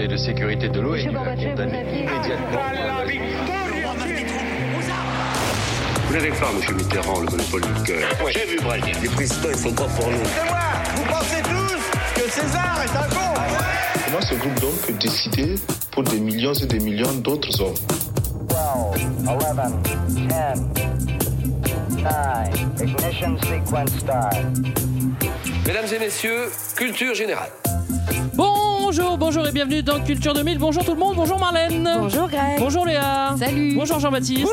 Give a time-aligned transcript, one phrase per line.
[0.00, 2.60] Conseil de sécurité de l'ONU a condamné immédiatement.
[6.06, 6.76] Vous n'avez pas, M.
[6.76, 8.08] Mitterrand, le monopole du cœur.
[8.32, 8.96] J'ai vu Brazil.
[9.02, 10.16] Les présidents, ils sont pas pour nous.
[10.24, 10.58] C'est moi
[10.94, 11.82] Vous pensez tous
[12.14, 13.34] que César est un con
[14.06, 15.56] Comment ce groupe d'hommes peut décider
[15.90, 17.74] pour des millions et des millions d'autres hommes
[18.48, 18.58] 12,
[19.28, 19.38] 11,
[20.14, 20.58] 10, 9,
[22.80, 24.36] ignition sequence start.
[25.66, 27.50] Mesdames et messieurs, culture générale.
[28.92, 30.58] Bonjour, bonjour et bienvenue dans Culture 2000.
[30.58, 31.88] Bonjour tout le monde, bonjour Marlène.
[31.96, 32.58] Bonjour Greg.
[32.58, 33.36] Bonjour Léa.
[33.38, 33.76] Salut.
[33.76, 34.48] Bonjour Jean-Baptiste.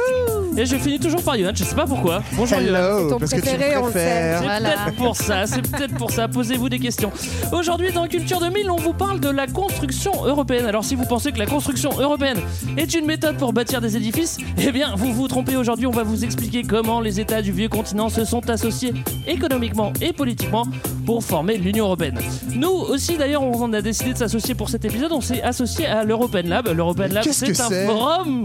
[0.60, 2.24] Et je finis toujours par Yohan, je sais pas pourquoi.
[2.34, 2.98] Bonjour Yohan.
[3.04, 4.38] C'est ton parce que tu préféré, on le sait.
[4.40, 4.70] C'est Voilà.
[4.72, 6.28] peut-être pour ça, c'est peut-être pour ça.
[6.28, 7.12] Posez-vous des questions.
[7.52, 10.66] Aujourd'hui, dans Culture 2000, on vous parle de la construction européenne.
[10.66, 12.40] Alors, si vous pensez que la construction européenne
[12.76, 15.56] est une méthode pour bâtir des édifices, eh bien, vous vous trompez.
[15.58, 18.94] Aujourd'hui, on va vous expliquer comment les États du vieux continent se sont associés
[19.28, 20.66] économiquement et politiquement
[21.06, 22.18] pour former l'Union européenne.
[22.56, 25.12] Nous aussi, d'ailleurs, on a décidé de s'associer pour cet épisode.
[25.12, 26.68] On s'est associé à l'European Lab.
[26.76, 28.44] L'European Lab, c'est un forum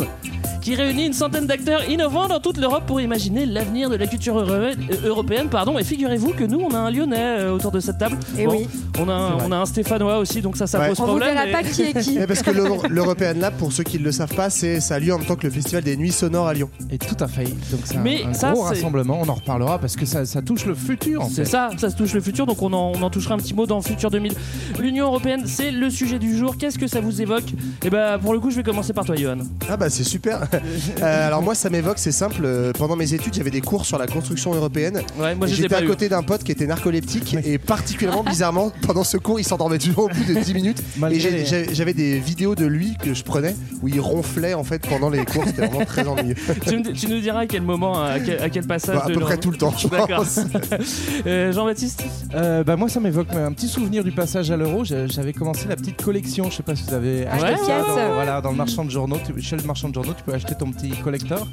[0.62, 4.38] qui réunit une centaine d'acteurs innovants dans toute l'Europe pour imaginer l'avenir de la culture
[4.38, 4.72] euro- euh,
[5.04, 5.48] européenne.
[5.50, 5.78] Pardon.
[5.78, 8.16] Et figurez-vous que nous, on a un Lyonnais euh, autour de cette table.
[8.38, 8.68] Eh oui.
[8.98, 10.88] On a, un, on a un Stéphanois aussi, donc ça, ça Ouais.
[10.88, 11.36] pose On vous problème.
[11.44, 12.18] mais- pas qui est qui.
[12.22, 14.94] Eh, parce que l'Euro- l'European Lab, pour ceux qui ne le savent pas, c'est ça
[14.94, 16.70] a lieu en même temps que le Festival des Nuits Sonores à Lyon.
[16.90, 17.44] Et tout à fait.
[17.44, 19.18] Donc c'est un, ça, gros rassemblement.
[19.20, 21.22] On en reparlera parce que ça, ça touche le futur.
[21.22, 23.38] En C'est ça, ça se touche le futur, donc on en, on en touchera un
[23.38, 24.32] petit mot dans Futur 2000.
[24.78, 26.56] L'Union Européenne, c'est le sujet du jour.
[26.56, 27.44] Qu'est-ce que ça vous évoque?
[27.84, 29.38] Et ben pour le coup, je vais commencer par toi, Johan.
[29.68, 30.40] Ah bah c'est super.
[31.02, 32.42] Euh, alors moi ça m'évoque, c'est simple.
[32.44, 35.00] euh, Pendant mes études, j'avais des cours sur la construction européenne.
[35.18, 35.86] Ouais, moi Et je J'étais pas à eu.
[35.86, 40.04] côté d'un pote qui était narcoleptique et particulièrement bizarrement pendant ce cours il s'endormait toujours
[40.04, 42.96] au bout de 10 minutes Malgré et j'ai- les- j'ai- j'avais des vidéos de lui
[43.02, 46.34] que je prenais où il ronflait en fait pendant les cours c'était vraiment très ennuyeux
[46.66, 48.96] tu, me- tu nous diras à quel moment, à quel, à quel passage.
[48.96, 50.18] Bah, à de peu près tout le temps je D'accord.
[50.18, 50.40] pense.
[51.26, 54.84] Euh, Jean-Baptiste Euh, bah moi ça m'évoque un petit souvenir du passage à l'euro.
[54.84, 56.50] J'avais commencé la petite collection.
[56.50, 58.08] Je sais pas si vous avez acheté ouais, ça ouais.
[58.08, 59.18] dans, voilà, dans le marchand de journaux.
[59.24, 61.46] Tu- chez le marchand de journaux, tu peux acheter ton petit collector.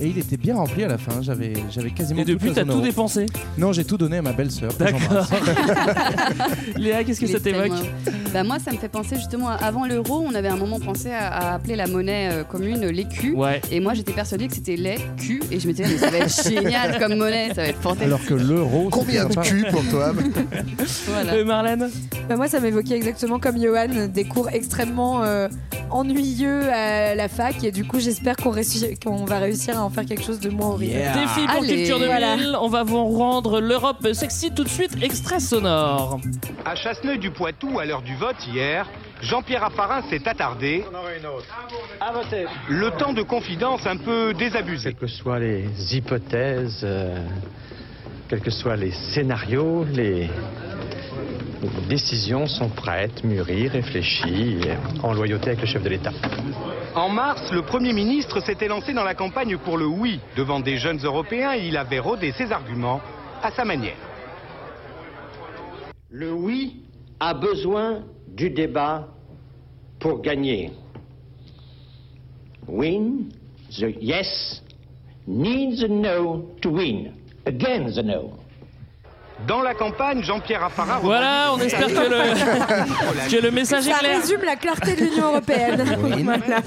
[0.00, 1.20] Et il était bien rempli à la fin.
[1.22, 3.26] J'avais j'avais quasiment Et depuis, t'as tout dépensé.
[3.56, 4.72] Non, j'ai tout donné à ma belle-sœur.
[4.78, 5.00] D'accord.
[6.76, 7.72] Léa, qu'est-ce que ça t'évoque
[8.32, 11.10] Bah moi, ça me fait penser justement à- avant l'euro, on avait un moment pensé
[11.10, 13.32] à, à appeler la monnaie euh, commune l'écu.
[13.34, 13.60] Ouais.
[13.70, 15.42] Et moi, j'étais persuadée que c'était les Q.
[15.50, 18.06] Et je me disais, mais ça va être génial comme monnaie, ça va être fantastique.
[18.06, 18.88] Alors que l'euro.
[18.90, 20.12] Combien de cul pour toi
[21.06, 21.32] Voilà.
[21.34, 21.90] Euh, Marlène
[22.28, 25.48] Bah, moi, ça m'évoquait exactement comme Johan, des cours extrêmement euh,
[25.90, 27.62] ennuyeux à la fac.
[27.64, 30.92] Et du coup, j'espère qu'on va réussir à en faire quelque chose de moins horrible.
[30.92, 31.14] Yeah.
[31.14, 32.06] Défi pour Allez, Culture 2000.
[32.08, 32.36] voilà.
[32.62, 34.96] On va vous rendre l'Europe sexy tout de suite.
[35.02, 36.20] Extrait sonore.
[36.64, 38.88] À Chasseneuil-du-Poitou, à l'heure du vote hier,
[39.20, 40.84] Jean-Pierre Raffarin s'est attardé.
[42.68, 44.90] Le temps de confidence un peu désabusé.
[44.90, 45.64] Quelles que soient les
[45.96, 47.18] hypothèses, euh,
[48.28, 50.28] quels que soient les scénarios, les,
[51.62, 56.12] les décisions sont prêtes, mûries, réfléchies, et en loyauté avec le chef de l'État.
[56.94, 60.76] En mars, le Premier ministre s'était lancé dans la campagne pour le oui devant des
[60.76, 63.00] jeunes Européens et il avait rodé ses arguments
[63.42, 63.96] à sa manière.
[66.10, 66.82] Le oui
[67.20, 69.08] a besoin du débat
[69.98, 70.72] pour gagner.
[72.66, 73.30] Win,
[73.70, 74.62] the yes
[75.26, 77.14] needs a no to win.
[77.46, 78.32] Again the no.
[79.46, 80.98] Dans la campagne, Jean-Pierre Raffarin...
[81.00, 84.20] Voilà, on espère que le, que le message est Ça clair.
[84.20, 85.84] résume la clarté de l'Union Européenne.
[86.24, 86.60] Voilà.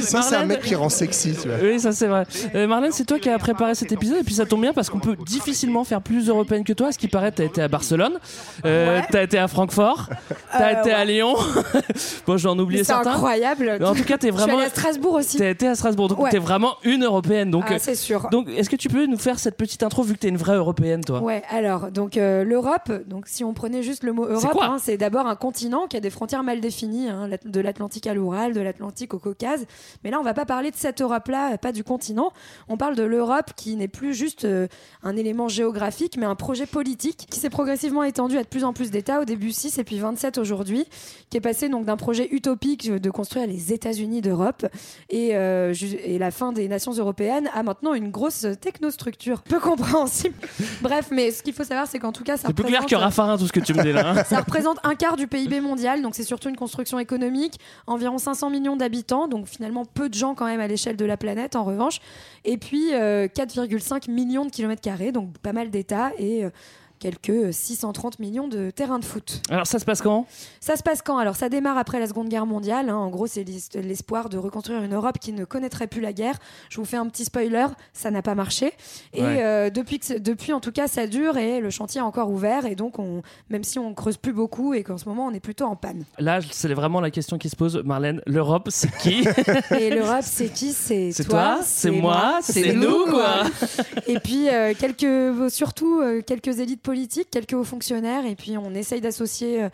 [0.00, 2.24] ça c'est un mec qui rend sexy tu vois Oui, ça c'est vrai.
[2.54, 4.90] Euh, Marlène, c'est toi qui as préparé cet épisode et puis ça tombe bien parce
[4.90, 6.88] qu'on peut difficilement faire plus européenne que toi.
[6.88, 8.18] À ce qui paraît, t'as été à Barcelone,
[8.64, 9.06] euh, Ouais.
[9.10, 10.08] t'as été à Francfort,
[10.52, 11.04] t'as Euh, été à.
[11.04, 11.34] Lyon.
[12.26, 13.12] bon, j'en ai oublié C'est certains.
[13.14, 13.76] incroyable.
[13.80, 14.58] Mais en tout cas, t'es Je suis vraiment.
[14.58, 15.38] allée à Strasbourg aussi.
[15.38, 16.30] T'as été à Strasbourg, donc Ouais.
[16.30, 17.50] t'es vraiment une européenne.
[17.50, 18.28] Donc, Ah, euh, c'est sûr.
[18.30, 20.56] donc, est-ce que tu peux nous faire cette petite intro vu que t'es une vraie
[20.56, 21.20] européenne, toi?
[21.20, 24.96] Ouais, alors, donc euh, l'Europe, donc si on prenait juste le mot Europe, hein, c'est
[24.96, 28.60] d'abord un continent qui a des frontières mal définies, hein, de l'Atlantique à l'Oural, de
[28.60, 29.66] l'Atlantique au Caucase.
[30.04, 32.32] Mais là, on va pas parler de cette Europe-là, euh, pas du continent.
[32.68, 34.66] On parle de l'Europe qui n'est plus juste euh,
[35.02, 38.72] un élément géographique, mais un projet politique qui s'est progressivement étendu à de plus en
[38.72, 40.86] plus d'États, au début 6 et puis 27 aujourd'hui,
[41.30, 44.66] qui est passé donc d'un projet utopique de construire les États-Unis d'Europe
[45.10, 45.74] et, euh,
[46.04, 50.34] et la fin des nations européennes à maintenant une grosse technostructure peu compréhensible.
[50.80, 52.94] Bref, mais ce qu'il faut savoir, c'est qu'en tout cas, ça C'est plus clair que
[52.94, 54.10] Raffarin, tout ce que tu me dis là.
[54.10, 54.24] hein.
[54.28, 58.50] ça représente un quart du PIB mondial, donc c'est surtout une construction économique, environ 500
[58.50, 61.64] millions d'habitants, donc finalement peu de gens quand même à l'échelle de la planète en
[61.64, 62.00] revanche,
[62.44, 66.50] et puis euh, 4,5 millions de kilomètres carrés, donc pas mal d'États et euh,
[66.98, 69.40] quelques 630 millions de terrains de foot.
[69.50, 70.26] Alors ça se passe quand?
[70.60, 71.18] Ça se passe quand?
[71.18, 72.90] Alors ça démarre après la Seconde Guerre mondiale.
[72.90, 72.96] hein.
[72.96, 76.38] En gros, c'est l'espoir de reconstruire une Europe qui ne connaîtrait plus la guerre.
[76.70, 78.72] Je vous fais un petit spoiler, ça n'a pas marché.
[79.14, 79.42] Et Ouais.
[79.42, 82.66] euh, depuis, que depuis, en tout cas, ça dure et le chantier est encore ouvert.
[82.66, 85.40] Et donc, on, même si on creuse plus beaucoup et qu'en ce moment, on est
[85.40, 86.04] plutôt en panne.
[86.18, 88.20] Là, c'est vraiment la question qui se pose, Marlène.
[88.26, 89.24] L'Europe, c'est qui?
[89.78, 90.72] Et l'Europe, c'est qui?
[90.72, 91.24] C'est toi,
[91.56, 93.44] toi, c'est moi, c'est nous, quoi.
[94.06, 96.82] Et puis euh, quelques, surtout euh, quelques élites
[97.30, 99.68] quelques hauts fonctionnaires, et puis on essaye d'associer euh,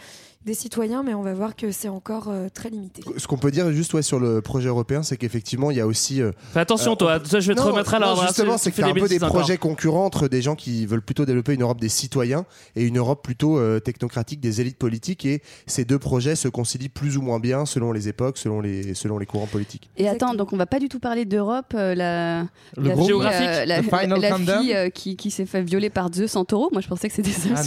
[0.45, 3.03] des citoyens, mais on va voir que c'est encore euh, très limité.
[3.17, 5.87] Ce qu'on peut dire juste ouais, sur le projet européen, c'est qu'effectivement, il y a
[5.87, 6.21] aussi.
[6.21, 7.19] euh, Fais attention, euh, toi.
[7.23, 8.23] on- Ça, je vais te remettre à l'ordre.
[8.23, 8.27] hein.
[8.27, 9.37] Justement, Tu- c'est tu qu'il y a fais un peu des encore.
[9.37, 12.45] projets concurrents entre des gens qui veulent plutôt développer une Europe des citoyens
[12.77, 15.25] et une Europe plutôt euh, technocratique des élites politiques.
[15.25, 18.93] Et ces deux projets se concilient plus ou moins bien selon les époques, selon les,
[18.95, 19.89] selon les courants politiques.
[19.97, 22.43] Et attends, donc on va pas du tout parler d'Europe, euh, la,
[22.77, 24.61] Le la groupe fille, géographique, euh, la, le Final la Countdown.
[24.63, 26.69] fille euh, qui, qui s'est fait violer par Zeus Santoro.
[26.71, 27.49] Moi, je pensais que c'était ça.
[27.57, 27.63] Ah.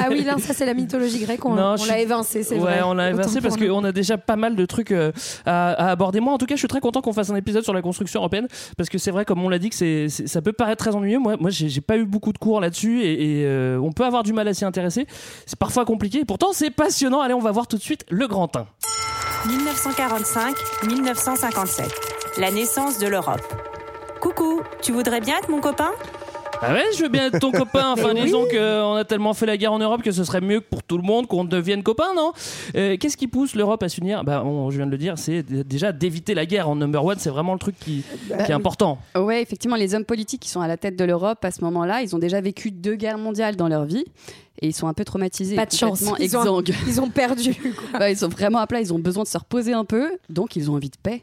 [0.00, 2.60] Ah oui, là, ça c'est la mythologie grecque, on, Non, on l'a évincé, c'est ouais,
[2.60, 2.82] vrai.
[2.82, 5.12] on l'a évincé parce qu'on a déjà pas mal de trucs euh,
[5.44, 6.20] à, à aborder.
[6.20, 8.20] Moi, en tout cas, je suis très content qu'on fasse un épisode sur la construction
[8.20, 8.46] européenne
[8.76, 11.18] parce que c'est vrai, comme on l'a dit, que c'est, ça peut paraître très ennuyeux.
[11.18, 14.04] Moi, moi j'ai, j'ai pas eu beaucoup de cours là-dessus et, et, euh, on peut
[14.04, 15.06] avoir du mal à s'y intéresser.
[15.46, 16.24] C'est parfois compliqué.
[16.24, 17.20] Pourtant, c'est passionnant.
[17.20, 18.66] Allez, on va voir tout de suite le grand 1.
[19.46, 21.90] 1945-1957,
[22.38, 23.40] la naissance de l'Europe.
[24.20, 25.92] Coucou, tu voudrais bien être mon copain?
[26.60, 27.92] Ah ouais, je veux bien être ton copain.
[27.92, 28.26] Enfin, Mais oui.
[28.26, 30.96] disons qu'on a tellement fait la guerre en Europe que ce serait mieux pour tout
[30.96, 32.32] le monde qu'on devienne copain, non?
[32.76, 34.24] Euh, Qu'est-ce qui pousse l'Europe à s'unir?
[34.24, 37.16] Bah, on- Je viens de le dire, c'est déjà d'éviter la guerre en number one.
[37.18, 38.98] C'est vraiment le truc qui, Bah qui est important.
[39.16, 42.02] Ouais, effectivement, les hommes politiques qui sont à la tête de l'Europe à ce moment-là,
[42.02, 44.04] ils ont déjà vécu deux guerres mondiales dans leur vie
[44.60, 45.54] et ils sont un peu traumatisés.
[45.56, 46.00] Pas de chance.
[46.18, 47.54] Ils ont, ils ont perdu.
[48.10, 50.70] Ils sont vraiment à plat, ils ont besoin de se reposer un peu, donc ils
[50.70, 51.22] ont envie de paix.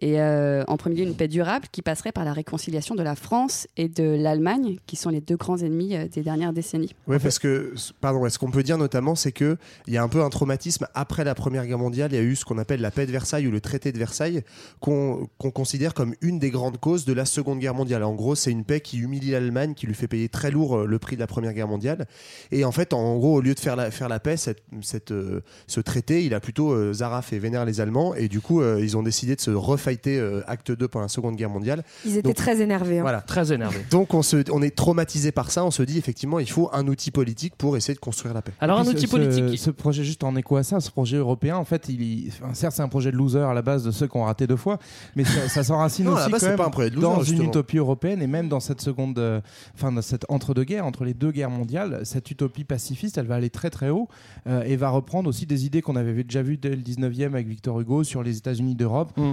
[0.00, 3.14] Et euh, en premier lieu, une paix durable qui passerait par la réconciliation de la
[3.14, 6.94] France et de l'Allemagne, qui sont les deux grands ennemis euh, des dernières décennies.
[7.06, 9.56] Ouais, parce que, pardon, ce qu'on peut dire notamment, c'est que
[9.86, 12.12] il y a un peu un traumatisme après la Première Guerre mondiale.
[12.12, 13.98] Il y a eu ce qu'on appelle la paix de Versailles ou le traité de
[13.98, 14.42] Versailles,
[14.80, 18.04] qu'on qu'on considère comme une des grandes causes de la Seconde Guerre mondiale.
[18.04, 20.86] En gros, c'est une paix qui humilie l'Allemagne, qui lui fait payer très lourd euh,
[20.86, 22.06] le prix de la Première Guerre mondiale.
[22.50, 25.12] Et en fait, en gros, au lieu de faire la, faire la paix, cette, cette,
[25.12, 26.92] euh, ce traité, il a plutôt euh,
[27.32, 28.14] et vénère les Allemands.
[28.14, 29.50] Et du coup, euh, ils ont décidé de se
[29.88, 31.82] refighter euh, acte 2 pendant la Seconde Guerre mondiale.
[32.04, 32.98] Ils étaient Donc, très énervés.
[32.98, 33.02] hein.
[33.02, 33.20] Voilà.
[33.22, 33.78] Très énervé.
[33.90, 36.86] Donc on, se, on est traumatisé par ça, on se dit effectivement il faut un
[36.86, 38.52] outil politique pour essayer de construire la paix.
[38.60, 39.58] Alors, un outil ce- politique.
[39.58, 42.54] Ce, ce projet, juste en écho à ça, ce projet européen, en fait, il, enfin,
[42.54, 44.56] certes, c'est un projet de loser à la base de ceux qui ont raté deux
[44.56, 44.78] fois,
[45.16, 47.78] mais ça, ça s'enracine aussi quand même pas un projet de loser, dans une utopie
[47.78, 49.40] européenne et même dans cette seconde, euh,
[49.74, 53.50] enfin, dans cette entre-deux-guerres, entre les deux guerres mondiales, cette utopie pacifiste, elle va aller
[53.50, 54.08] très très haut
[54.46, 57.46] euh, et va reprendre aussi des idées qu'on avait déjà vues dès le 19e avec
[57.46, 59.12] Victor Hugo sur les États-Unis d'Europe.
[59.16, 59.32] Mm.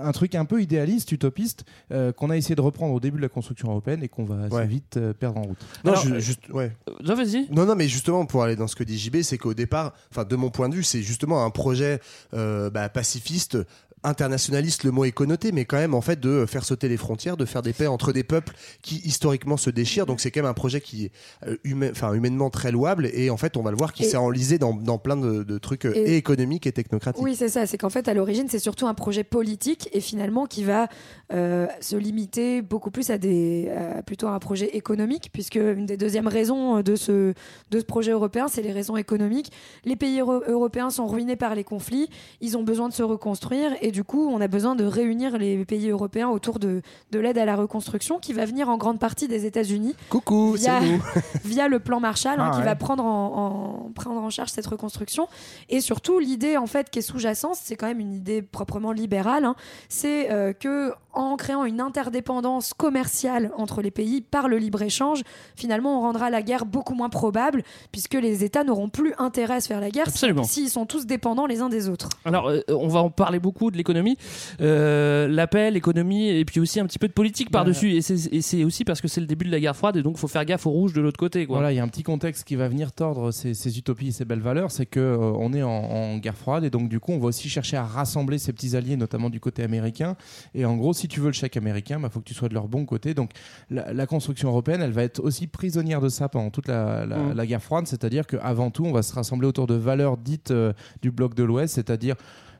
[0.00, 3.22] Un, truc un peu idéaliste, utopiste, euh, qu'on a essayé de reprendre au début de
[3.22, 4.66] la construction européenne et qu'on va assez Ouais.
[4.66, 5.58] vite euh, perdre en route.
[5.84, 6.72] Non, Alors, ju- euh, juste, ouais.
[7.04, 7.48] Non, vas-y.
[7.50, 10.24] Non, non, mais justement, pour aller dans ce que dit JB, c'est qu'au départ, enfin,
[10.24, 12.00] de mon point de vue, c'est justement un projet
[12.34, 13.58] euh, bah, pacifiste.
[14.06, 17.36] Internationaliste, le mot est connoté, mais quand même, en fait, de faire sauter les frontières,
[17.36, 20.06] de faire des paix entre des peuples qui historiquement se déchirent.
[20.06, 21.10] Donc, c'est quand même un projet qui est
[21.46, 23.10] euh, humain- enfin, humainement très louable.
[23.12, 25.58] Et en fait, on va le voir, qui s'est enlisé dans, dans plein de, de
[25.58, 27.22] trucs euh, Et- et économiques et technocratiques.
[27.24, 27.66] Oui, c'est ça.
[27.66, 30.88] C'est qu'en fait, à l'origine, c'est surtout un projet politique et finalement qui va
[31.32, 35.86] euh, se limiter beaucoup plus à des, à plutôt à un projet économique, puisque une
[35.86, 37.34] des deuxièmes raisons de ce,
[37.70, 39.50] de ce projet européen, c'est les raisons économiques.
[39.84, 42.08] Les pays euro- européens sont ruinés par les conflits,
[42.40, 45.64] ils ont besoin de se reconstruire et du coup, on a besoin de réunir les
[45.64, 46.82] pays européens autour de,
[47.12, 50.80] de l'aide à la reconstruction qui va venir en grande partie des États-Unis Coucou, via,
[50.82, 51.02] nous.
[51.46, 52.64] via le plan Marshall hein, Ah qui ouais.
[52.66, 55.28] va prendre en, en- prendre en charge cette reconstruction.
[55.70, 59.46] Et surtout, l'idée en fait qui est sous-jacente, c'est quand même une idée proprement libérale.
[59.46, 59.56] hein.
[59.88, 65.22] c'est euh, que en créant une interdépendance commerciale entre les pays par le libre-échange,
[65.56, 69.60] finalement, on rendra la guerre beaucoup moins probable puisque les États n'auront plus intérêt à
[69.60, 70.06] se faire la guerre
[70.44, 72.08] s'ils sont tous dépendants les uns des autres.
[72.24, 74.16] Alors, euh, on va en parler beaucoup de l'économie,
[74.60, 77.92] euh, la paix, l'économie, et puis aussi un petit peu de politique par-dessus.
[77.94, 80.02] Et c'est- Et c'est aussi parce que c'est le début de la guerre froide, et
[80.02, 81.46] donc il faut faire gaffe aux rouges de l'autre côté.
[81.46, 81.56] Quoi.
[81.58, 84.12] Voilà, il y a un petit contexte qui va venir tordre ces, ces utopies et
[84.12, 87.00] ces belles valeurs, c'est que euh, on est en, en guerre froide et donc du
[87.00, 90.16] coup on va aussi chercher à rassembler ces petits alliés, notamment du côté américain.
[90.54, 92.48] Et en gros, si tu veux le chèque américain, il bah, faut que tu sois
[92.48, 93.14] de leur bon côté.
[93.14, 93.30] Donc
[93.70, 97.16] la, la construction européenne, elle va être aussi prisonnière de ça pendant toute la, la-
[97.18, 97.32] Mm.
[97.34, 100.72] la guerre froide, c'est-à-dire qu'avant tout, on va se rassembler autour de valeurs dites euh,
[101.02, 102.16] du bloc de l'Ouest, c'est-à-dire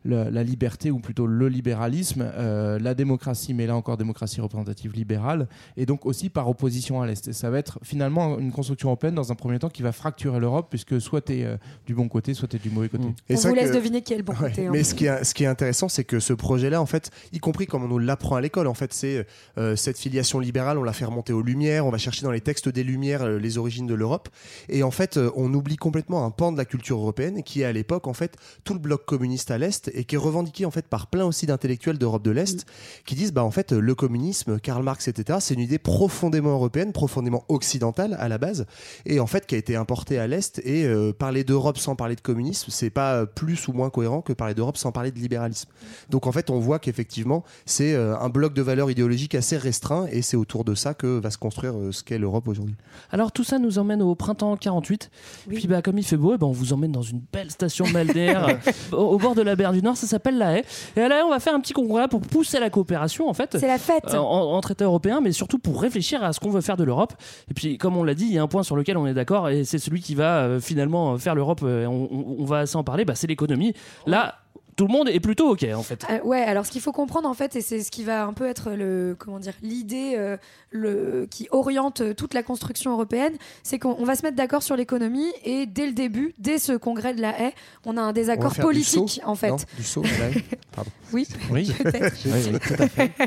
[0.06, 4.92] la, la liberté ou plutôt le libéralisme, euh, la démocratie, mais là encore démocratie représentative
[4.94, 7.28] libérale, et donc aussi par opposition à l'Est.
[7.28, 10.38] Et ça va être finalement une construction européenne dans un premier temps qui va fracturer
[10.40, 13.04] l'Europe, puisque soit tu es du bon côté, soit tu es du mauvais côté.
[13.28, 14.66] Et On vous laisse que- deviner qui est le bon Ouais, côté.
[14.66, 14.70] hein.
[14.72, 17.38] Mais ce qui, est, ce qui est intéressant, c'est que ce projet-là, en fait, y
[17.38, 19.26] compris comme on nous l'apprend à l'école, en fait, c'est
[19.58, 22.40] euh, cette filiation libérale, on la fait remonter aux Lumières, on va chercher dans les
[22.40, 24.28] textes des Lumières euh, les origines de l'Europe,
[24.68, 27.64] et en fait, euh, on oublie complètement un pan de la culture européenne qui est
[27.64, 30.70] à l'époque, en fait, tout le bloc communiste à l'Est et qui est revendiqué, en
[30.70, 32.66] fait, par plein aussi d'intellectuels d'Europe de l'Est
[33.04, 36.92] qui disent, bah, en fait, le communisme, Karl Marx, etc., c'est une idée profondément européenne,
[36.92, 38.66] profondément occidentale à la base,
[39.04, 42.14] et en fait, qui a été importée à l'Est, et euh, parler d'Europe sans parler
[42.14, 45.68] de communisme, c'est pas plus ou moins cohérent que parler d'Europe sans parler de libéralisme.
[46.10, 50.06] Donc en fait, on voit qu'effectivement, c'est euh, un bloc de valeurs idéologiques assez restreint
[50.10, 52.74] et c'est autour de ça que va se construire euh, ce qu'est l'Europe aujourd'hui.
[53.10, 55.10] Alors tout ça nous emmène au printemps 48.
[55.48, 57.86] Puis bah, comme il fait beau, eh ben, on vous emmène dans une belle station
[57.92, 58.58] balnéaire
[58.92, 59.96] au, au bord de la mer du Nord.
[59.96, 60.64] Ça s'appelle La Haye.
[60.96, 63.34] Et à La Haye, on va faire un petit congrès pour pousser la coopération en
[63.34, 63.56] fait.
[63.58, 64.12] C'est la fête.
[64.12, 66.84] Euh, en- entre États européens, mais surtout pour réfléchir à ce qu'on veut faire de
[66.84, 67.12] l'Europe.
[67.50, 69.14] Et puis, comme on l'a dit, il y a un point sur lequel on est
[69.14, 71.60] d'accord, et c'est celui qui va euh, finalement euh, faire l'Europe.
[71.62, 73.04] on, on- on va assez en parler.
[73.04, 73.72] Bah, c'est l'économie.
[74.06, 74.34] Là,
[74.76, 76.04] tout le monde est plutôt ok en fait.
[76.10, 78.32] Euh, ouais, alors ce qu'il faut comprendre en fait, et c'est ce qui va un
[78.34, 80.36] peu être le comment dire l'idée euh,
[80.70, 84.76] le qui oriente toute la construction européenne, c'est qu'on on va se mettre d'accord sur
[84.76, 87.54] l'économie et dès le début, dès ce congrès de la haie,
[87.84, 89.48] on a un désaccord politique saut, en fait.
[89.50, 90.02] non Du saut,
[90.72, 90.90] Pardon.
[91.12, 91.72] Oui, Oui.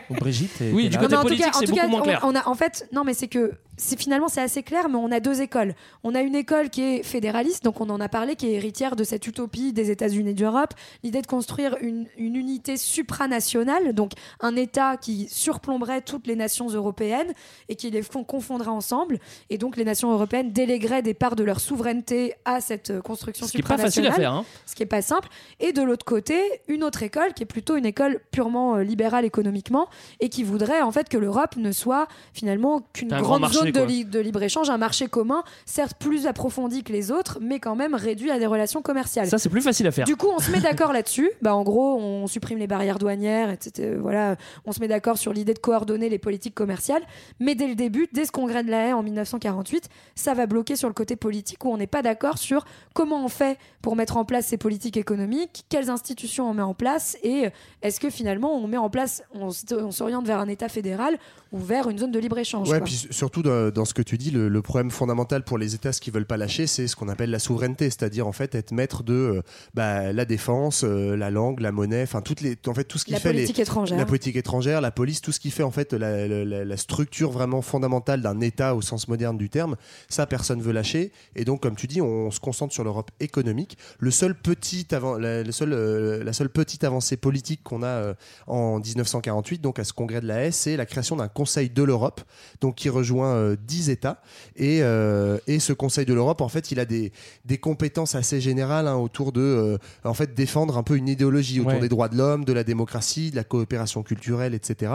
[0.10, 1.88] Oui, Brigitte Oui, du côté Non, mais en tout politique, cas- en c'est beaucoup cas,
[1.88, 2.20] moins clair.
[2.24, 3.52] On, a, en fait, non, mais c'est que
[3.98, 5.74] finalement c'est assez clair, mais on a deux écoles.
[6.04, 8.96] On a une école qui est fédéraliste, donc on en a parlé, qui est héritière
[8.96, 14.58] de cette utopie des États-Unis d'Europe, l'idée de construire une, une unité supranationale, donc un
[14.58, 17.32] État qui surplomberait toutes les nations européennes
[17.70, 19.20] et qui les confondrait ensemble,
[19.50, 23.46] et donc les nations européennes délégueraient des parts de leur souveraineté à cette euh, construction
[23.48, 24.34] Ce qui est pas facile à supranationale faire.
[24.34, 24.46] hein.
[24.66, 25.30] ce qui est pas simple.
[25.62, 29.24] Et de l'autre côté, une autre école qui est plutôt une école purement euh, libérale
[29.24, 29.88] économiquement
[30.20, 33.60] et qui voudrait en fait que l'Europe ne soit finalement qu'une Un grand grande marché,
[33.60, 33.86] zone de, quoi.
[33.86, 37.96] li- de libre-échange, un marché commun, certes plus approfondi que les autres, mais quand même
[37.96, 39.28] réduit à des relations commerciales.
[39.28, 40.06] Ça, c'est plus facile à faire.
[40.06, 41.29] Du coup, on se met d'accord là-dessus.
[41.42, 43.96] Bah, en gros, on supprime les barrières douanières, etc.
[44.00, 47.04] Voilà, on se met d'accord sur l'idée de coordonner les politiques commerciales.
[47.40, 50.76] Mais dès le début, dès ce congrès de la haie en 1948, ça va bloquer
[50.76, 54.18] sur le côté politique où on n'est pas d'accord sur comment on fait pour mettre
[54.18, 57.50] en place ces politiques économiques, quelles institutions on met en place et euh,
[57.82, 61.18] est-ce que finalement on met en place, on s'oriente vers un État fédéral
[61.52, 62.70] ou vers une zone de libre-échange.
[62.70, 65.74] Ouais, puis surtout dans, dans ce que tu dis, le, le problème fondamental pour les
[65.76, 68.54] États, ce qu'ils veulent pas lâcher, c'est ce qu'on appelle la souveraineté, c'est-à-dire en fait
[68.56, 69.42] être maître de euh,
[69.74, 73.06] bah, la défense, euh, la langue, la monnaie, enfin toutes les, en fait tout ce
[73.06, 73.98] qui La fait les- politique étrangère.
[73.98, 76.78] la politique étrangère, la police, tout ce qui fait en fait la, la- la- la
[76.78, 79.76] structure vraiment fondamentale d'un État au sens moderne du terme,
[80.08, 81.12] ça personne veut lâcher.
[81.36, 83.78] Et donc comme tu dis, on se concentre sur l'Europe économique.
[84.00, 88.14] Le seul petit avant, la, le seul, euh, la seule petite avancée politique qu'on a
[88.48, 91.84] en 1948, donc à ce congrès de la haie, c'est la création d'un Conseil de
[91.84, 92.20] l'Europe,
[92.60, 94.22] donc qui rejoint euh, 10 États.
[94.58, 97.14] Et, euh, et ce Conseil de l'Europe, en fait, il a des,
[97.46, 101.62] des compétences assez générales hein, autour de, euh, en fait, défendre un peu une idéologie
[101.62, 101.80] autour Ouais.
[101.80, 104.92] des droits de l'homme, de la démocratie, de la coopération culturelle, etc.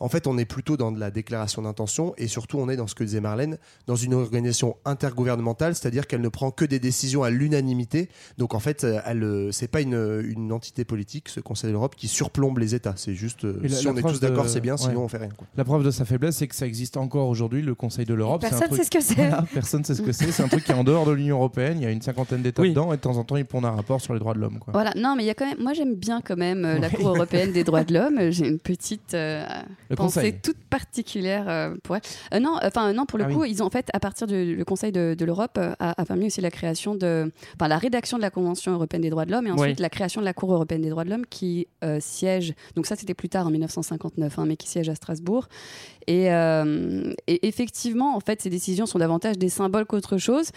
[0.00, 2.88] En fait, on est plutôt dans de la déclaration d'intention et surtout, on est dans
[2.88, 7.22] ce que disait Marlène, dans une organisation intergouvernementale, c'est-à-dire qu'elle ne prend que des décisions
[7.22, 8.08] à l'unanimité.
[8.36, 11.94] Donc, en fait, euh, elle, c'est pas une, une entité politique, ce Conseil de l'Europe,
[11.94, 12.94] qui surplombe les États.
[12.96, 14.80] C'est juste, la- si la on est tous d'accord, de- c'est bien, ouais.
[14.80, 15.28] sinon on fait rien.
[15.36, 15.46] quoi.
[15.56, 18.40] La preuve de sa faiblesse, c'est que ça existe encore aujourd'hui, le Conseil de l'Europe.
[18.40, 19.14] Personne truc- sait ce que c'est.
[19.14, 20.30] Voilà, personne ne sait ce que c'est.
[20.32, 21.78] C'est un truc qui est en dehors de l'Union Européenne.
[21.78, 22.70] Il y a une cinquantaine d'États Oui.
[22.70, 24.58] dedans et de temps en temps, ils pondent un rapport sur les droits de l'homme.
[24.68, 25.58] Voilà, non, mais il y a quand même.
[25.60, 28.30] Moi, j'aime bien quand même euh, la Cour européenne des droits de l'homme.
[28.30, 29.44] J'ai une petite euh,
[29.96, 30.40] pensée Conseil.
[30.42, 32.02] toute particulière euh, pour elle.
[32.34, 33.50] Euh, non, enfin non, pour le Ah coup, oui.
[33.50, 36.26] ils ont en fait à partir du le Conseil de, de l'Europe a, a permis
[36.26, 39.46] aussi la création de, enfin la rédaction de la Convention européenne des droits de l'homme
[39.46, 39.82] et ensuite Oui.
[39.82, 42.54] la création de la Cour européenne des droits de l'homme qui euh, siège.
[42.76, 45.48] Donc ça, c'était plus tard en 1959, hein, mais qui siège à Strasbourg.
[46.06, 50.50] Et, euh, et effectivement, en fait, ces décisions sont davantage des symboles qu'autre chose.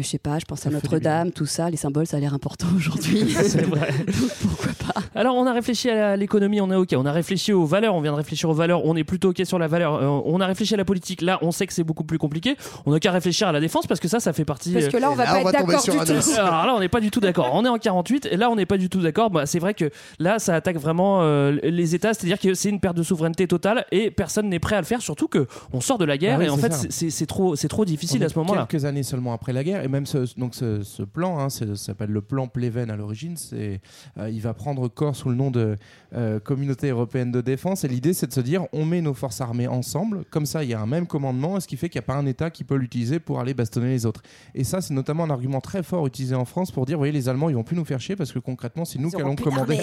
[0.00, 2.32] Mais je sais pas, je pense à Notre-Dame, tout ça, les symboles, ça a l'air
[2.32, 3.30] important aujourd'hui.
[3.42, 3.92] C'est vrai.
[4.06, 6.94] Donc pourquoi pas Alors, on a réfléchi à l'économie, on est OK.
[6.96, 9.42] On a réfléchi aux valeurs, on vient de réfléchir aux valeurs, on est plutôt OK
[9.44, 9.96] sur la valeur.
[9.96, 12.56] Euh, on a réfléchi à la politique, là, on sait que c'est beaucoup plus compliqué.
[12.86, 14.72] On n'a qu'à réfléchir à la défense parce que ça, ça fait partie.
[14.72, 16.30] Parce euh, que là, on va là, pas on être va d'accord sur du tout.
[16.38, 17.50] Alors là, on n'est pas du tout d'accord.
[17.52, 19.28] On est en 48 et là, on n'est pas du tout d'accord.
[19.28, 22.80] Bah, c'est vrai que là, ça attaque vraiment euh, les États, c'est-à-dire que c'est une
[22.80, 25.02] perte de souveraineté totale et personne n'est prêt à le faire.
[25.02, 27.68] Surtout que on sort de la guerre Ah oui, et en fait, c'est- trop, c'est
[27.68, 28.66] trop difficile On à ce moment-là.
[28.70, 29.84] Quelques années seulement après la guerre.
[29.84, 33.36] Et même ce, donc ce, ce plan, hein, ça s'appelle le plan Pleven à l'origine.
[33.36, 33.80] C'est,
[34.18, 35.76] euh, il va prendre corps sous le nom de
[36.14, 37.84] euh, Communauté européenne de défense.
[37.84, 40.24] Et l'idée, c'est de se dire, on met nos forces armées ensemble.
[40.30, 42.14] Comme ça, il y a un même commandement, ce qui fait qu'il n'y a pas
[42.14, 44.22] un État qui peut l'utiliser pour aller bastonner les autres.
[44.54, 47.12] Et ça, c'est notamment un argument très fort utilisé en France pour dire, vous voyez,
[47.12, 49.36] les Allemands, ils vont plus nous faire chier parce que concrètement, c'est nous qui allons
[49.36, 49.78] commander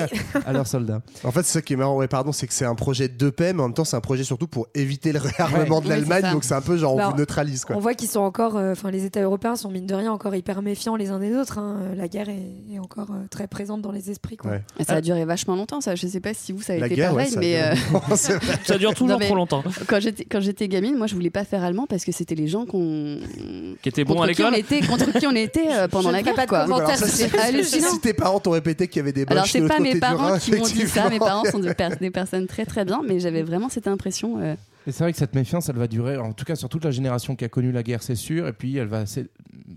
[0.46, 1.02] à, leurs soldats.
[1.24, 3.30] En fait, c'est ça qui est marrant, ouais, pardon, c'est que c'est un projet de
[3.30, 5.84] paix, mais en même temps, c'est un projet surtout pour éviter le réarmement Ouais.
[5.84, 7.76] de l'Allemagne, donc c'est un peu genre on Bah, vous neutralise quoi.
[7.76, 10.34] On voit qu'ils sont encore, euh, enfin les États européens sont mine de rien encore
[10.36, 11.58] hyper méfiants les uns des autres.
[11.58, 11.80] hein.
[11.96, 14.38] La guerre est, est encore euh, très présente dans les esprits.
[14.38, 14.58] Quoi.
[14.80, 15.96] Et Ça a duré vachement longtemps, ça.
[15.96, 17.62] Je sais pas si vous, ça a La été guerre, ouais, pareil, ça mais.
[17.62, 18.16] euh.
[18.64, 19.64] Ça dure toujours Non, trop longtemps.
[19.88, 22.48] Quand j'étais, quand j'étais gamine, moi, je voulais pas faire allemand parce que c'était les
[22.48, 23.20] gens qu'on.
[23.82, 26.16] Qui étaient bons à qui on l'école était, contre qui on était euh, pendant Je
[26.16, 26.60] la guerre, pas quoi.
[26.60, 27.08] Alors, ça.
[27.08, 30.52] Si tes parents t'ont répété qu'il y avait des Alors, c'est pas mes parents qui
[30.52, 31.74] m'ont dit ça, mes parents sont des
[32.12, 34.40] personnes très très bien, mais j'avais vraiment cette impression.
[34.88, 36.92] Et c'est vrai que cette méfiance, elle va durer, en tout cas sur toute la
[36.92, 39.04] génération qui a connu la guerre, c'est sûr, et puis elle va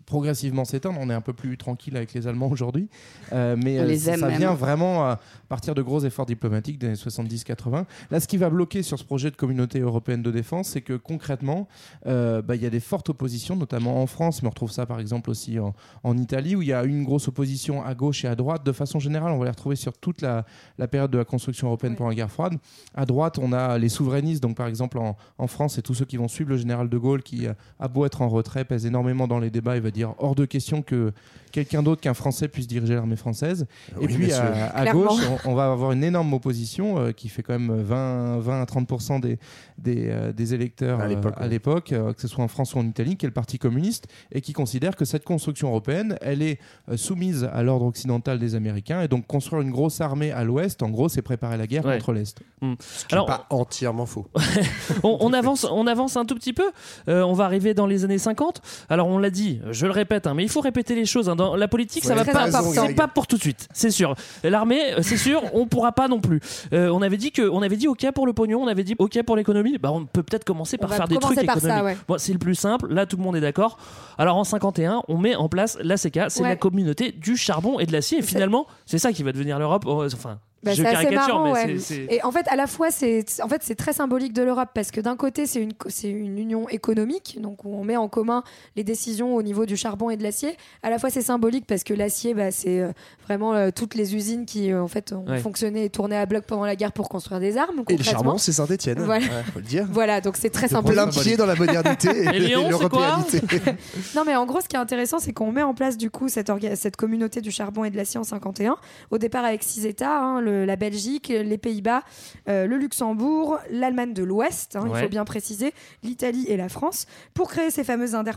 [0.07, 1.01] progressivement s'éteindre.
[1.01, 2.89] On est un peu plus tranquille avec les Allemands aujourd'hui,
[3.33, 6.27] Euh, mais On euh, les ça, aime ça vient vraiment à partir de gros efforts
[6.27, 7.85] diplomatiques des années 70-80.
[8.11, 10.95] Là, ce qui va bloquer sur ce projet de communauté européenne de défense, c'est que
[10.95, 11.67] concrètement,
[12.07, 14.87] euh, bah, il y a des fortes oppositions, notamment en France, mais on retrouve ça
[14.87, 15.75] par exemple aussi en,
[16.05, 18.65] en Italie, où il y a une grosse opposition à gauche et à droite.
[18.65, 20.45] De façon générale, on va les retrouver sur toute la,
[20.79, 22.55] la période de la construction européenne pendant la guerre froide.
[22.95, 26.05] À droite, on a les souverainistes, donc par exemple en, en France, c'est tous ceux
[26.05, 28.87] qui vont suivre le général de Gaulle, qui euh, a beau être en retrait, pèse
[28.87, 31.13] énormément dans les débats, il va dire hors de question que
[31.53, 33.67] quelqu'un d'autre qu'un Français puisse diriger l'armée française.
[34.01, 34.37] et puis monsieur.
[34.75, 38.39] à, gauche, on, on va avoir une énorme opposition euh, qui fait quand même 20,
[38.39, 39.39] 20 à 30% des,
[39.79, 43.17] des, euh, des électeurs À l'époque, euh, que ce soit en France ou en Italie,
[43.17, 46.97] qui est le Parti communiste, et qui considère que cette construction européenne, elle est euh,
[46.97, 50.91] soumise à l'ordre occidental des Américains, et donc construire une grosse armée à l'ouest, en
[50.91, 51.97] gros, c'est préparer la guerre Ouais.
[51.97, 52.39] contre l'Est.
[52.81, 54.29] Ce qui est pas entièrement faux.
[55.03, 56.71] on, on avance, on avance un tout petit peu.
[57.09, 58.61] Euh, on va arriver dans les années 50.
[58.89, 61.29] Alors on l'a dit, je le répète, hein, mais il faut répéter les choses.
[61.29, 61.37] hein.
[61.37, 62.51] Dans la politique, ça Ouais, va pas.
[62.63, 64.15] C'est pas pour tout de suite, c'est sûr.
[64.45, 66.41] L'armée, euh, c'est sûr, on pourra pas non plus.
[66.73, 68.95] Euh, on avait dit que, on avait dit OK pour le pognon, on avait dit
[68.99, 69.79] OK pour l'économie.
[69.79, 71.85] Bah on peut peut-être commencer par faire des trucs par économiques.
[71.85, 71.97] ouais.
[72.09, 72.93] Bon, c'est le plus simple.
[72.93, 73.79] Là, tout le monde est d'accord.
[74.19, 76.49] Alors en 51, on met en place l'ACK, c'est Ouais.
[76.49, 78.19] la communauté du charbon et de l'acier.
[78.19, 79.85] Et finalement, c'est ça qui va devenir l'Europe.
[79.87, 81.79] Enfin, Bah, c'est assez marrant, ouais.
[81.79, 82.15] c'est- c'est.
[82.15, 84.91] Et en fait, à la fois, c'est en fait c'est très symbolique de l'Europe parce
[84.91, 88.43] que d'un côté, c'est une c'est une union économique, donc où on met en commun
[88.77, 90.57] les décisions au niveau du charbon et de l'acier.
[90.83, 92.93] À la fois, c'est symbolique parce que l'acier, bah, c'est euh,
[93.27, 95.39] vraiment euh, toutes les usines qui euh, en fait ont Ouais.
[95.39, 97.83] fonctionné et tourné à bloc pendant la guerre pour construire des armes.
[97.89, 98.99] Et le charbon, c'est Saint-Etienne.
[99.01, 99.27] Voilà.
[99.53, 99.87] faut le dire.
[99.93, 100.99] Voilà, donc c'est très De symbolique.
[101.01, 103.41] plein pied dans la modernité et, Et Lyon, c'est quoi l'européanité.
[104.17, 106.29] Non, mais en gros, ce qui est intéressant, c'est qu'on met en place du coup
[106.29, 108.77] cette, orga- cette communauté du charbon et de l'acier en 51.
[109.11, 112.03] Au départ, avec six États hein, le- la Belgique, les Pays-Bas,
[112.49, 117.07] euh, le Luxembourg, l'Allemagne de l'Ouest, hein, il faut bien préciser, l'Italie et la France,
[117.35, 118.33] pour créer ces fameuses inter-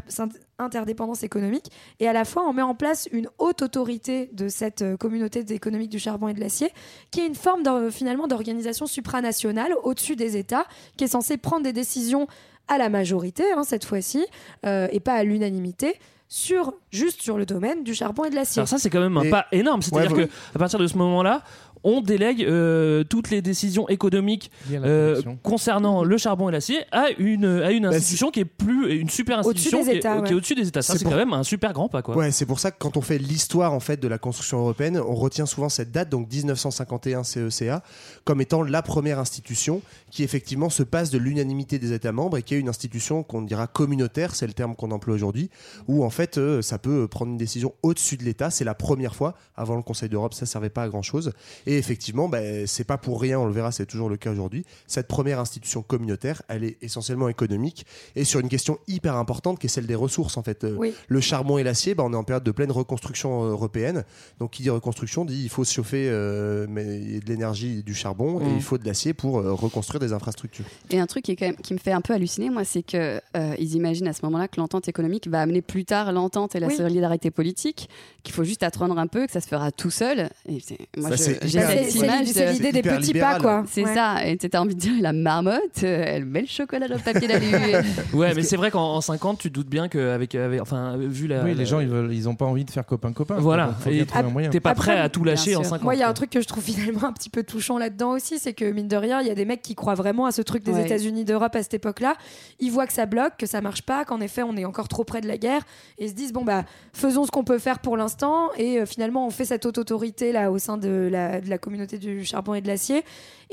[0.60, 1.72] interdépendances économiques.
[2.00, 5.40] Et à la fois, on met en place une haute autorité de cette euh, communauté
[5.50, 6.70] économique du charbon et de l'acier,
[7.12, 10.66] qui est une forme finalement d'organisation supranationale au-dessus des États,
[10.98, 12.28] qui est censée prendre des décisions
[12.68, 14.26] à la majorité, hein, cette fois-ci,
[14.66, 15.96] euh, et pas à l'unanimité,
[16.30, 18.60] sur, juste sur le domaine du charbon et de l'acier.
[18.62, 20.88] Alors ça c'est quand même un Et- pas énorme, c'est-à-dire Ouais, que à partir de
[20.88, 21.44] ce moment-là,
[21.84, 27.46] on délègue euh, toutes les décisions économiques euh, concernant le charbon et l'acier à une
[27.46, 30.34] à une institution qui est plus une super institution qui, États, est, qui est ouais.
[30.36, 30.82] au-dessus des États.
[30.82, 32.16] Ça C'est c'est pour- quand même un super grand pas quoi.
[32.16, 34.98] Ouais, c'est pour ça que quand on fait l'histoire en fait de la construction européenne,
[35.00, 37.80] on retient souvent cette date, donc 1951 CECA, E
[38.24, 42.44] comme étant la première institution qui effectivement se passe de l'unanimité des États membres et
[42.44, 45.50] qui est une institution qu'on dira communautaire, c'est le terme qu'on emploie aujourd'hui,
[45.88, 48.50] où en fait euh, ça peut prendre une décision au-dessus de l'État.
[48.52, 49.34] C'est la première fois.
[49.56, 51.34] Avant le Conseil d'Europe, ça servait pas à grand chose.
[51.66, 54.66] Et effectivement, bah, c'est pas pour rien, on le verra, c'est toujours le cas aujourd'hui.
[54.88, 59.68] Cette première institution communautaire, elle est essentiellement économique et sur une question hyper importante qui
[59.68, 60.64] est celle des ressources en fait.
[60.64, 60.94] Euh, Oui.
[61.08, 64.04] le charbon et l'acier, bah, on est en période de pleine reconstruction euh, européenne.
[64.40, 67.94] Donc, qui dit reconstruction dit il faut se chauffer euh, mais, de l'énergie et du
[67.94, 68.56] charbon et Mm.
[68.56, 70.66] il faut de l'acier pour euh, reconstruire des infrastructures.
[70.90, 72.84] Et un truc qui, est quand même, qui me fait un peu halluciner, moi, c'est
[72.84, 76.56] que euh, ils imaginent à ce moment-là que l'entente économique va amener plus tard l'entente
[76.56, 76.76] et la Oui.
[76.76, 77.90] solidarité politique,
[78.24, 80.30] qu'il faut juste attendre un peu, que ça se fera tout seul.
[80.48, 80.60] Et
[80.98, 83.36] moi, Ça, je- j'ai cette C'est- image c'est l'idée des petits libéral.
[83.38, 83.64] pas, quoi.
[83.70, 83.94] C'est Ouais.
[83.94, 84.26] ça.
[84.26, 87.28] Et t'as envie de dire la marmotte, euh, elle met le chocolat dans le papier
[87.28, 87.46] d'alu.
[88.14, 91.28] Ouais, mais c'est vrai qu'en en 50, tu te doutes bien qu'avec avec, enfin vu
[91.28, 93.36] la oui, la- les gens, ils, veulent, ils ont pas envie de faire copain-copain.
[93.40, 93.76] Voilà.
[93.80, 94.50] Il faut bien Et trouver un moyen.
[94.50, 95.70] T'es pas Après, prêt à tout lâcher en sûr.
[95.70, 95.84] 50.
[95.84, 98.12] Moi, il y a un truc que je trouve finalement un petit peu touchant là-dedans
[98.12, 100.32] aussi, c'est que mine de rien, il y a des mecs qui croient vraiment à
[100.32, 100.86] ce truc des Ouais.
[100.86, 102.16] États-Unis d'Europe à cette époque-là.
[102.60, 105.04] Ils voient que ça bloque, que ça marche pas, qu'en effet, on est encore trop
[105.04, 105.62] près de la guerre,
[105.98, 108.86] et ils se disent bon bah faisons ce qu'on peut faire pour l'instant, et euh,
[108.86, 112.26] finalement, on fait cette haute autorité là au sein de la, de la communauté du
[112.26, 113.04] charbon et de l'acier.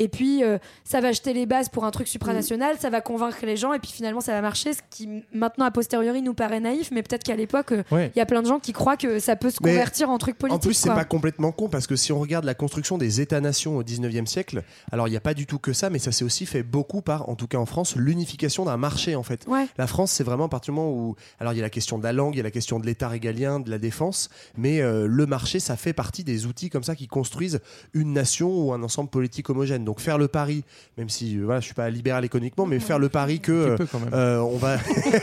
[0.01, 3.37] Et puis, euh, ça va jeter les bases pour un truc supranational, ça va convaincre
[3.45, 4.73] les gens, et puis finalement, ça va marcher.
[4.73, 8.13] Ce qui, maintenant, a posteriori, nous paraît naïf, mais peut-être qu'à l'époque, euh, il Ouais.
[8.17, 10.37] y a plein de gens qui croient que ça peut se Mais convertir en truc
[10.39, 10.57] politique.
[10.57, 13.77] En plus, c'est pas complètement con parce que si on regarde la construction des États-nations
[13.77, 16.25] au 19e siècle, alors il n'y a pas du tout que ça, mais ça s'est
[16.25, 19.45] aussi fait beaucoup par, en tout cas en France, l'unification d'un marché en fait.
[19.47, 19.67] Ouais.
[19.77, 21.15] La France, c'est vraiment à partir du moment où.
[21.41, 22.87] Alors il y a la question de la langue, il y a la question de
[22.87, 26.85] l'État régalien, de la défense, mais euh, le marché, ça fait partie des outils comme
[26.85, 27.61] ça qui construisent
[27.93, 29.85] une nation ou un ensemble politique homogène.
[29.85, 30.63] Donc faire le pari,
[30.99, 33.77] même si euh, voilà, je suis pas libéral économiquement, mais faire le pari que euh,
[34.13, 34.77] euh, on va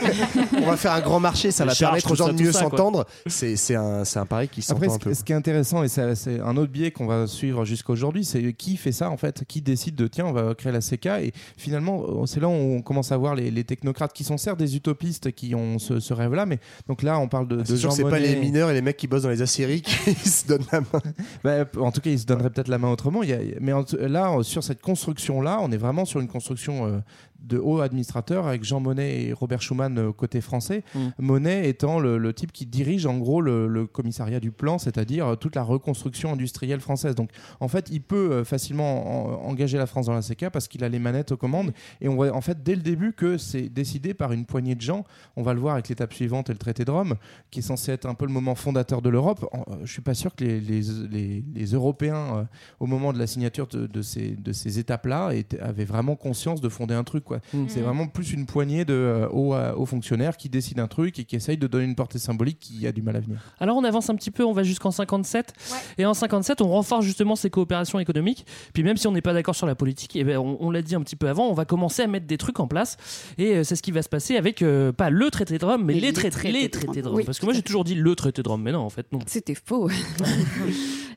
[0.56, 2.42] on va faire un grand marché, ça Les va charges, permettre aux gens ça, de
[2.42, 3.06] mieux s'entendre.
[3.26, 5.14] C'est c'est un, c'est un pari qui s'entend un peu.
[5.14, 8.24] ce qui est intéressant, et c'est c'est un autre biais qu'on va suivre jusqu'à aujourd'hui,
[8.24, 11.06] c'est qui fait ça en fait Qui décide de tiens, on va créer la CK
[11.22, 14.58] Et finalement, c'est là où on commence à voir les, les technocrates qui sont certes
[14.58, 17.64] des utopistes qui ont ce, ce rêve-là, mais donc là, on parle de, de Ah,
[17.66, 19.82] C'est Jean que c'est pas les mineurs et les mecs qui bossent dans les aciéries
[19.82, 21.02] qui se donnent la main.
[21.44, 23.22] Bah, en tout cas, ils se donneraient peut-être la main autrement.
[23.22, 26.26] Il y a- mais en- là, euh, sur cette construction-là, on est vraiment sur une
[26.26, 26.98] construction euh,
[27.40, 30.82] de haut administrateur avec Jean Monnet et Robert Schuman euh, côté français.
[30.94, 30.98] Mm.
[31.18, 35.26] Monnet étant le, le type qui dirige en gros le, le commissariat du plan, c'est-à-dire
[35.26, 37.14] euh, toute la reconstruction industrielle française.
[37.14, 40.68] Donc, en fait, il peut euh, facilement en- engager la France dans la CK parce
[40.68, 41.72] qu'il a les manettes aux commandes.
[42.00, 44.80] Et on voit en fait dès le début que c'est décidé par une poignée de
[44.82, 45.04] gens.
[45.36, 47.14] On va le voir avec l'étape suivante et le traité de Rome,
[47.50, 49.48] qui est censé être un peu le moment fondateur de l'Europe.
[49.84, 52.44] Je suis pas sûr que les, les, les- les Européens, euh,
[52.80, 56.68] au moment de la signature de, de ces, de ces étapes-là, avaient vraiment conscience de
[56.68, 57.24] fonder un truc.
[57.28, 57.38] Quoi.
[57.52, 57.66] Mm.
[57.68, 61.18] C'est vraiment plus une poignée de euh, hauts, euh, hauts fonctionnaires qui décident un truc
[61.20, 63.38] et qui essayent de donner une portée symbolique qui a du mal à venir.
[63.60, 65.52] Alors on avance un petit peu, on va jusqu'en 57.
[65.98, 68.44] Et en 57, on renforce justement ces coopérations économiques.
[68.72, 70.82] Puis même si on n'est pas d'accord sur la politique, eh ben, on, on l'a
[70.82, 72.96] dit un petit peu avant, on va commencer à mettre des trucs en place.
[73.38, 75.84] Et euh, c'est ce qui va se passer avec, euh, pas le traité de Rome,
[75.84, 77.16] mais les, les traités, traités les de traités de Rome.
[77.18, 79.06] Oui, Parce que moi j'ai toujours dit le traité de Rome, mais non, en fait
[79.12, 79.18] non.
[79.26, 79.88] C'était faux.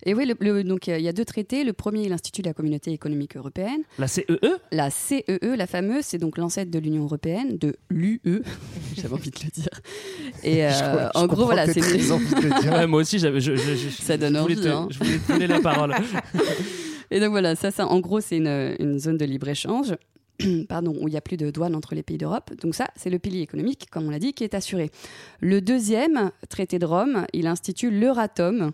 [0.04, 1.64] Et oui, le- le- donc euh, il y a deux traités.
[1.64, 3.82] Le premier, l'Institut de la Communauté économique européenne.
[4.00, 4.26] La CEE
[4.72, 5.24] La CEE,
[5.56, 8.22] la fameuse, c'est donc l'ancêtre de l'Union européenne, de l'UE.
[8.96, 9.70] J'avais envie de le dire.
[10.44, 10.76] Et euh, Je-
[11.14, 12.72] je en gros, voilà, c'est très envie de le dire.
[12.74, 14.56] Ouais, moi aussi, j'avais- je- je- je- ça donne envie.
[14.56, 14.88] te- hein.
[14.92, 15.94] je voulais te donner la parole.
[17.12, 19.96] Et donc voilà, ça, ça en gros, c'est une, une zone de libre-échange.
[20.70, 22.52] Pardon, où il n'y a plus de douane entre les pays d'Europe.
[22.62, 24.90] Donc ça, c'est le pilier économique, comme on l'a dit, qui est assuré.
[25.40, 28.72] Le deuxième traité de Rome, il institue l'Euratom.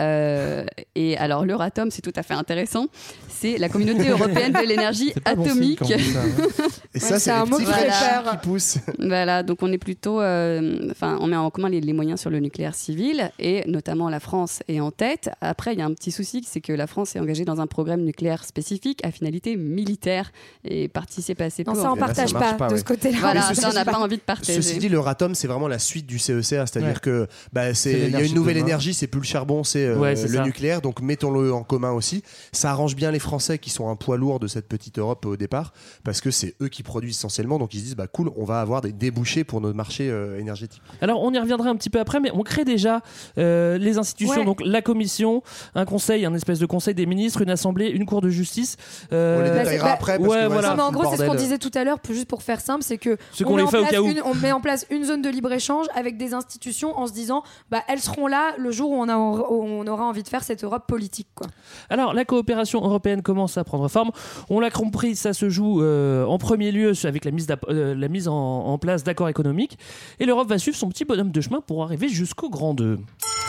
[0.00, 2.86] Euh, et alors l'Euratom, c'est tout à fait intéressant.
[3.28, 5.84] C'est la communauté européenne de l'énergie pas bon signe atomique.
[5.84, 6.66] ça, hein.
[6.94, 8.78] Et ça, c'est petits fraîcheurs qui poussent.
[8.98, 12.30] Voilà, donc on est plutôt, euh, enfin, on met en commun les, les moyens sur
[12.30, 15.30] le nucléaire civil et notamment la France est en tête.
[15.40, 17.66] Après, il y a un petit souci, c'est que la France est engagée dans un
[17.66, 20.32] programme nucléaire spécifique à finalité militaire
[20.64, 21.72] et participe assez peu.
[21.72, 22.78] Non, ça, on partage pas, pas, de ouais.
[22.78, 23.18] ce côté-là.
[23.20, 24.60] Voilà, ceci ça, on n'a pas envie de partager.
[24.60, 26.94] Ceci dit, le Ratom, c'est vraiment la suite du CECA, c'est-à-dire Ouais.
[27.00, 29.86] que bah, C'est c'est il y a une nouvelle énergie, c'est plus le charbon, c'est
[29.88, 30.42] euh, Ouais, le ça.
[30.44, 32.22] nucléaire, donc mettons-le en commun aussi.
[32.52, 35.36] Ça arrange bien les Français qui sont un poids lourd de cette petite Europe au
[35.36, 35.72] départ,
[36.04, 38.60] parce que c'est eux qui produisent essentiellement, donc ils se disent bah cool, on va
[38.60, 40.82] avoir des débouchés pour nos marchés euh, énergétiques.
[41.00, 43.00] Alors, on y reviendra un petit peu après, mais on crée déjà
[43.38, 44.44] euh, les institutions, Ouais.
[44.44, 45.42] donc la commission,
[45.74, 48.76] un conseil, un espèce de conseil des ministres, une assemblée, une cour de justice.
[49.12, 50.68] euh, On les Bah, détaillera après, parce ouais, que ouais, voilà.
[50.70, 52.82] Non, mais en gros, c'est ce qu'on disait tout à l'heure, juste pour faire simple,
[52.82, 55.22] c'est que Ce on, met les en place une- on met en place une zone
[55.22, 58.90] de libre échange avec des institutions en se disant, bah elles seront là le jour
[58.90, 61.46] où on, a, où on aura envie de faire cette Europe politique, quoi.
[61.90, 64.10] Alors, la coopération européenne commence à prendre forme.
[64.50, 68.08] On l'a compris, ça se joue euh, en premier lieu avec la mise, euh, la
[68.08, 69.78] mise en, en place d'accords économiques.
[70.20, 72.98] Et l'Europe va suivre son petit bonhomme de chemin pour arriver jusqu'au grand 2.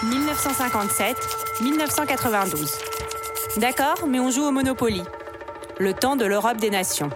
[0.04, 1.18] 1957,
[1.62, 2.72] 1992.
[3.58, 5.02] D'accord, mais on joue au Monopoly.
[5.80, 7.10] Le temps de l'Europe des nations.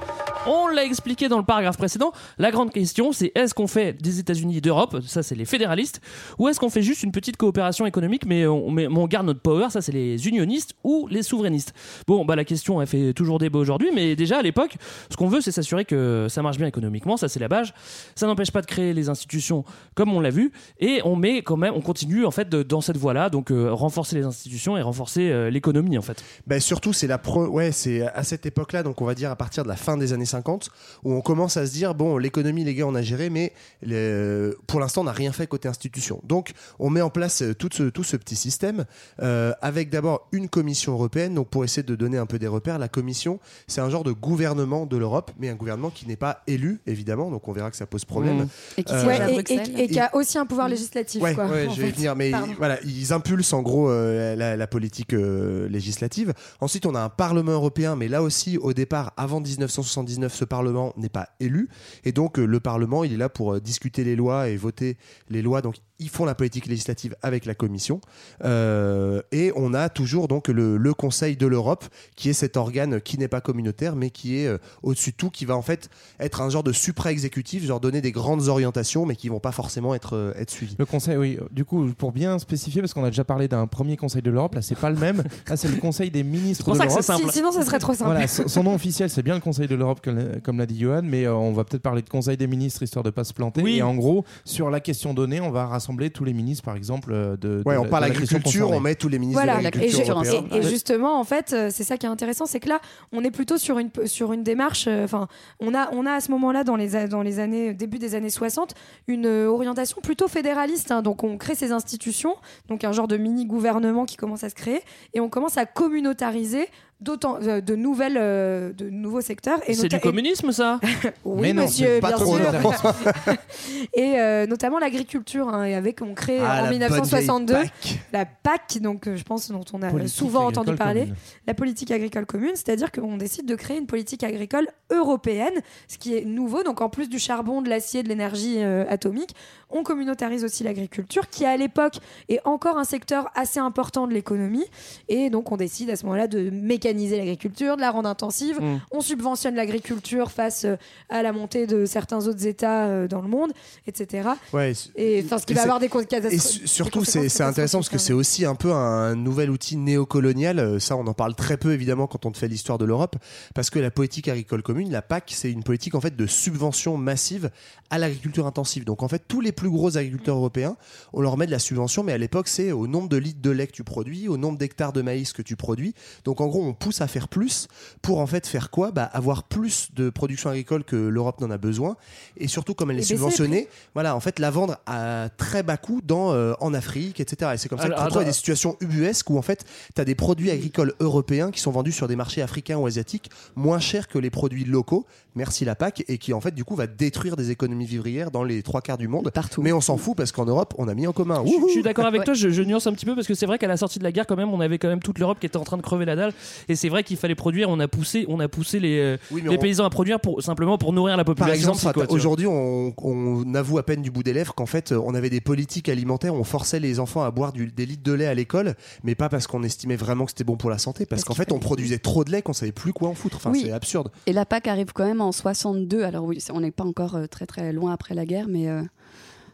[0.45, 2.12] On l'a expliqué dans le paragraphe précédent.
[2.38, 6.01] La grande question, c'est est-ce qu'on fait des États-Unis d'Europe, ça c'est les fédéralistes,
[6.38, 9.82] ou est-ce qu'on fait juste une petite coopération économique, mais on, garde notre power, ça
[9.82, 11.73] c'est les unionistes ou les souverainistes.
[12.08, 14.75] Bon, bah la question, elle fait toujours débat aujourd'hui, mais déjà à l'époque,
[15.10, 17.71] ce qu'on veut, c'est s'assurer que ça marche bien économiquement, ça c'est la base.
[18.15, 19.63] Ça n'empêche pas de créer les institutions
[19.95, 20.51] comme on l'a vu,
[20.82, 24.17] et on met quand même, on continue en fait dans cette voie-là, donc euh, renforcer
[24.17, 26.21] les institutions et renforcer euh, l'économie en fait.
[26.47, 27.47] Ben surtout, c'est la pro...
[27.47, 30.12] ouais, c'est à cette époque-là, donc on va dire à partir de la fin des
[30.12, 30.69] années 50,
[31.04, 34.58] où on commence à se dire bon, l'économie, les gars, on a géré, mais le-
[34.67, 36.19] pour l'instant, on n'a rien fait côté institution.
[36.24, 38.86] Donc, on met en place euh, tout ce, tout ce petit système
[39.22, 41.34] euh, avec d'abord une commission européenne.
[41.36, 44.12] Donc, pour essayer de donner un peu des repères, la commission, c'est un genre de
[44.12, 47.30] gouvernement de l'Europe, mais un gouvernement qui n'est pas élu, évidemment.
[47.32, 48.43] Donc, on verra que ça pose problème.
[48.43, 48.48] Mmh.
[48.78, 49.80] Et qui Euh, Ouais, et, et- Bruxelles.
[49.80, 51.46] et qui a aussi un pouvoir législatif, Ouais, quoi.
[51.48, 54.67] ouais, en je vais venir, mais ils- voilà, ils impulsent en gros euh, la, la
[54.67, 56.34] politique euh, législative.
[56.62, 60.93] Ensuite, on a un Parlement européen, mais là aussi, au départ, avant 1979, ce Parlement
[60.97, 61.69] n'est pas élu,
[62.03, 64.97] et donc euh, le Parlement, est là pour euh, discuter les lois et voter
[65.29, 65.62] les lois.
[65.99, 68.01] Ils font la politique législative avec la Commission.
[68.43, 72.99] Euh, et on a toujours donc le, le Conseil de l'Europe, qui est cet organe
[73.01, 75.89] qui n'est pas communautaire, mais qui est euh, au-dessus de tout, qui va en fait
[76.19, 79.93] être un genre de supra-exécutif, genre donner des grandes orientations, mais qui vont pas forcément
[79.95, 80.75] être, euh, être suivies.
[80.77, 81.38] Le conseil, oui.
[81.51, 84.56] Du coup, pour bien spécifier, parce qu'on a déjà parlé d'un premier conseil de l'Europe,
[84.56, 85.23] là, c'est pas le même.
[85.47, 86.97] Là, c'est le conseil des ministres pour de l'Europe.
[86.97, 87.25] c'est simple.
[87.27, 88.12] Si- sinon, ça serait trop simple.
[88.12, 90.79] Voilà, son son nom officiel, c'est bien le Conseil de l'Europe, comme, comme l'a dit
[90.79, 93.34] Johan, mais euh, on va peut-être parler de Conseil des ministres, histoire de pas se
[93.34, 93.62] planter.
[93.62, 93.77] Oui.
[93.77, 97.12] Et en gros, sur la question donnée, on va rassembler tous les ministres, par exemple,
[97.13, 97.62] euh, de.
[97.62, 100.21] de Ouais, on parle agriculture, on met tous les ministres Voilà, de et, l'agriculture
[100.53, 102.79] et- et justement, en fait, euh, c'est ça qui est intéressant, c'est que là,
[103.12, 104.86] on est plutôt sur une, sur une démarche.
[104.88, 105.27] euh, Enfin,
[105.60, 108.29] on a, on a à ce moment-là, dans les, dans les années, début des années
[108.29, 108.73] 60,
[109.08, 110.91] une orientation plutôt fédéraliste.
[110.91, 111.01] hein.
[111.01, 112.36] donc, on crée ces institutions,
[112.69, 114.82] donc un genre de mini-gouvernement qui commence à se créer,
[115.13, 116.67] et on commence à communautariser
[117.04, 119.60] d'autant euh, de nouvelles, euh, de nouveaux secteurs.
[119.68, 120.80] Et C'est du communisme, ça
[121.26, 122.94] Oui, Mais non, monsieur, pas bien trop sûr.
[123.94, 125.50] et euh, notamment l'agriculture.
[125.50, 128.00] hein, et avec, on crée Ah, en la bonne 1962 vieille PAC.
[128.12, 131.16] la PAC, donc euh, je pense dont on a Politique souvent entendu parler, commune.
[131.48, 135.54] la politique agricole commune, c'est-à-dire qu'on décide de créer une politique agricole européenne,
[135.88, 136.63] ce qui est nouveau.
[136.63, 139.36] Donc en plus du charbon, de l'acier, de l'énergie euh, atomique,
[139.73, 141.97] on communautarise aussi l'agriculture, qui à l'époque
[142.29, 144.65] est encore un secteur assez important de l'économie.
[145.09, 148.62] Et donc on décide à ce moment-là de mécaniser l'agriculture, de la rendre intensive.
[148.62, 148.79] Mm.
[148.91, 150.75] On subventionne l'agriculture face euh,
[151.09, 153.51] à la montée de certains autres États euh, dans le monde,
[153.88, 154.29] etc.
[154.53, 157.79] Ouais, Et enfin, ce qui va avoir des, con- catastrophes- Et surtout, conséquences c'est intéressant
[157.79, 160.59] parce que c'est aussi un peu un nouvel outil néocolonial.
[160.59, 163.15] Euh, Ça, on en parle très peu évidemment quand on te fait l'histoire de l'Europe,
[163.55, 166.97] parce que la politique agricole commune, la PAC, c'est une politique en fait de subvention
[166.97, 167.49] massive
[167.89, 168.86] à l'agriculture intensive.
[168.86, 170.76] Donc en fait, tous les plus gros agriculteurs européens,
[171.13, 173.49] on leur met de la subvention, mais à l'époque, c'est au nombre de litres de
[173.49, 175.93] lait que tu produis, au nombre d'hectares de maïs que tu produis.
[176.26, 177.69] Donc en gros, on pousse à faire plus
[178.02, 178.91] pour en fait faire quoi?
[178.91, 181.95] Bah, Avoir plus de production agricole que l'Europe n'en a besoin.
[182.36, 186.02] Et surtout, comme elle est subventionnée, voilà, en fait, la vendre à très bas coût
[186.04, 187.52] dans, euh, en Afrique, etc.
[187.54, 188.21] Et c'est comme ça qu'on attends.
[188.21, 189.63] des situations ubuesques où en fait,
[189.95, 193.30] tu as des produits agricoles européens qui sont vendus sur des marchés africains ou asiatiques
[193.56, 196.76] moins chers que les produits locaux, merci la PAC, et qui en fait, du coup,
[196.76, 199.30] va détruire des économies vivrières dans les trois quarts du monde.
[199.54, 199.62] Partout.
[199.63, 201.44] Mais on s'en fout parce qu'en Europe, on a mis en commun.
[201.46, 202.26] Je, suis d'accord avec Ouais.
[202.26, 204.04] toi, je, je nuance un petit peu parce que c'est vrai qu'à la sortie de
[204.04, 205.82] la guerre, quand même, on avait quand même toute l'Europe qui était en train de
[205.82, 206.34] crever la dalle.
[206.70, 207.70] Et c'est vrai qu'il fallait produire.
[207.70, 210.20] On a poussé, on a poussé les, euh, Oui, mais les on- paysans à produire
[210.20, 211.74] pour simplement pour nourrir la population.
[211.74, 215.13] Par exemple, aujourd'hui, on, on avoue à peine du bout des lèvres qu'en fait, on
[215.16, 218.26] avait des politiques alimentaires, on forçait les enfants à boire du- des litres de lait
[218.28, 221.24] à l'école, mais pas parce qu'on estimait vraiment que c'était bon pour la santé, parce
[221.24, 223.38] Parce qu'en fait, on produisait trop de lait qu'on savait plus quoi en foutre.
[223.38, 223.63] Enfin, Oui.
[223.66, 224.10] c'est absurde.
[224.26, 226.04] Et la PAC arrive quand même en 62.
[226.04, 228.82] Alors oui, on n'est pas encore euh, très très loin après la guerre, mais euh,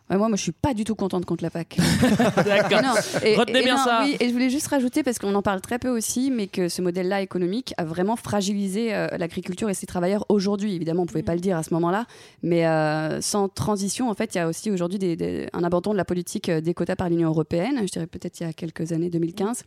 [0.10, 1.78] ouais, moi, moi, je suis pas du tout contente contre la PAC.
[2.45, 2.95] D'accord.
[3.38, 4.02] Retenez et bien non, ça.
[4.04, 6.69] oui, et je voulais juste rajouter, parce qu'on en parle très peu aussi, mais que
[6.69, 10.76] ce modèle-là économique a vraiment fragilisé euh, l'agriculture et ses travailleurs aujourd'hui.
[10.76, 12.06] Évidemment, on ne pouvait pas le dire à ce moment-là,
[12.43, 15.91] mais euh, sans transition, en fait, il y a aussi aujourd'hui des- des- un abandon
[15.91, 18.54] de la politique euh, des quotas par l'Union européenne, je dirais peut-être il y a
[18.54, 19.63] quelques années, 2015.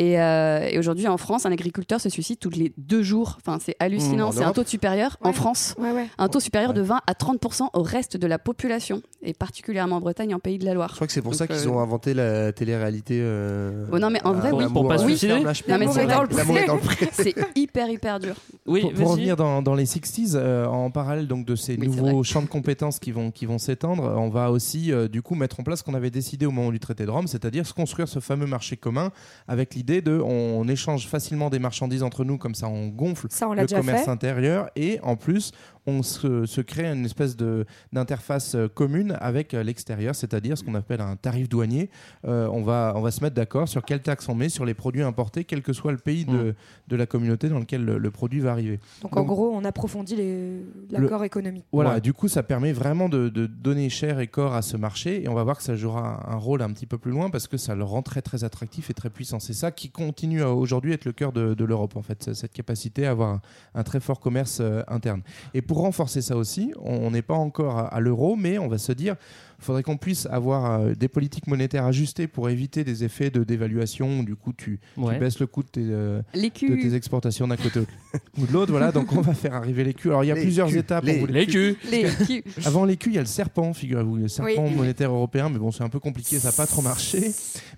[0.00, 3.36] Et, euh, et aujourd'hui, en France, un agriculteur se suicide tous les deux jours.
[3.36, 4.28] Enfin, c'est Mmh, hallucinant.
[4.28, 5.34] en c'est un taux supérieur en.
[5.34, 6.06] France, Ouais, ouais.
[6.16, 10.00] un taux supérieur de 20 à 30 au reste de la population, et particulièrement en
[10.00, 10.88] Bretagne, en Pays de la Loire.
[10.88, 13.18] Je crois que c'est pour Donc, ça qu'ils euh, ont inventé la télé-réalité.
[13.20, 14.64] euh, Oh non, mais en vrai, oui.
[14.72, 15.42] Pour pas se suicider
[17.12, 18.34] c'est hyper, hyper dur.
[18.66, 22.22] Oui, pour, revenir dans, dans les 60s, euh, en parallèle donc de ces Oui, nouveaux
[22.22, 25.60] champs de compétences qui vont, qui vont s'étendre, on va aussi euh, du coup mettre
[25.60, 28.08] en place ce qu'on avait décidé au moment du traité de Rome, c'est-à-dire se construire
[28.08, 29.10] ce fameux marché commun
[29.46, 33.48] avec l'idée de on, échange facilement des marchandises entre nous, comme ça on gonfle Ça,
[33.48, 34.10] on l'a le commerce fait.
[34.10, 35.50] intérieur et en plus
[35.86, 40.64] on se, se crée une espèce de- d'interface euh, commune avec euh, l'extérieur, c'est-à-dire ce
[40.64, 41.90] qu'on appelle un tarif douanier.
[42.26, 44.74] Euh, on, va, on va se mettre d'accord sur quelle taxe on met sur les
[44.74, 46.54] produits importés, quel que soit le pays de,
[46.88, 48.78] de la communauté dans lequel le, le produit va arriver.
[49.02, 51.64] Donc, en gros, on approfondit les- l'accord économique.
[51.72, 52.00] Voilà, Ouais.
[52.00, 55.28] du coup, ça permet vraiment de, de donner chair et corps à ce marché et
[55.28, 57.56] on va voir que ça jouera un rôle un petit peu plus loin parce que
[57.56, 59.40] ça le rend très très attractif et très puissant.
[59.40, 62.52] C'est ça qui continue à aujourd'hui être le cœur de, de l'Europe en fait, cette
[62.52, 63.40] capacité à avoir un,
[63.74, 65.22] un très fort commerce euh, interne.
[65.54, 68.90] Et pour renforcer ça aussi, on n'est pas encore à l'euro, mais on va se
[68.90, 69.14] dire
[69.60, 73.44] il faudrait qu'on puisse avoir euh, des politiques monétaires ajustées pour éviter des effets de
[73.44, 74.22] dévaluation.
[74.22, 76.70] Du coup, tu, baisses le coût de tes, euh, L'écu.
[76.70, 77.80] de tes exportations d'un côté
[78.38, 78.70] ou de l'autre.
[78.72, 80.08] Voilà, donc on va faire arriver les culs.
[80.10, 81.04] Alors il y a Les plusieurs culs, étapes.
[81.04, 81.76] les- Les culs.
[81.90, 82.42] L'écu.
[82.64, 84.74] avant les culs, il y a le serpent, figurez-vous, le serpent Oui.
[84.74, 87.32] monétaire européen, mais bon, c'est un peu compliqué, ça n'a pas trop marché.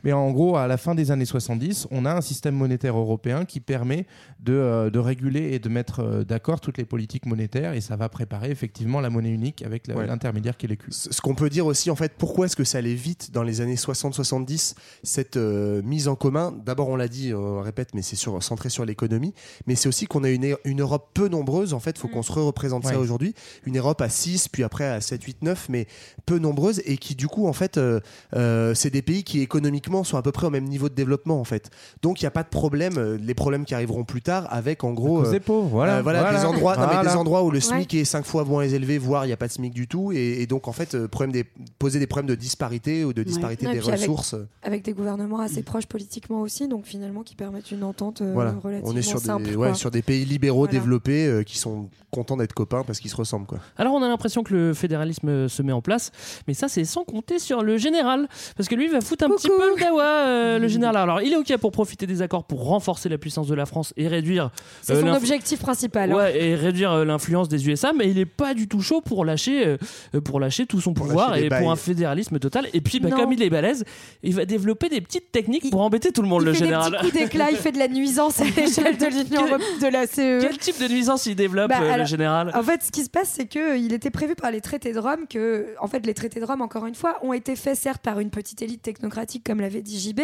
[0.05, 3.45] Mais en gros, à la fin des années 70, on a un système monétaire européen
[3.45, 4.07] qui permet
[4.40, 7.97] de, euh, de réguler et de mettre euh, d'accord toutes les politiques monétaires et ça
[7.97, 10.07] va préparer effectivement la monnaie unique avec Ouais.
[10.07, 10.87] l'intermédiaire qui est l'écu.
[10.92, 13.61] Ce qu'on peut dire aussi, en fait, pourquoi est-ce que ça allait vite dans les
[13.61, 16.55] années 60-70, cette euh, mise en commun?
[16.65, 19.35] D'abord, on l'a dit, on le répète, mais c'est sur, centré sur l'économie.
[19.67, 21.75] Mais c'est aussi qu'on a une, une Europe peu nombreuse.
[21.75, 23.35] En fait, il faut qu'on se représente ça aujourd'hui.
[23.67, 25.87] Une Europe à 6, puis après à 7, 8, 9, mais
[26.27, 26.81] peu nombreuse.
[26.85, 28.01] Et qui, du coup, en fait, euh,
[28.35, 31.41] euh, c'est des pays qui économiquement sont à peu près au même niveau de développement,
[31.41, 31.71] en fait.
[32.03, 32.99] Donc, il n'y a pas de problème.
[32.99, 35.23] euh, Les problèmes qui arriveront plus tard avec, en gros.
[35.31, 36.39] des pauvres, voilà, euh, voilà, voilà.
[36.41, 37.19] des endroits, non, mais des Voilà.
[37.19, 37.61] endroits où le Ouais.
[37.61, 40.13] SMIC est 5 fois moins élevé, voire il n'y a pas de SMIC du tout.
[40.13, 41.45] Et, et donc, en fait, euh, problème des,
[41.79, 44.35] poser des problèmes de disparité ou de disparité Ouais, des avec- ressources.
[44.62, 48.53] Avec, des gouvernements assez proches politiquement aussi, donc finalement qui permettent une entente euh, voilà,
[48.62, 49.44] relativement on est sur simple.
[49.44, 50.72] des, ouais, sur des pays libéraux Voilà.
[50.72, 53.46] développés euh, qui sont contents d'être copains parce qu'ils se ressemblent.
[53.46, 53.59] Quoi.
[53.79, 56.11] Alors on a l'impression que le fédéralisme euh, se met en place,
[56.46, 59.31] mais ça c'est sans compter sur le général, parce que lui il va foutre un
[59.31, 60.96] petit peu le dawa, euh, le général.
[60.96, 63.94] Alors il est ok pour profiter des accords pour renforcer la puissance de la France
[63.96, 64.51] et réduire.
[64.83, 66.12] C'est euh, son objectif principal.
[66.12, 66.27] hein.
[66.35, 69.77] Et réduire euh, l'influence des USA, mais il est pas du tout chaud pour lâcher,
[70.25, 72.69] pour lâcher tout son pouvoir et pour un fédéralisme total.
[72.73, 73.85] Et puis, bah, comme il est balèze,
[74.23, 76.93] il va développer des petites techniques pour embêter tout le monde, Il le fait général.
[76.93, 79.47] des petits coups d'éclat, il fait de la nuisance à l'échelle de l'Union
[79.81, 80.41] de la CE.
[80.41, 83.11] Quel type de nuisance il développe, Bah, euh, le général En fait, ce qui se
[83.11, 86.15] passe, c'est que il était prévu par les traités de Rome que, en fait, les
[86.15, 89.45] traités de Rome, encore une fois, ont été faits certes par une petite élite technocratique,
[89.45, 90.21] comme l'avait dit JB,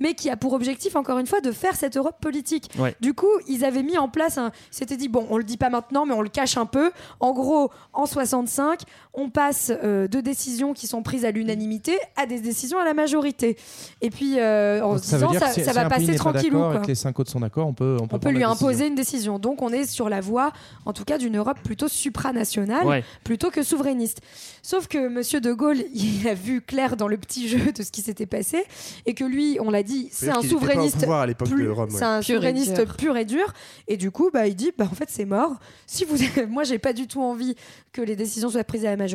[0.00, 2.70] mais qui a pour objectif, encore une fois, de faire cette Europe politique.
[2.78, 2.94] Ouais.
[3.00, 4.50] Du coup, ils avaient mis en place un.
[4.72, 6.90] ils s'étaient dit bon, on le dit pas maintenant, mais on le cache un peu.
[7.20, 8.80] En gros, en 65,
[9.20, 12.94] on passe euh, de décisions qui sont prises à l'unanimité à des décisions à la
[12.94, 13.56] majorité.
[14.00, 16.56] Et puis, euh, en se disant, ça, si- ça si va passer tranquillou.
[16.58, 16.78] et quoi.
[16.78, 18.66] que les cinq autres sont d'accord, on peut, on peut, On peut prendre lui décision.
[18.68, 19.38] imposer une décision.
[19.40, 20.52] Donc on est sur la voie,
[20.86, 23.04] en tout cas, d'une Europe plutôt supranationale, Ouais.
[23.24, 24.20] plutôt que souverainiste.
[24.62, 27.90] Sauf que Monsieur de Gaulle, il a vu clair dans le petit jeu de ce
[27.90, 28.64] qui s'était passé,
[29.04, 31.90] et que lui, on l'a dit, c'est un souverainiste pouvoir à l'époque plus- de Rome,
[31.90, 31.98] ouais.
[31.98, 32.96] c'est un Pur et souverainiste dur.
[32.96, 33.52] pur et dur.
[33.88, 35.56] Et du coup, bah, il dit, bah, en fait, c'est mort.
[35.88, 36.16] Si vous,
[36.48, 37.56] moi, j'ai pas du tout envie
[37.92, 39.07] que les décisions soient prises à la majorité.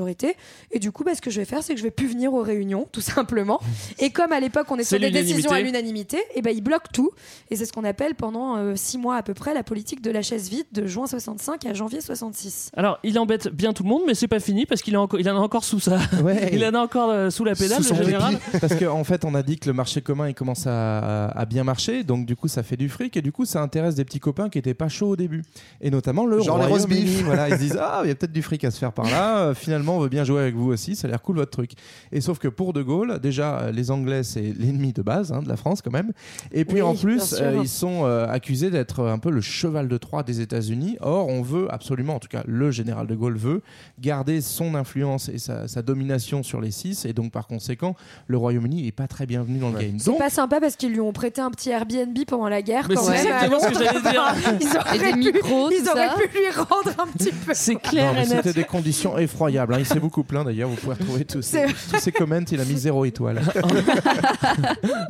[0.71, 2.34] Et du coup, bah, ce que je vais faire, c'est que je vais plus venir
[2.34, 3.60] aux réunions, tout simplement.
[3.99, 6.17] Et comme à l'époque, on est sur des décisions à l'unanimité.
[6.36, 7.12] et ben il bloque tout.
[7.51, 10.12] Et c'est ce qu'on appelle pendant euh, six mois à peu près la politique de
[10.12, 12.71] la chaise vide de juin 65 à janvier 66.
[12.75, 15.19] Alors, il embête bien tout le monde, mais c'est pas fini parce qu'il a encore-
[15.19, 15.99] il en a encore sous ça.
[16.23, 16.49] Ouais.
[16.53, 18.38] il en a encore euh, sous la pédale, Sous le général.
[18.60, 21.45] Parce qu'en en fait, on a dit que le marché commun il commence à, à
[21.45, 24.06] bien marcher, donc du coup, ça fait du fric et du coup, ça intéresse des
[24.06, 25.43] petits copains qui étaient pas chauds au début.
[25.82, 27.06] Et notamment le Genre les.
[27.23, 29.06] Voilà, ils se disent ah, il y a peut-être du fric à se faire par
[29.06, 29.39] là.
[29.39, 30.96] Euh, finalement, on veut bien jouer avec vous aussi.
[30.96, 31.72] Ça a l'air cool votre truc.
[32.12, 35.41] Et sauf que pour De Gaulle, déjà, euh, les Anglais c'est l'ennemi de base hein,
[35.41, 36.12] de la France quand même.
[36.52, 39.88] Et puis Oui, en plus, euh, ils sont euh, accusés d'être un peu le cheval
[39.88, 40.98] de Troie des États-Unis.
[41.02, 43.62] Or, on veut absolument, en tout cas, le général De Gaulle veut
[44.00, 47.06] garder son influence et sa, sa domination sur les six.
[47.06, 47.96] Et donc, par conséquent,
[48.28, 50.00] le Royaume-Uni est pas très bienvenu dans le game.
[50.00, 52.86] C'est Donc, pas sympa parce qu'ils lui ont prêté un petit Airbnb pendant la guerre.
[52.89, 54.36] Mais quand c'est même, exactement ce que j'allais dire.
[54.62, 57.52] Ils auraient, Et des pu, micros, ils auraient pu lui rendre un petit peu.
[57.54, 58.41] C'est Non, clair mais et net.
[58.43, 59.62] c'était des conditions effroyables.
[59.71, 59.78] Hein.
[59.80, 60.69] Il s'est beaucoup plaint d'ailleurs.
[60.69, 62.41] Vous pouvez retrouver tous C'est- tous ces comments.
[62.52, 63.41] Il a mis zéro étoile.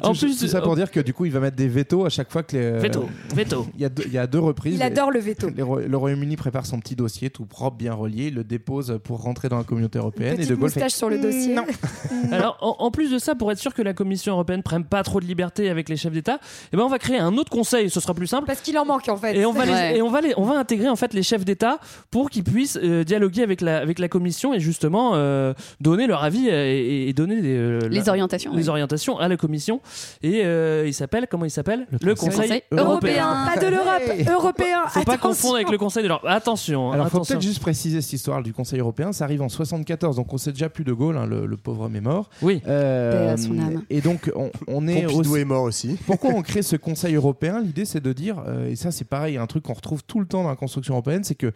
[0.01, 2.05] En tout, plus, tout ça pour dire que du coup, il va mettre des veto
[2.05, 2.71] à chaque fois que les.
[2.71, 3.67] Veto, veto.
[3.75, 4.75] Il y a deux, il y a deux reprises.
[4.75, 5.47] Il adore le veto.
[5.55, 9.21] Les le Royaume-Uni prépare son petit dossier tout propre, bien relié, il le dépose pour
[9.21, 10.33] rentrer dans la communauté européenne.
[10.33, 11.53] et Petite De Gaulle fait sur le dossier.
[11.55, 11.65] Non.
[12.31, 15.03] Alors, en, en plus de ça, pour être sûr que la Commission européenne prenne pas
[15.03, 16.39] trop de liberté avec les chefs d'État,
[16.73, 17.89] eh ben on va créer un autre conseil.
[17.89, 18.45] Ce sera plus simple.
[18.47, 19.35] Parce qu'il en manque en fait.
[19.35, 19.97] Et on va, les- Ouais.
[19.97, 21.79] et on va, les- on va intégrer en fait les chefs d'État
[22.11, 26.23] pour qu'ils puissent euh, dialoguer avec la, avec la Commission et justement euh, donner leur
[26.23, 28.69] avis et, et donner des, euh, Les la- orientations, les oui.
[28.69, 29.79] orientations à la Commission.
[30.23, 34.81] Et euh, il s'appelle comment il s'appelle Le, Conseil, Conseil Européen, pas de l'Europe, européen.
[34.87, 35.29] Faut pas attention.
[35.29, 36.25] confondre avec le Conseil de l'Europe.
[36.27, 36.91] Attention.
[36.91, 37.35] Alors, il faut attention.
[37.35, 39.11] peut-être juste préciser cette histoire du Conseil européen.
[39.13, 41.83] Ça arrive en 74, donc on sait déjà plus de Gaulle, hein, le, le pauvre
[41.85, 42.29] homme est mort.
[42.41, 42.61] Oui.
[42.67, 43.83] Euh, à son âme.
[43.91, 45.97] et donc, on, on est Pompidou aussi- est mort aussi.
[46.07, 47.61] Pourquoi on crée ce Conseil européen?
[47.61, 50.25] L'idée, c'est de dire, euh, et ça, c'est pareil, un truc qu'on retrouve tout le
[50.25, 51.51] temps dans la construction européenne, c'est que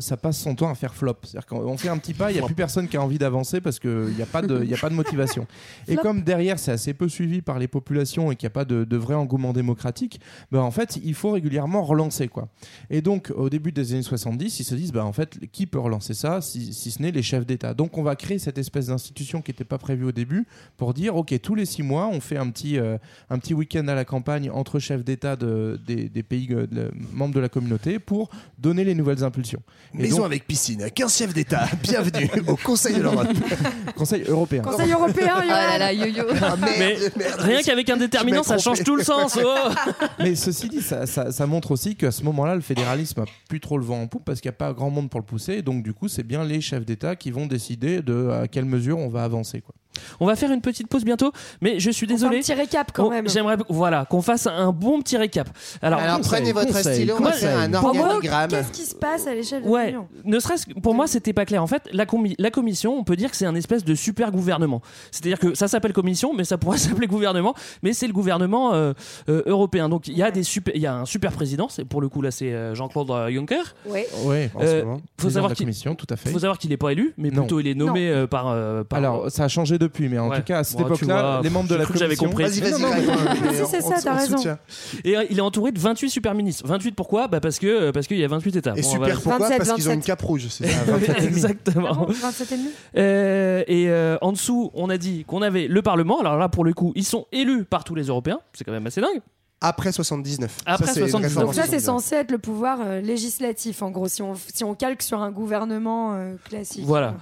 [0.00, 1.16] ça passe son temps à faire flop.
[1.22, 3.60] C'est-à-dire qu'on fait un petit pas, il n'y a plus personne qui a envie d'avancer
[3.60, 5.46] parce qu'il n'y a, pas de- y a pas de motivation.
[5.88, 8.64] et comme derrière, c'est assez peu suivi par les populations et qu'il n'y a pas
[8.64, 12.28] de, de vrai engouement démocratique, ben, en fait, il faut régulièrement relancer.
[12.28, 12.48] Quoi.
[12.90, 15.78] Et donc, au début des années 70, ils se disent, ben, en fait, qui peut
[15.78, 17.74] relancer ça si, si ce n'est les chefs d'État?
[17.74, 21.16] Donc, on va créer cette espèce d'institution qui n'était pas prévue au début pour dire,
[21.16, 24.04] OK, tous les six mois, on fait un petit, euh, un petit week-end à la
[24.04, 28.30] campagne entre chefs d'État de, des, des pays euh, de- membres de la communauté pour
[28.58, 29.62] donner les nouvelles impulsions.
[29.92, 31.66] Et Maison donc- avec piscine, 15 chefs d'État.
[31.82, 33.26] Bienvenue au Conseil de l'Europe.
[33.96, 34.62] Conseil européen.
[34.62, 36.24] Conseil européen, Oh là là, yo-yo.
[36.40, 37.40] Ah, merde, Mais merde.
[37.40, 39.36] rien qu'avec un déterminant, ça change tout le sens.
[39.44, 39.70] Oh
[40.20, 43.58] Mais ceci dit, ça, ça- ça montre aussi qu'à ce moment-là, le fédéralisme a plus
[43.60, 45.54] trop le vent en poupe parce qu'il n'y a pas grand monde pour le pousser.
[45.54, 48.66] Et donc, du coup, c'est bien les chefs d'État qui vont décider de à quelle
[48.66, 49.60] mesure on va avancer.
[49.60, 49.74] Quoi.
[50.20, 52.38] On va faire une petite pause bientôt, mais je suis désolé.
[52.38, 53.28] un petit récap quand On- même.
[53.28, 55.48] J'aimerais voilà qu'on fasse un bon petit récap.
[55.82, 58.50] Alors, Alors, prenez votre stylo, on va Moi, faire un organigramme.
[58.50, 60.06] Qu'est-ce qui se passe à l'échelle de Ouais, l'Union?
[60.24, 61.62] ne serait-ce que pour moi, c'était pas clair.
[61.62, 62.04] En fait, la,
[62.38, 64.82] la commission, on peut dire que c'est un espèce de super gouvernement.
[65.10, 68.92] C'est-à-dire que ça s'appelle commission, mais ça pourrait s'appeler gouvernement, mais c'est le gouvernement euh,
[69.28, 69.88] euh, européen.
[69.88, 71.68] Donc il y a des super, il y a un super président.
[71.68, 73.74] C'est pour le coup là, c'est euh, Jean-Claude Juncker.
[73.86, 74.08] Ouais.
[74.24, 75.00] Ouais, en ce Euh, moment.
[75.18, 76.30] faut savoir de la commission, tout à fait.
[76.30, 77.42] faut savoir qu'il n'est pas élu, mais Non.
[77.42, 80.28] plutôt il est nommé euh, par, euh, par- Alors, ça a changé depuis, mais en
[80.28, 80.38] Ouais.
[80.38, 82.28] tout cas, à cette Bon, époque-là, les membres de la que j'avais commission.
[82.28, 82.44] compris.
[82.44, 84.36] Vas-y, vas-y, Si, c'est ça, t'as on raison.
[84.38, 84.58] soutient.
[85.04, 86.66] Et euh, il est entouré de 28 super ministres.
[86.66, 88.72] 28 pourquoi Bah parce que euh, parce qu'il y a 28 États.
[88.76, 89.14] Et Bon, super voilà.
[89.14, 89.38] pourquoi?
[89.38, 90.06] 27, Parce qu'ils ont une 27.
[90.06, 90.78] cape rouge, c'est ça.
[91.22, 92.06] Exactement.
[92.08, 92.56] 27 et
[92.98, 96.20] Euh, et euh, en dessous, on a dit qu'on avait le Parlement.
[96.20, 98.40] Alors là, pour le coup, ils sont élus par tous les Européens.
[98.52, 99.20] C'est quand même assez dingue.
[99.62, 100.56] Après 79.
[100.64, 101.28] Après Ça, c'est une 79.
[101.32, 101.84] réforme Donc ça, c'est 79.
[102.02, 105.30] censé être le pouvoir euh, législatif, en gros, si on, si on calque sur un
[105.30, 106.84] gouvernement euh, classique.
[106.86, 107.16] Voilà.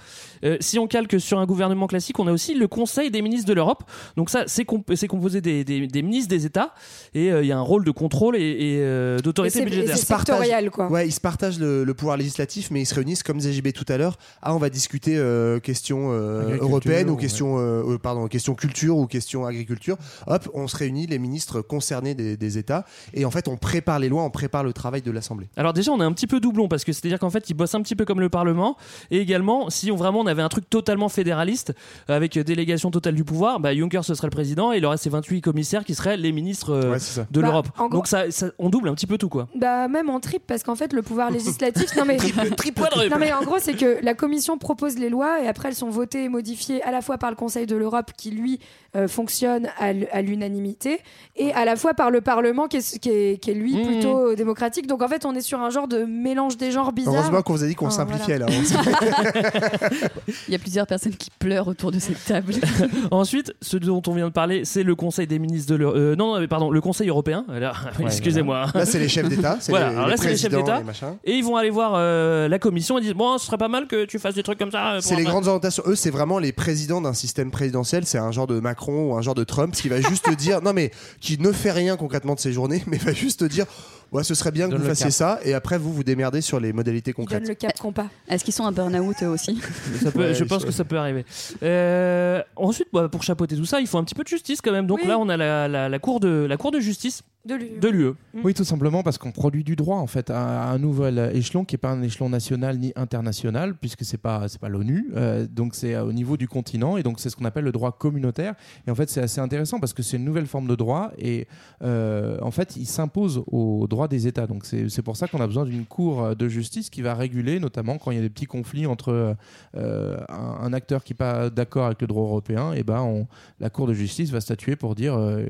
[0.45, 3.49] Euh, si on calque sur un gouvernement classique, on a aussi le Conseil des ministres
[3.49, 3.83] de l'Europe.
[4.17, 6.75] Donc ça, c'est comp- c'est composé des, des- des ministres des États
[7.15, 9.97] et euh, il y a un rôle de contrôle et, et, euh, d'autorité budgétaire.
[9.97, 10.89] c'est sectoriel, quoi.
[10.91, 13.73] Ouais, ils se partagent le, le pouvoir législatif, mais ils se réunissent comme disait JB
[13.73, 14.17] tout à l'heure.
[14.43, 19.47] Ah, on va discuter euh, questions euh, européennes ou questions, pardon, questions culture ou questions
[19.47, 19.97] agriculture.
[20.27, 22.85] Hop, on se réunit les ministres concernés des, des États
[23.15, 25.49] et en fait on prépare les lois, on prépare le travail de l'Assemblée.
[25.57, 27.75] Alors déjà, on a un petit peu doublon parce que c'est-à-dire qu'en fait, ils bossent
[27.75, 28.77] un petit peu comme le Parlement.
[29.11, 31.73] Et également, si on vraiment on avait un truc totalement fédéraliste
[32.07, 34.97] avec euh, délégation totale du pouvoir, bah, Juncker ce serait le président et il aurait
[34.97, 37.27] ses 28 commissaires qui seraient les ministres euh, Ouais, c'est ça.
[37.31, 37.69] de Bah, l'Europe.
[37.77, 39.49] gros- Donc ça, ça- on double un petit peu tout quoi.
[39.55, 41.97] Bah, même en triple, parce qu'en fait, le pouvoir législatif.
[41.97, 42.17] non, mais.
[42.19, 43.11] quadruple.
[43.11, 45.91] Non, mais en gros, c'est que la commission propose les lois et après, elles sont
[45.91, 48.59] votées et modifiées à la fois par le Conseil de l'Europe qui, lui,
[48.97, 51.01] euh, fonctionne à l'unanimité
[51.37, 53.87] et à la fois par le Parlement qui est, qui est, qui est, lui, Mmh.
[53.87, 54.87] plutôt euh, démocratique.
[54.87, 57.15] Donc, en fait, on est sur un genre de mélange des genres bizarre.
[57.15, 58.47] Heureusement qu'on vous a dit qu'on Ah, simplifiait voilà.
[58.47, 59.89] là.
[60.49, 62.55] Il y a plusieurs personnes qui pleurent autour de cette table.
[63.11, 65.97] Ensuite, ce dont on vient de parler, c'est le Conseil des ministres de l'Europe.
[65.97, 67.45] euh, non, non, mais pardon, le Conseil européen.
[67.49, 68.67] Alors, Excusez-moi.
[68.75, 70.81] Là, c'est les chefs d'État, c'est Voilà, les, alors les là, c'est les chefs d'État.
[70.81, 71.17] machins.
[71.25, 73.87] Et ils vont aller voir euh, la commission et disent Bon, ce serait pas mal
[73.87, 74.93] que tu fasses des trucs comme ça.
[74.93, 75.83] euh, pour C'est les grandes orientations.
[75.87, 78.05] Eux, c'est vraiment les présidents d'un système présidentiel.
[78.07, 80.73] C'est un genre de Macron ou un genre de Trump qui va juste dire, non
[80.73, 80.91] mais
[81.21, 83.67] qui ne fait rien concrètement de ses journées, mais va juste dire,
[84.13, 85.13] ouais, ce serait bien que vous le fassiez cap.
[85.13, 87.41] ça, et après vous vous démerdez sur les modalités concrètes.
[87.43, 88.07] donne le cap compas.
[88.29, 89.61] Est-ce qu'ils sont un burn-out eux aussi
[90.03, 91.25] Ça peut- Ouais, je pense que ça peut arriver.
[91.63, 94.73] Euh, ensuite, bah, pour chapeauter tout ça, il faut un petit peu de justice quand
[94.73, 94.87] même.
[94.87, 95.09] Donc Oui.
[95.09, 97.89] là, on a la, la- la cour de la cour de justice De l'U- de
[97.89, 98.13] l'UE.
[98.45, 101.65] Oui, tout simplement parce qu'on produit du droit en fait à à un nouvel échelon
[101.65, 105.47] qui n'est pas un échelon national ni international puisque c'est pas c'est pas l'ONU, euh,
[105.51, 107.93] donc c'est euh, au niveau du continent et donc c'est ce qu'on appelle le droit
[107.97, 108.55] communautaire.
[108.87, 111.47] Et en fait, c'est assez intéressant parce que c'est une nouvelle forme de droit et
[111.83, 114.47] euh, en fait, il s'impose aux droits des États.
[114.47, 117.61] Donc c'est c'est pour ça qu'on a besoin d'une cour de justice qui va réguler,
[117.61, 119.37] notamment quand il y a des petits conflits entre
[119.77, 123.27] euh, un, un acteur qui n'est pas d'accord avec le droit européen, et ben on-
[123.61, 125.47] la cour de justice va statuer pour dire euh,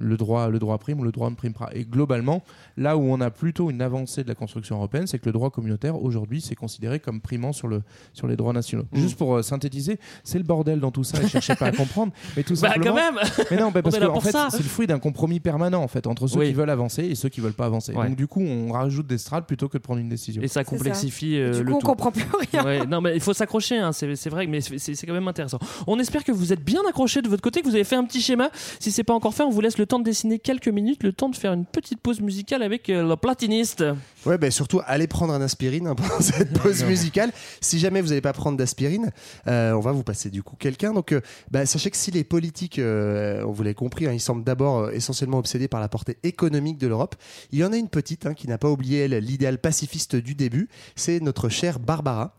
[0.00, 1.70] le droit le droit prime ou le droit ne prime pas.
[1.72, 2.42] Et globalement,
[2.76, 5.50] là où on a plutôt une avancée de la construction européenne, c'est que le droit
[5.50, 7.82] communautaire aujourd'hui c'est considéré comme primant sur le
[8.12, 8.84] sur les droits nationaux.
[8.92, 8.98] Mmh.
[9.00, 11.22] Juste pour euh, synthétiser, c'est le bordel dans tout ça.
[11.22, 12.84] Et cherchez pas à comprendre, mais tout Bah, simplement.
[12.86, 13.18] quand même
[13.50, 14.48] Mais non, bah, parce que en fait, ça.
[14.50, 16.48] c'est le fruit d'un compromis permanent en fait entre ceux Oui.
[16.48, 17.92] qui veulent avancer et ceux qui veulent pas avancer.
[17.94, 18.06] Ouais.
[18.08, 20.42] Donc du coup, on rajoute des strates plutôt que de prendre une décision.
[20.42, 21.86] Et ça complexifie euh, du le coup, on tout.
[21.86, 22.64] comprend plus rien.
[22.64, 25.28] Ouais, non, mais il faut s'accrocher, hein, c'est c'est vrai, mais c'est c'est quand même
[25.28, 25.58] intéressant.
[25.86, 28.04] On espère que vous êtes bien accrochés de votre côté, que vous avez fait un
[28.04, 28.50] petit schéma.
[28.80, 31.12] Si c'est pas encore fait, on vous laisse le temps de dessiner quelques minutes, le
[31.12, 33.84] temps de faire une petite pause musicale avec euh, le platiniste.
[34.28, 37.32] Ouais, ben surtout, allez prendre un aspirine hein, pendant cette pause musicale.
[37.62, 39.10] Si jamais vous n'allez pas prendre d'aspirine,
[39.46, 40.92] euh, on va vous passer du coup quelqu'un.
[40.92, 44.44] Donc, euh, bah, sachez que si les politiques, euh, vous l'avez compris, hein, ils semblent
[44.44, 47.16] d'abord essentiellement obsédés par la portée économique de l'Europe,
[47.52, 50.34] il y en a une petite hein, qui n'a pas oublié, elle, l'idéal pacifiste du
[50.34, 50.68] début.
[50.94, 52.34] C'est notre chère Barbara.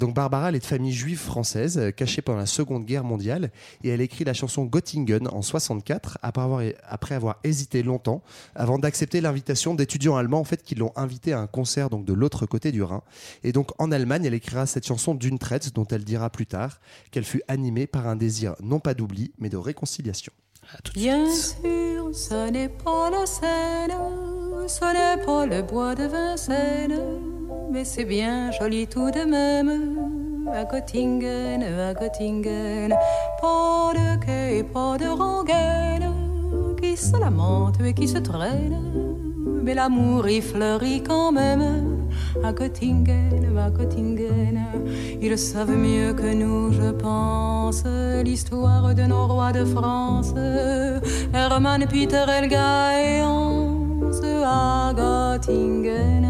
[0.00, 3.50] Donc, Barbara, elle est de famille juive française, cachée pendant la Seconde Guerre mondiale,
[3.84, 8.22] et elle écrit la chanson Göttingen en 64 après avoir, après avoir hésité longtemps
[8.54, 12.12] avant d'accepter l'invitation d'étudiants allemands en fait qui l'ont invité à un concert donc de
[12.12, 13.02] l'autre côté du Rhin.
[13.42, 16.78] Et donc en Allemagne, elle écrira cette chanson d'une traite dont elle dira plus tard
[17.10, 20.32] qu'elle fut animée par un désir non pas d'oubli mais de réconciliation.
[20.94, 23.98] Bien sûr, ce n'est pas la Seine,
[24.68, 27.00] ce n'est pas le bois de Vincennes,
[27.72, 29.98] mais c'est bien joli tout de même.
[30.52, 32.94] À Göttingen, à Göttingen,
[33.40, 39.27] pas de quai, pas de rengaine, qui se lamente et qui se traîne,
[39.62, 42.08] mais l'amour y fleurit quand même.
[42.44, 44.58] À Göttingen, à Göttingen,
[45.20, 47.84] ils savent mieux que nous, je pense,
[48.24, 50.34] l'histoire de nos rois de France,
[51.34, 53.68] Hermann, Peter, Helga et Hans
[54.44, 56.28] à Göttingen.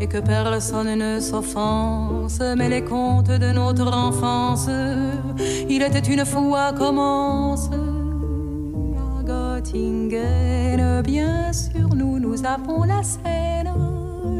[0.00, 2.40] et que personne ne s'offense.
[2.56, 4.68] Mais les contes de notre enfance,
[5.68, 7.70] il était une fois commence.
[9.66, 13.72] Göttingen, bien sûr, nous, nous avons la Seine,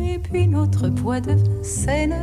[0.00, 2.14] et puis notre poids de Seine.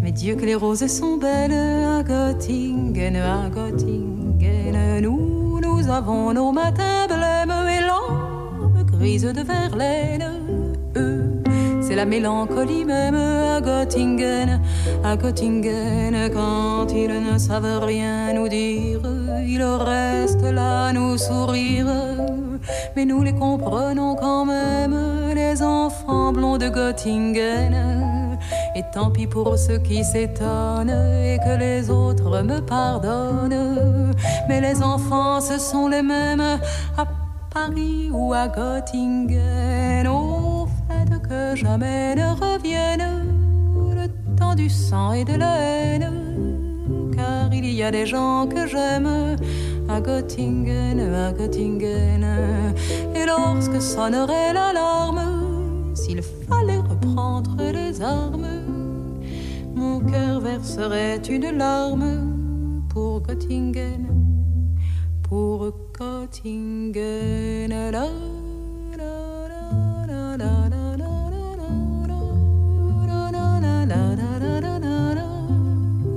[0.00, 6.52] Mais Dieu que les roses sont belles à Göttingen, à Göttingen, nous, nous avons nos
[6.52, 10.39] matins blêmes et l'âme grise de Verlaine.
[11.90, 14.60] C'est la mélancolie même à Göttingen,
[15.02, 19.00] à Göttingen, quand ils ne savent rien nous dire,
[19.44, 21.88] ils restent là nous sourire.
[22.94, 24.96] Mais nous les comprenons quand même,
[25.34, 28.38] les enfants blonds de Göttingen.
[28.76, 34.14] Et tant pis pour ceux qui s'étonnent et que les autres me pardonnent.
[34.48, 36.60] Mais les enfants, ce sont les mêmes
[36.96, 37.04] à
[37.52, 39.89] Paris ou à Göttingen.
[41.30, 43.06] Que jamais ne revienne
[43.94, 46.10] le temps du sang et de la haine.
[47.14, 49.36] Car il y a des gens que j'aime
[49.88, 52.26] à Göttingen, à Göttingen.
[53.14, 58.48] Et lorsque sonnerait l'alarme, s'il fallait reprendre les armes,
[59.76, 64.08] mon cœur verserait une larme pour Göttingen,
[65.22, 67.30] pour Göttingen.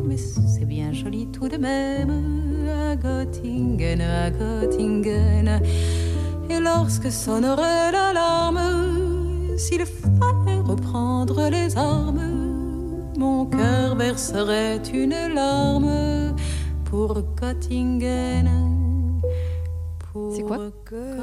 [0.05, 2.11] Mais c'est bien joli tout de même
[2.69, 5.59] à Göttingen, à Göttingen.
[6.49, 16.35] Et lorsque sonnerait l'alarme, s'il fallait reprendre les armes, mon cœur verserait une larme
[16.85, 18.49] pour Göttingen.
[20.35, 20.69] C'est quoi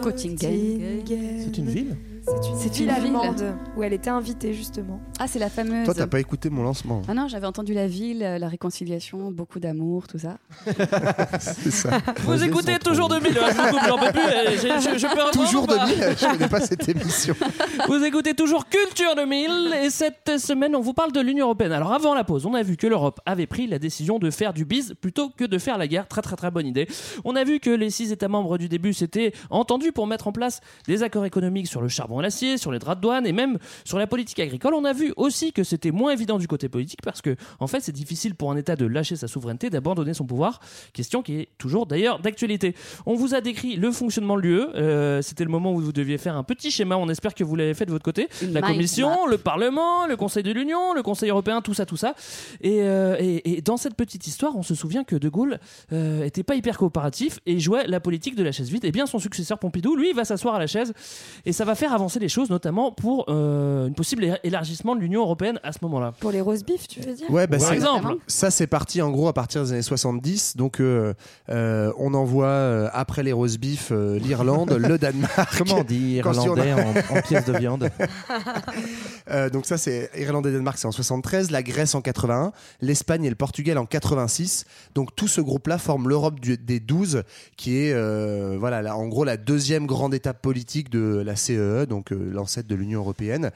[0.02, 1.04] Göttingen?
[1.44, 1.96] C'est une ville?
[2.30, 3.04] C'est une C'est ville une ville.
[3.16, 5.00] allemande où elle était invitée justement.
[5.18, 5.84] Ah, c'est la fameuse.
[5.84, 7.02] Toi, t'as pas écouté mon lancement.
[7.08, 10.38] Ah non, j'avais entendu la ville, euh, la réconciliation, beaucoup d'amour, tout ça.
[11.40, 11.90] C'est ça.
[12.24, 14.20] Vous écoutez toujours 2000, hein, je vous coupe, j'en peux plus.
[14.22, 14.58] Je,
[14.92, 17.34] je- je peux reprendre Toujours ou pas 2000, je connais pas cette émission.
[17.88, 19.50] Vous écoutez toujours Culture 2000
[19.84, 21.72] et cette semaine on vous parle de l'Union Européenne.
[21.72, 24.52] Alors avant la pause, on a vu que l'Europe avait pris la décision de faire
[24.52, 26.06] du bise plutôt que de faire la guerre.
[26.06, 26.86] Très très très bonne idée.
[27.24, 30.32] On a vu que les six États membres du début s'étaient entendus pour mettre en
[30.32, 33.58] place des accords économiques sur le charbon l'acier, sur les draps de douane et même
[33.84, 34.74] sur la politique agricole.
[34.74, 37.80] On a vu aussi que c'était moins évident du côté politique parce que en fait
[37.80, 40.60] c'est difficile pour un État de lâcher sa souveraineté, d'abandonner son pouvoir.
[40.92, 42.74] Question qui est toujours d'ailleurs d'actualité.
[43.06, 44.60] On vous a décrit le fonctionnement de l'UE.
[44.74, 46.96] Euh, C'était le moment où vous deviez faire un petit schéma.
[46.96, 48.28] On espère que vous l'avez fait de votre côté.
[48.52, 52.14] La Commission, le Parlement, le Conseil de l'Union, le Conseil européen, tout ça, tout ça.
[52.60, 55.58] Et, euh, et- et dans cette petite histoire, on se souvient que De Gaulle
[55.92, 58.84] euh, était pas hyper coopératif et jouait la politique de la chaise vide.
[58.84, 60.92] Et bien son successeur Pompidou, lui, va s'asseoir à la chaise
[61.44, 65.20] et ça va faire avancer les choses, notamment pour euh, une possible élargissement de l'Union
[65.20, 66.12] européenne à ce moment-là.
[66.18, 67.30] Pour les roast beef, tu veux dire?
[67.30, 68.16] Ouais, bah, Par exemple.
[68.26, 70.56] Ça, c'est parti en gros à partir des années 70.
[70.56, 71.14] Donc, euh,
[71.50, 75.56] euh, on envoie euh, après les roast beef euh, l'Irlande, le Danemark.
[75.58, 77.90] Comment on dit on a- irlandais en, en pièces de viande?
[79.30, 83.24] Euh, donc ça c'est Irlande et Danemark c'est en 73, la Grèce en 81, l'Espagne
[83.24, 84.64] et le Portugal en 86.
[84.94, 87.22] Donc tout ce groupe-là forme l'Europe des 12
[87.56, 91.86] qui est euh, voilà là, en gros la deuxième grande étape politique de la CEE,
[91.90, 93.50] donc euh, l'ancêtre de l'Union européenne.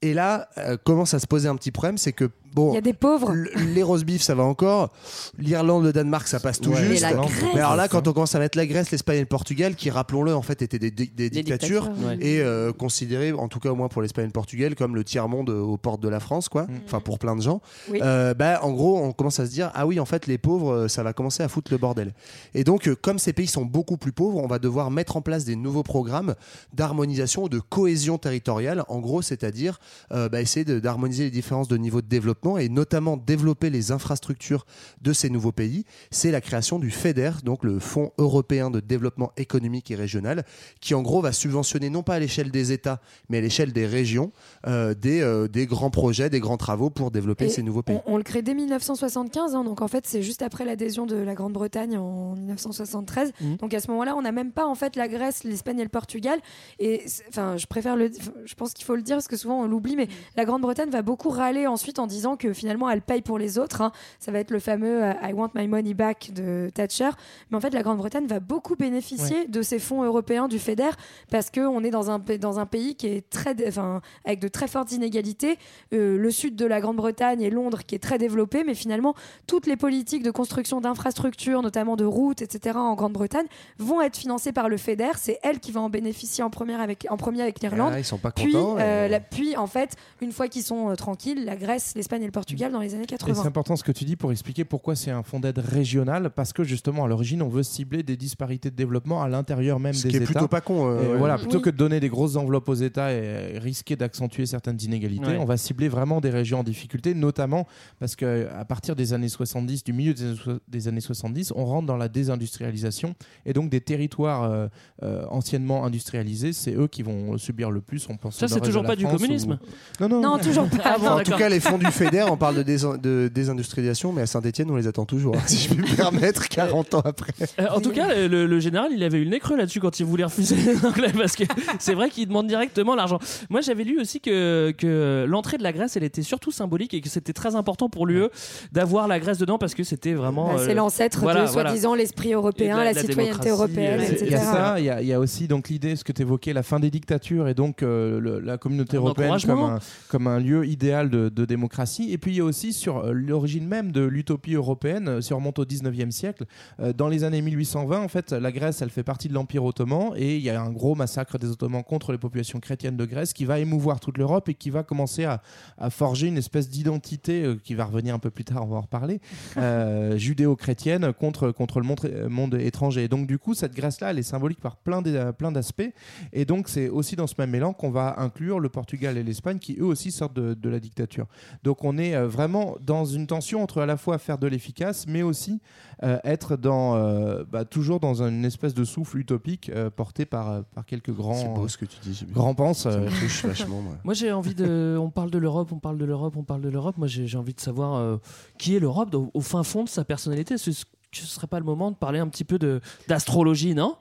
[0.00, 2.78] Et là euh, commence à se poser un petit problème, c'est que bon Il y
[2.78, 3.34] a des pauvres.
[3.74, 4.90] les roast beef ça va encore,
[5.38, 7.02] l'Irlande, le Danemark ça passe tout Ouais, juste.
[7.04, 7.32] Mais la Grèce.
[7.54, 9.90] Mais alors là quand on commence à mettre la Grèce, l'Espagne et le Portugal qui
[9.90, 12.18] rappelons-le en fait étaient des, des- des dictatures dictatures, ouais.
[12.20, 15.04] et euh, considéré, en tout cas au moins pour l'Espagne et le Portugal, comme le
[15.04, 16.66] tiers-monde euh, aux portes de la France, quoi.
[16.86, 17.60] Enfin, pour plein de gens.
[17.90, 18.00] Oui.
[18.02, 20.72] Euh, bah, en gros, on commence à se dire, ah oui, en fait, les pauvres,
[20.72, 22.12] euh, ça va commencer à foutre le bordel.
[22.54, 25.44] Et donc, comme ces pays sont beaucoup plus pauvres, on va devoir mettre en place
[25.44, 26.34] des nouveaux programmes
[26.74, 28.84] d'harmonisation ou de cohésion territoriale.
[28.88, 29.78] En gros, c'est-à-dire
[30.12, 34.66] euh, bah, essayer d'harmoniser les différences de niveau de développement et notamment développer les infrastructures
[35.00, 35.84] de ces nouveaux pays.
[36.10, 40.44] C'est la création du FEDER, donc le Fonds européen de développement économique et régional,
[40.80, 43.86] qui en gros va subventionner non pas à l'échelle des États, mais à l'échelle des
[43.86, 44.32] régions,
[44.66, 47.98] euh, des, euh, des grands projets, des grands travaux pour développer Et ces nouveaux pays.
[48.06, 51.16] On, on le crée dès 1975, hein, donc en fait c'est juste après l'adhésion de
[51.16, 53.32] la Grande-Bretagne en 1973.
[53.40, 53.56] Mhm.
[53.56, 55.88] Donc à ce moment-là, on n'a même pas en fait la Grèce, l'Espagne et le
[55.88, 56.40] Portugal.
[56.78, 58.10] Et enfin, je préfère le,
[58.44, 61.02] je pense qu'il faut le dire parce que souvent on l'oublie, mais la Grande-Bretagne va
[61.02, 63.80] beaucoup râler ensuite en disant disant que finalement elle paye pour les autres.
[63.80, 63.92] hein.
[64.18, 67.10] Ça va être le fameux euh, I want my money back de Thatcher.
[67.50, 70.90] Mais en fait, la Grande-Bretagne va beaucoup bénéficier de ces fonds européens du FEDER
[71.30, 74.68] parce qu'on est dans un, dans un pays qui est très, enfin, avec de très
[74.68, 75.58] fortes inégalités.
[75.92, 79.14] Euh, le sud de la Grande-Bretagne et Londres qui est très développé, mais finalement,
[79.46, 83.46] toutes les politiques de construction d'infrastructures, notamment de routes, etc., en Grande-Bretagne,
[83.78, 85.12] vont être financées par le FEDER.
[85.16, 87.92] C'est elle qui va en bénéficier en premier avec, en premier avec l'Irlande.
[87.94, 90.62] Ah, ils sont pas puis, contents, euh, et- la- puis, en fait, une fois qu'ils
[90.62, 93.34] sont euh, tranquilles, la Grèce, l'Espagne et le Portugal dans les années Et 80.
[93.42, 96.52] c'est important ce que tu dis pour expliquer pourquoi c'est un fonds d'aide régional, parce
[96.52, 100.04] que justement à l'origine on veut cibler des disparités de développement à l'intérieur même Ce
[100.04, 100.26] des qui est États.
[100.32, 101.16] plutôt pas con, euh, Et ouais.
[101.18, 101.42] Voilà, Oui.
[101.42, 105.36] plutôt que de donner des grosses enveloppes aux États et risquer d'accentuer certaines inégalités, Ouais.
[105.38, 107.66] on va cibler vraiment des régions en difficulté, notamment
[108.00, 111.52] parce que à partir des années 70, du milieu des années so- des années 70,
[111.56, 113.14] on rentre dans la désindustrialisation
[113.46, 114.66] et donc des territoires euh,
[115.02, 118.06] euh, anciennement industrialisés, c'est eux qui vont subir le plus.
[118.08, 119.58] On pense Ça, c'est toujours pas du communisme.
[120.00, 120.78] ou- Non, non, Non, toujours pas.
[120.84, 121.86] Ah bon, en tout cas, les fonds du
[122.30, 125.68] On parle de, désin- de désindustrialisation, mais à Saint-Etienne, on les attend toujours, hein, si
[125.68, 127.32] je puis me permettre, 40 ans après.
[127.58, 130.06] Euh, en tout cas, le, général, il avait eu le nez creux là-dessus quand il
[130.06, 131.44] voulait refuser l'anglais parce que
[131.78, 133.18] c'est vrai qu'il demande directement l'argent.
[133.50, 137.00] Moi, j'avais lu aussi que, que l'entrée de la Grèce, elle était surtout symbolique et
[137.00, 138.26] que c'était très important pour l'UE
[138.72, 140.48] d'avoir la Grèce dedans parce que c'était vraiment.
[140.54, 141.68] Bah, euh, c'est l'ancêtre voilà, de voilà.
[141.70, 144.24] soi-disant l'esprit européen, la, la- la citoyenneté européenne, euh, etc.
[144.26, 146.12] Il y a ça, il y, a- il y a aussi donc l'idée, ce que
[146.12, 149.60] tu évoquais, la fin des dictatures et donc euh, le- la communauté Un européenne comme
[149.62, 152.01] un, comme un lieu idéal de, de démocratie.
[152.10, 155.32] Et puis il y a aussi sur euh, l'origine même de l'utopie européenne, euh, si
[155.32, 156.44] on remonte au 19e siècle,
[156.80, 160.12] euh, dans les années 1820, en fait, la Grèce, elle fait partie de l'Empire ottoman
[160.16, 163.32] et il y a un gros massacre des Ottomans contre les populations chrétiennes de Grèce
[163.32, 165.42] qui va émouvoir toute l'Europe et qui va commencer à,
[165.78, 168.82] à forger une espèce d'identité qui va revenir un peu plus tard, on va en
[168.82, 169.20] reparler,
[169.56, 173.04] euh, judéo-chrétienne contre, contre le monde, monde étranger.
[173.04, 175.92] Et donc du coup, cette Grèce-là, elle est symbolique par plein d'aspects.
[176.32, 179.58] Et donc c'est aussi dans ce même élan qu'on va inclure le Portugal et l'Espagne
[179.58, 181.26] qui eux aussi sortent de, de la dictature.
[181.62, 185.06] Donc on est euh, vraiment dans une tension entre à la fois faire de l'efficace,
[185.06, 185.60] mais aussi
[186.02, 190.64] euh, être dans, euh, bah, toujours dans une espèce de souffle utopique euh, porté par,
[190.74, 192.14] par quelques grands, C'est beau ce que tu dis.
[192.14, 192.32] Jimmy.
[192.32, 192.82] grands penses.
[192.82, 193.94] Ça me touche vachement, moi.
[194.04, 194.96] Moi j'ai envie de.
[195.00, 196.96] On parle de l'Europe, on parle de l'Europe, on parle de l'Europe.
[196.98, 198.16] Moi j'ai envie de savoir euh,
[198.58, 200.58] qui est l'Europe au, au fin fond de sa personnalité.
[200.58, 200.84] Ce, ce
[201.26, 203.96] serait pas le moment de parler un petit peu de- d'astrologie, non?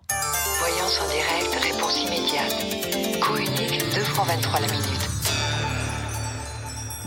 [0.60, 3.22] Voyance en direct, réponse immédiate.
[3.22, 4.91] Coût unique, 2 francs 23 la minute.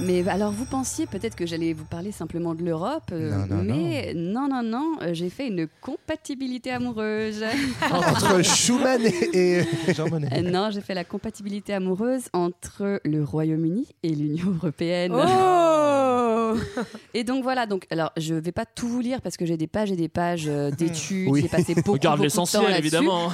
[0.01, 3.63] Mais alors, vous pensiez peut-être que j'allais vous parler simplement de l'Europe, euh, Non, non,
[3.63, 7.45] mais non, non, non, euh, j'ai fait une compatibilité amoureuse.
[7.93, 10.29] Entre Schumann et, et- Jean Monnet.
[10.37, 15.13] Euh, non, j'ai fait la compatibilité amoureuse entre le Royaume-Uni et l'Union européenne.
[15.15, 16.55] Oh
[17.15, 19.67] Et donc voilà, donc alors je vais pas tout vous lire parce que j'ai des
[19.67, 21.43] pages et des pages d'études, Oui.
[21.43, 22.79] j'ai passé beaucoup, Regarde beaucoup de temps l'essentiel là-dessus.
[22.79, 23.29] évidemment.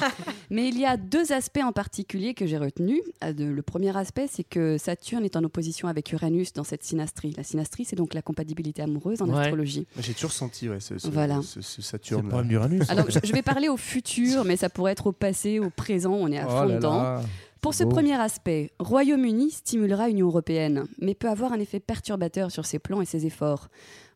[0.49, 3.01] Mais il y a deux aspects en particulier que j'ai retenus.
[3.21, 7.33] Le premier aspect, c'est que Saturne est en opposition avec Uranus dans cette synastrie.
[7.37, 9.39] La synastrie, c'est donc la compatibilité amoureuse en Ouais.
[9.41, 9.87] astrologie.
[9.99, 11.41] J'ai toujours senti ouais, ce, ce, Voilà.
[11.43, 12.47] ce- ce C'est le Saturne.
[12.47, 12.89] d'Uranus.
[12.89, 16.13] Alors, je, je vais parler au futur, mais ça pourrait être au passé, au présent,
[16.13, 17.01] on est à Oh fond là dedans.
[17.03, 17.21] là.
[17.61, 17.91] Pour ce beau.
[17.91, 23.01] premier aspect, Royaume-Uni stimulera Union européenne, mais peut avoir un effet perturbateur sur ses plans
[23.01, 23.67] et ses efforts.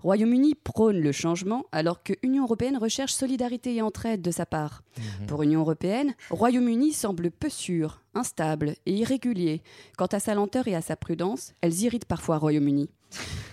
[0.05, 4.83] Royaume-Uni prône le changement, alors que Union européenne recherche solidarité et entraide de sa part.
[5.25, 9.63] Pour Union européenne, Royaume-Uni semble peu sûr, instable et irrégulier.
[9.97, 12.87] Quant à sa lenteur et à sa prudence, elles irritent parfois Royaume-Uni.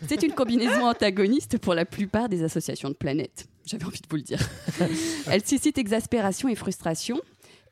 [0.06, 3.46] C'est une combinaison antagoniste pour la plupart des associations de planètes.
[3.64, 4.46] J'avais envie de vous le dire.
[5.30, 7.18] Elle suscite exaspération et frustration.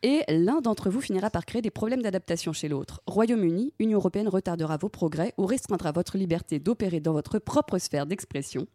[0.03, 3.03] Et l'un d'entre vous finira par créer des problèmes d'adaptation chez l'autre.
[3.07, 8.07] Royaume-Uni, Union européenne retardera vos progrès ou restreindra votre liberté d'opérer dans votre propre sphère
[8.07, 8.67] d'expression.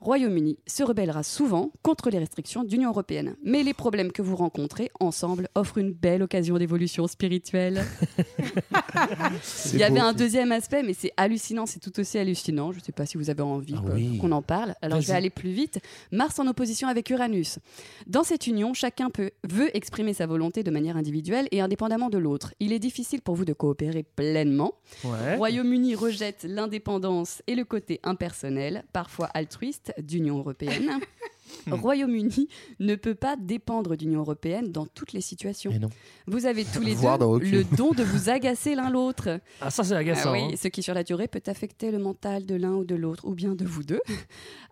[0.00, 3.36] Royaume-Uni se rebellera souvent contre les restrictions d'Union européenne.
[3.44, 7.84] Mais les problèmes que vous rencontrez ensemble offrent une belle occasion d'évolution spirituelle.
[9.72, 12.72] Il y avait un deuxième aspect, mais c'est hallucinant, c'est tout aussi hallucinant.
[12.72, 14.18] Je ne sais pas si vous avez envie Ah oui.
[14.18, 14.74] qu'on en parle.
[14.82, 15.78] Alors je vais aller plus vite.
[16.10, 17.60] Mars en opposition avec Uranus.
[18.08, 22.18] Dans cette union, chacun peut, veut exprimer sa volonté de manière individuelle et indépendamment de
[22.18, 22.54] l'autre.
[22.60, 24.74] Il est difficile pour vous de coopérer pleinement.
[25.04, 25.36] Ouais.
[25.36, 31.00] Royaume-Uni rejette l'indépendance et le côté impersonnel, parfois altruiste, d'Union européenne.
[31.70, 32.48] Royaume-Uni
[32.80, 35.70] ne peut pas dépendre d'Union européenne dans toutes les situations.
[35.72, 35.88] Et non.
[36.26, 39.40] Vous avez tous les Voire deux le don de vous agacer l'un l'autre.
[39.60, 40.30] Ah ça c'est agaçant.
[40.30, 40.56] Ah oui, hein.
[40.60, 43.34] ce qui sur la durée peut affecter le mental de l'un ou de l'autre, ou
[43.34, 44.00] bien de vous deux.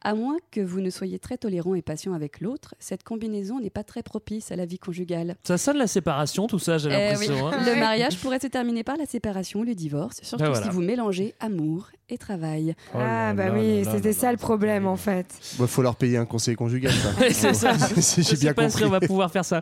[0.03, 3.69] À moins que vous ne soyez très tolérant et patient avec l'autre, cette combinaison n'est
[3.69, 5.37] pas très propice à la vie conjugale.
[5.45, 7.35] Ça sonne la séparation tout ça j'ai Eh l'impression.
[7.35, 7.53] oui.
[7.55, 7.65] hein.
[7.67, 10.65] Le mariage pourrait se terminer par la séparation ou le divorce, surtout Ben voilà.
[10.67, 12.75] si vous mélangez amour et travail.
[12.95, 14.33] Oh Ah là bah là oui, c'était ça là.
[14.33, 15.27] le problème en fait.
[15.61, 16.93] Il faut leur payer un conseil conjugal conjugale.
[17.33, 17.73] c'est ça.
[18.01, 18.85] Si Je J'ai sais bien pas si compris.
[18.87, 19.61] on va pouvoir faire ça.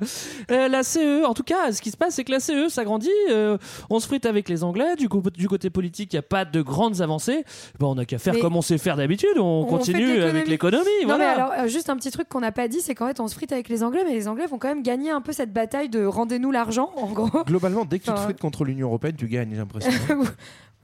[0.51, 3.09] Euh, la CE, en tout cas, ce qui se passe, c'est que la CE s'agrandit.
[3.31, 3.57] euh,
[3.91, 4.97] on se frite avec les Anglais.
[4.97, 7.45] Du, coup, du côté politique, il n'y a pas de grandes avancées.
[7.79, 9.39] Bon, on n'a qu'à faire Mais- comme on sait faire d'habitude.
[9.39, 10.85] On, continue avec l'économie.
[11.03, 11.19] Non, Voilà.
[11.19, 13.29] mais alors, euh, juste un petit truc qu'on n'a pas dit, c'est qu'en fait, on
[13.29, 15.53] se frite avec les Anglais, mais les Anglais vont quand même gagner un peu cette
[15.53, 17.45] bataille de rendez-nous l'argent, en gros.
[17.45, 19.91] Globalement, dès que tu te Enfin, frites contre l'Union Européenne, tu gagnes, j'ai l'impression.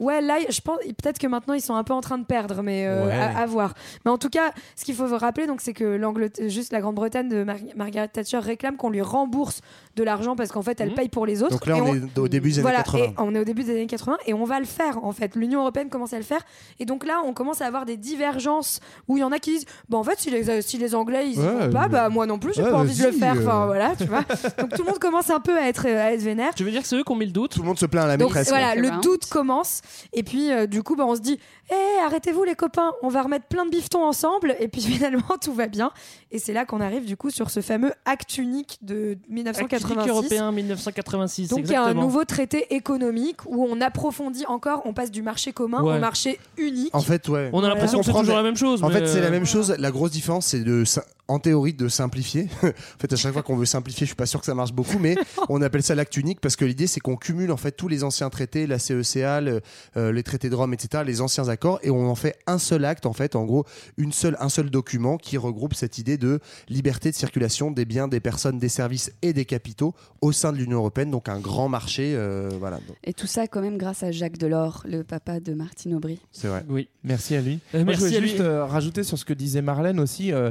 [0.01, 2.62] Ouais, là, je pense peut-être que maintenant ils sont un peu en train de perdre,
[2.62, 3.12] mais euh, Ouais.
[3.12, 3.74] à, à voir.
[4.05, 6.80] Mais en tout cas, ce qu'il faut vous rappeler, donc, c'est que l'Angleterre, juste la
[6.80, 9.61] Grande-Bretagne de Mar- Margaret Thatcher réclame qu'on lui rembourse
[9.95, 11.53] de l'argent parce qu'en fait, elle paye pour les autres.
[11.53, 13.05] Donc là, Et on est au début des années voilà, 80.
[13.05, 15.36] et on est au début des années 80 et on va le faire en fait.
[15.36, 16.40] L'Union européenne commence à le faire
[16.80, 19.53] et donc là, on commence à avoir des divergences où il y en a qui
[19.53, 22.09] disent, bon en fait, si les, si les Anglais ils y Ouais, vont pas, bah
[22.09, 23.36] moi non plus, j'ai Ouais, pas envie de le faire.
[23.36, 23.42] euh.
[23.42, 24.22] Enfin voilà, tu vois.
[24.59, 26.53] donc tout le monde commence un peu à être à être vénère.
[26.57, 27.53] Tu veux dire que c'est eux qui ont mis le doute?
[27.53, 28.49] Tout le monde se plaint à la Donc maîtresse.
[28.49, 28.82] voilà, quoi.
[28.82, 29.80] le doute commence.
[30.12, 31.39] Et puis, euh, du coup, bah, on se dit
[31.70, 34.57] Hé, arrêtez-vous, les copains, on va remettre plein de bifetons ensemble.
[34.61, 35.91] Et puis, finalement, tout va bien.
[36.30, 40.09] Et c'est là qu'on arrive, du coup, sur ce fameux acte unique de Acte 1986.
[40.09, 41.49] européen 1986.
[41.49, 45.22] Donc, il y a un nouveau traité économique où on approfondit encore, on passe du
[45.22, 45.97] marché commun Ouais.
[45.97, 46.95] au marché unique.
[46.95, 47.51] En fait, ouais.
[47.53, 48.82] On a l'impression que c'est toujours la même chose.
[48.82, 49.74] En mais, fait, c'est la euh, même chose.
[49.78, 50.85] La grosse différence, c'est de,
[51.29, 52.49] en théorie, de simplifier.
[52.62, 52.68] en
[53.01, 54.99] fait, à chaque fois qu'on veut simplifier, je suis pas sûr que ça marche beaucoup,
[54.99, 55.16] mais
[55.49, 58.05] on appelle ça l'acte unique parce que l'idée, c'est qu'on cumule en fait tous les
[58.05, 59.61] anciens traités, la CECA, le-
[59.97, 62.85] euh, les traités de Rome, etc., les anciens accords, et on en fait un seul
[62.85, 63.64] acte, en fait, en gros,
[63.97, 68.07] une seule, un seul document qui regroupe cette idée de liberté de circulation des biens,
[68.09, 71.68] des personnes, des services et des capitaux au sein de l'Union européenne, donc un grand
[71.68, 72.81] marché, euh, voilà.
[73.03, 76.20] Et tout ça quand même grâce à Jacques Delors, le papa de Martine Aubry.
[76.33, 76.64] C'est vrai.
[76.68, 76.89] Oui.
[77.03, 77.61] Merci à lui.
[77.75, 78.29] Euh, Moi, je merci voulais à lui.
[78.29, 80.33] juste euh, rajouter sur ce que disait Marlène aussi.
[80.33, 80.51] euh,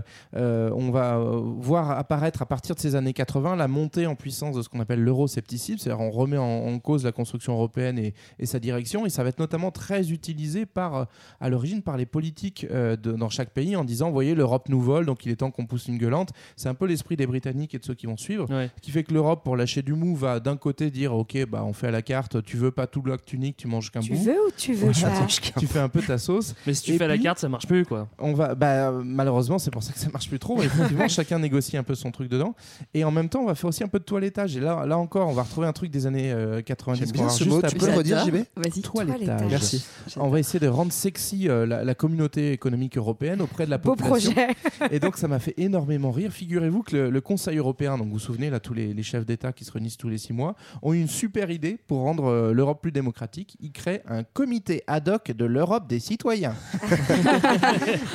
[0.69, 4.15] euh, on va euh, voir apparaître à partir de ces années 80 la montée en
[4.15, 5.77] puissance de ce qu'on appelle l'euroscepticisme.
[5.79, 9.05] C'est-à-dire on remet en, en cause la construction européenne et, et sa direction.
[9.05, 11.05] Et ça va être notamment très utilisé par, euh,
[11.39, 14.69] à l'origine par les politiques euh, de- dans chaque pays en disant, vous voyez, l'Europe
[14.69, 16.29] nous vole, donc il est temps qu'on pousse une gueulante.
[16.55, 18.49] C'est un peu l'esprit des Britanniques et de ceux qui vont suivre.
[18.49, 18.69] Ouais.
[18.77, 21.63] Ce qui fait que l'Europe, pour lâcher du mou, va d'un côté dire, ok, bah,
[21.65, 24.13] on fait à la carte, tu veux pas tout l'acte unique, tu manges qu'un Tu
[24.13, 24.23] bout.
[24.23, 26.55] veux ou tu veux Voilà, pas tu, tu fais un peu ta sauce.
[26.67, 28.07] Mais si tu Et fais à la carte, ça marche plus, quoi.
[28.19, 30.52] On va, bah, malheureusement, c'est pour ça que ça marche plus trop.
[30.61, 32.55] Effectivement, chacun négocie un peu son truc dedans.
[32.93, 34.55] Et en même temps, on va faire aussi un peu de toilettage.
[34.57, 36.99] Et là, là encore, on va retrouver un truc des années euh, 90.
[36.99, 37.61] J'aime qu'on bien ce mot.
[37.61, 38.39] Tu peux le redire, J'adore.
[38.41, 38.81] JB Vas-y.
[38.81, 39.47] Toilettage.
[39.49, 39.85] Merci.
[40.17, 43.77] On va essayer de rendre sexy euh, la, la communauté économique européenne auprès de la
[43.77, 44.31] Beau population.
[44.33, 44.47] projet.
[44.91, 46.31] Et donc, ça m'a fait énormément rire.
[46.31, 49.25] Figurez-vous que le, le Conseil européen, donc vous vous souvenez, là, tous les, les chefs
[49.25, 52.25] d'État qui se réunissent tous les six mois, ont eu une super idée pour rendre
[52.25, 53.55] euh, l'Europe plus démocratique.
[53.61, 56.55] Ils créent un comité ad hoc de l'Europe des citoyens.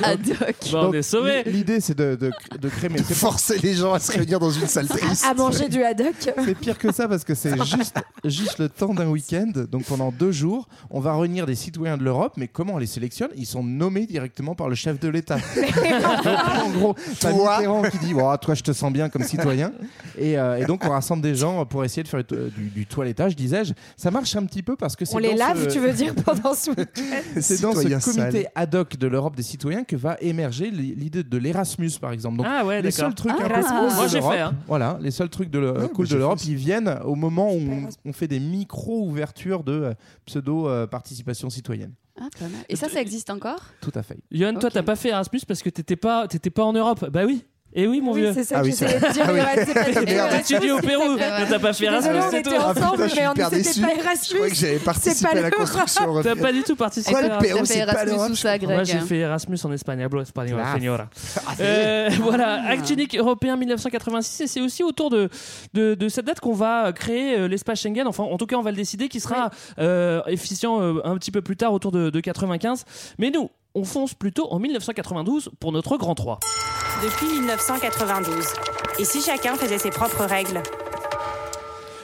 [0.03, 0.55] Ad hoc.
[0.71, 1.43] Bon, on Donc, est sauvés.
[1.43, 2.28] l'i- L'idée, c'est de, de,
[2.59, 2.89] de créer.
[2.89, 5.25] mais c'est Forcer les gens à se réunir dans une salle triste.
[5.29, 6.15] À manger du haddock.
[6.45, 9.51] C'est pire que ça parce que c'est juste, juste le temps d'un week-end.
[9.71, 12.33] Donc pendant deux jours, on va réunir des citoyens de l'Europe.
[12.37, 13.29] Mais comment on les sélectionne?
[13.35, 15.37] Ils sont nommés directement par le chef de l'État.
[16.23, 19.71] Donc, en gros, t'as Mitterrand qui dit oh, Toi, je te sens bien comme citoyen.
[20.17, 23.35] Et, euh, et donc, on rassemble des gens pour essayer de faire du, du toilettage,
[23.35, 23.73] disais-je.
[23.97, 25.15] Ça marche un petit peu parce que c'est.
[25.15, 27.39] On les lave, ce- tu veux dire, pendant ce week-end?
[27.41, 27.99] C'est dans ce comité
[28.43, 28.51] sale.
[28.55, 32.18] ad hoc de l'Europe des citoyens que va émerger l'idée de l'Erasmus, par exemple.
[32.37, 33.79] Donc, Ah ouais, les seuls trucs Ah, un peu Erasmus.
[33.79, 34.55] cool Moi, de j'ai l'Europe, fait, hein.
[34.67, 37.59] voilà, les seuls trucs de Ouais, cool bah, de l'Europe, ils viennent au moment où
[38.05, 39.93] on, fait des micro-ouvertures de euh,
[40.25, 41.93] pseudo-participation citoyenne.
[42.19, 42.61] Ah, pas mal.
[42.67, 43.61] Et ça, ça existe encore?
[43.81, 44.17] Tout à fait.
[44.31, 44.73] Johan, toi, Ok.
[44.73, 47.09] t'as pas fait Erasmus parce que t'étais pas, t'étais pas en Europe.
[47.09, 47.45] Bah oui.
[47.71, 48.31] Et oui, mon Oui, vieux.
[48.33, 49.25] c'est ça Ah que oui, j'essayais c'est de dire.
[49.29, 50.29] Ah c'est pas- Merde.
[50.31, 52.55] T'as étudié au Pérou, mais t'as pas fait Erasmus, on c'est était tout.
[52.59, 53.81] Ah, ensemble, putain, je suis mais on déçu.
[53.81, 54.49] pas Je croyais que Erasmus.
[54.55, 57.47] j'avais participé à la construction T'as pas du tout participé Quoi, à le Erasmus.
[57.53, 60.73] Pérou, c'est pas Erasmus l'Europe Moi, j'ai fait Erasmus en espagnol, espagnol, Classe.
[60.73, 61.09] señora.
[61.45, 65.29] Ah, Euh, voilà, Acte unique européen 1986, et c'est aussi autour de,
[65.75, 68.07] de, de cette date qu'on va créer euh, l'espace Schengen.
[68.07, 71.29] Enfin, en tout cas, on va le décider, qui sera euh, efficient euh, un petit
[71.31, 72.83] peu plus tard, autour de, de 95.
[73.19, 76.39] Mais nous, on fonce plutôt en 1992 pour notre grand 3.
[77.01, 78.45] Depuis 1992.
[78.99, 80.61] Et si chacun faisait ses propres règles?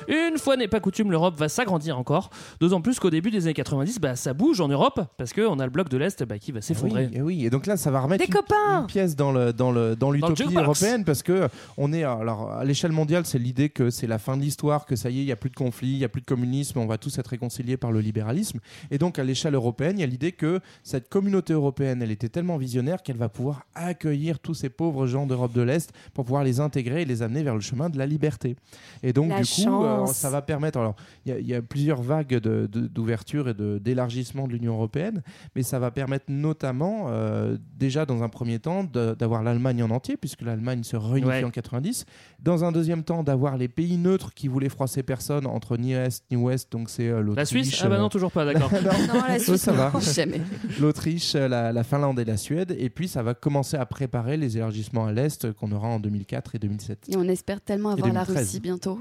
[0.07, 2.29] Une fois n'est pas coutume, l'Europe va s'agrandir encore.
[2.59, 5.65] D'autant plus qu'au début des années 90, bah, ça bouge en Europe parce qu'on a
[5.65, 7.07] le bloc de l'Est bah, qui va s'effondrer.
[7.07, 9.31] Oui, et oui, et donc là, ça va remettre Des une, copains une pièce dans
[9.31, 11.47] le dans le dans l'utopie européenne parce que
[11.77, 14.95] on est alors à l'échelle mondiale, c'est l'idée que c'est la fin de l'histoire, que
[14.95, 16.79] ça y est, il y a plus de conflits, il y a plus de communisme,
[16.79, 18.59] on va tous être réconciliés par le libéralisme.
[18.91, 22.29] Et donc à l'échelle européenne, il y a l'idée que cette communauté européenne, elle était
[22.29, 26.43] tellement visionnaire qu'elle va pouvoir accueillir tous ces pauvres gens d'Europe de l'Est pour pouvoir
[26.43, 28.55] les intégrer et les amener vers le chemin de la liberté.
[29.03, 30.79] Et donc La du coup, euh, ça va permettre.
[30.79, 35.21] Alors, il y a- il y, a plusieurs vagues d'ouverture et d'élargissement de, l'Union européenne,
[35.55, 40.17] mais ça va permettre notamment, euh, déjà dans un premier temps, d'avoir l'Allemagne en entier,
[40.17, 41.43] puisque l'Allemagne se réunifie Ouais.
[41.43, 42.05] en 90.
[42.41, 46.23] Dans un deuxième temps, d'avoir les pays neutres qui voulaient froisser personne entre ni Est
[46.31, 47.37] ni Ouest, donc c'est euh, l'Autriche.
[47.37, 48.71] La Suisse Ah bah non, euh, toujours pas, d'accord.
[49.07, 49.91] Non, la Oh, Suisse, ça va.
[50.79, 52.75] L'Autriche, euh, la, la Finlande et la Suède.
[52.77, 56.55] Et puis, ça va commencer à préparer les élargissements à l'Est qu'on aura en 2004
[56.55, 57.05] et 2007.
[57.09, 58.37] Et on espère tellement avoir la 2013.
[58.47, 58.99] Russie bientôt.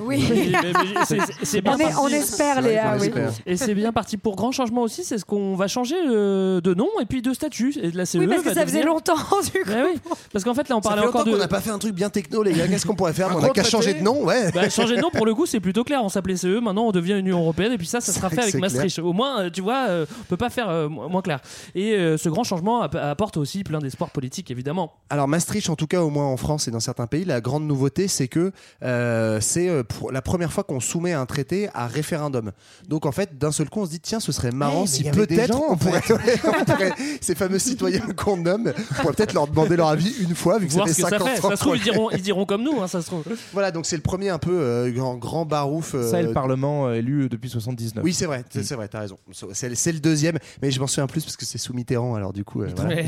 [0.00, 0.24] Oui.
[0.36, 0.52] Oui,
[1.44, 3.10] c'est- bien On, est- on espère, Léa, oui.
[3.46, 6.74] Et c'est bien parti pour grand changement aussi, c'est ce qu'on va changer euh, de
[6.74, 7.74] nom et puis de statut.
[7.82, 9.70] Et de la CE Oui, parce que ça faisait longtemps, du coup.
[9.70, 10.00] Ouais, oui.
[10.32, 11.32] Parce qu'en fait, là, on parlait encore de.
[11.32, 12.68] qu'on n'a pas fait un truc bien techno, les gars.
[12.68, 14.50] Qu'est-ce qu'on pourrait faire On n'a qu'à changer de nom, ouais.
[14.52, 16.00] Bah, changer de nom, pour le coup, c'est plutôt clair.
[16.02, 18.54] On s'appelait CE, maintenant on devient Union Européenne, et puis ça, ça sera fait avec
[18.56, 18.98] Maastricht.
[18.98, 21.40] Au moins, euh, tu vois, euh, on peut pas faire euh, mo- moins clair.
[21.74, 24.92] Et ce grand changement app- apporte aussi plein d'espoir politique, évidemment.
[25.10, 27.64] Alors Maastricht, en tout cas au moins en France et dans certains pays, la grande
[27.66, 31.86] nouveauté c'est que euh, c'est euh, pour la première fois qu'on soumet un traité à
[31.86, 32.52] référendum.
[32.88, 35.58] Donc en fait, d'un seul coup, on se dit tiens, ce serait marrant si peut-être
[35.70, 39.76] on, pourrait, ouais, on pourrait- ces fameux citoyens qu'on nomme, on pourrait peut-être leur demander
[39.76, 41.44] leur avis une fois vu que Voir ça fait que ça 50 fait.
[41.46, 41.50] ans.
[41.50, 43.22] Ça se trouve, ils diront, ils diront comme nous, hein, ça se trouve.
[43.52, 45.94] Voilà, donc c'est le premier un peu euh, grand, grand barouf.
[45.94, 48.04] euh, Ça le Parlement euh, élu depuis 79.
[48.04, 49.16] Oui, c'est vrai, c'est c'est vrai, t'as raison.
[49.52, 52.32] C'est c'est le deuxième, mais je m'en souviens plus parce que c'est sous Mitterrand, alors
[52.32, 52.62] du coup.
[52.62, 53.02] euh, voilà.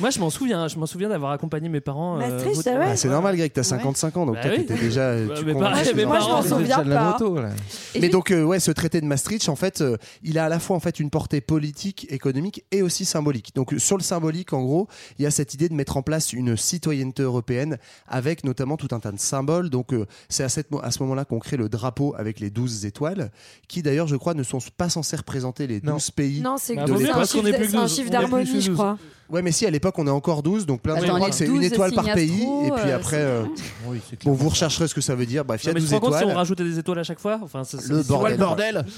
[0.00, 2.16] Moi, je m'en souviens, je m'en souviens d'avoir accompagné mes parents.
[2.20, 4.64] euh, Maastricht, ah ouais Bah, c'est normal, Greg, t'as 55 ans, donc Bah toi, oui.
[4.64, 5.00] t'étais déjà.
[5.02, 6.04] euh, Bah, tu mais pareil, mais.
[6.04, 7.12] Moi, je m'en souviens pas.
[7.12, 7.50] moto, là.
[7.94, 10.48] Et Mais donc euh, ouais, ce traité de Maastricht, en fait, euh, il a à
[10.48, 13.54] la fois en fait une portée politique, économique et aussi symbolique.
[13.54, 16.32] Donc sur le symbolique, en gros, il y a cette idée de mettre en place
[16.32, 19.70] une citoyenneté européenne avec notamment tout un tas de symboles.
[19.70, 22.86] Donc euh, c'est à, cette à ce moment-là qu'on crée le drapeau avec les 12
[22.86, 23.30] étoiles,
[23.68, 25.98] qui d'ailleurs, je crois, ne sont pas censés représenter les 12 Non.
[26.14, 26.40] pays.
[26.40, 27.94] Non, c'est de un chiffre est d- plus que c'est un 12.
[27.94, 28.74] chiffre On est plus d'harmonie, je 12.
[28.76, 28.98] crois.
[29.32, 31.34] Ouais, mais si à l'époque on est encore 12, donc plein de gens croient que
[31.34, 33.42] c'est 12 une étoile par pays, et puis euh, après, euh,
[33.86, 35.44] Oui, c'est bon, vous rechercherez ce que ça veut dire.
[35.44, 36.34] Bref, il y a Non, mais tu 12 te rends compte si étoiles.
[36.34, 38.32] on rajoutait des étoiles à chaque fois enfin, ça- Le c'est- bordel.
[38.32, 38.84] c'est- bordel.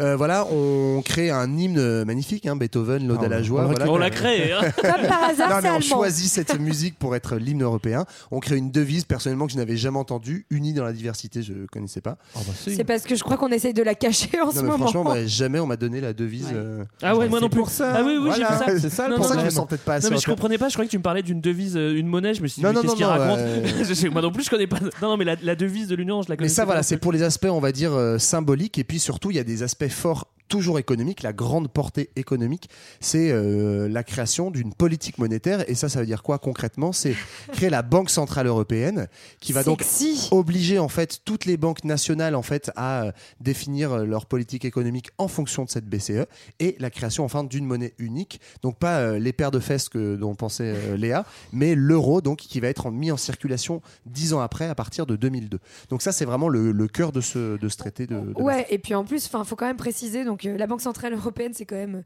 [0.00, 3.64] Euh, voilà, on crée un hymne magnifique, hein, Beethoven, l'Ode Ah, à la on joie.
[3.64, 3.90] voilà.
[3.90, 4.52] On l'a créé.
[4.52, 4.60] hein.
[4.76, 5.80] Comme par hasard, Non, c'est mais on allemand.
[5.80, 8.04] choisit cette musique pour être l'hymne européen.
[8.30, 11.52] On crée une devise, personnellement, que je n'avais jamais entendue, unie dans la diversité, je
[11.72, 12.16] connaissais pas.
[12.36, 12.76] Ah, bah, si.
[12.76, 14.84] C'est parce que je crois qu'on essaye de la cacher en ce Non, mais moment.
[14.86, 16.44] franchement, bah, jamais on m'a donné la devise.
[16.46, 16.52] Ouais.
[16.54, 17.58] euh, Ah ouais, moi non C'est plus.
[17.60, 17.94] pour ça.
[17.96, 18.56] Ah oui, oui, j'ai Voilà.
[18.66, 18.80] vu ça.
[18.80, 19.50] C'est ça le Non, C'est je me problème.
[19.78, 20.06] Sens peut-être pas assez.
[20.08, 22.06] Non mais je comprenais pas, je croyais que tu me parlais d'une devise, euh, une
[22.06, 23.94] monnaie, je me suis dit Non, mais non, qu'est-ce non, qu'il non, raconte euh, Je
[23.94, 24.78] sais- Moi non plus je connais pas.
[24.80, 26.48] Non non mais la, la devise de l'Union je la connais.
[26.48, 28.78] Mais ça, voilà, c'est pour les aspects, on va dire, euh, symboliques.
[28.78, 31.22] Et puis surtout, il y a des aspects forts toujours économiques.
[31.22, 32.68] La grande portée économique,
[33.00, 35.68] c'est euh, la création d'une politique monétaire.
[35.70, 36.92] Et ça, ça veut dire quoi concrètement?
[36.92, 37.14] C'est
[37.52, 39.08] créer la Banque Centrale Européenne,
[39.40, 39.84] qui va donc
[40.30, 44.64] obliger en fait toutes les banques nationales en fait à euh, définir euh, leur politique
[44.64, 46.26] économique en fonction de cette BCE
[46.60, 50.16] et la création enfin d'une monnaie unique donc pas euh, les paires de fesses que
[50.16, 54.66] dont pensait Léa mais l'euro donc qui va être mis en circulation dix ans après
[54.66, 55.58] à partir de 2002
[55.90, 58.66] donc ça c'est vraiment le, le cœur de ce de ce traité de, de Ouais,
[58.70, 61.52] et puis en plus, il faut quand même préciser, donc euh, la Banque Centrale Européenne,
[61.54, 62.02] c'est quand même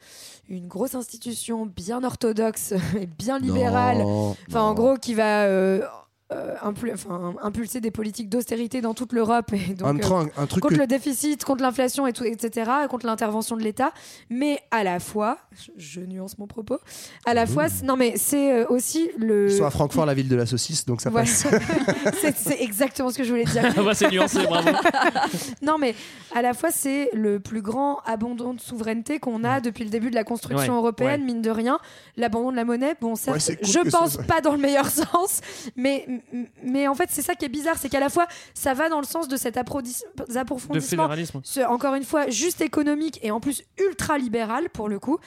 [0.49, 3.99] une grosse institution bien orthodoxe et bien libérale.
[3.99, 5.83] Non, Enfin, en gros, qui va euh,
[6.65, 9.53] impul- enfin, impulser des politiques d'austérité dans toute l'Europe.
[9.53, 13.57] Et donc, euh, truc contre que- le déficit, contre l'inflation, et tout, etc., contre l'intervention
[13.57, 13.93] de l'État.
[14.31, 16.79] Mais à la fois, je, je nuance mon propos,
[17.27, 19.51] à la fois, c'est- non mais c'est euh, aussi le...
[19.51, 21.27] ils sont à Francfort la ville de la saucisse donc ça Voilà.
[21.27, 21.47] passe
[22.21, 23.63] c'est c'est exactement ce que je voulais dire.
[23.77, 24.69] Ah bah c'est nuancé, bravo.
[25.63, 25.95] non, mais
[26.35, 30.11] à la fois, c'est le plus grand abandon de souveraineté qu'on a depuis le début
[30.11, 31.27] de la construction Ouais, européenne, ouais.
[31.27, 31.79] mine de rien.
[32.17, 34.87] L'abandon de la monnaie, bon, certes, Ouais, c'est cool je pense pas dans le meilleur
[34.91, 35.41] sens,
[35.77, 36.07] mais,
[36.63, 39.01] mais en fait, c'est ça qui est bizarre, c'est qu'à la fois, ça va dans
[39.01, 41.05] le sens de cet approfondis- De approfondissement,
[41.45, 45.19] ce- encore une fois, juste économique et en plus ultra libéral pour le coup.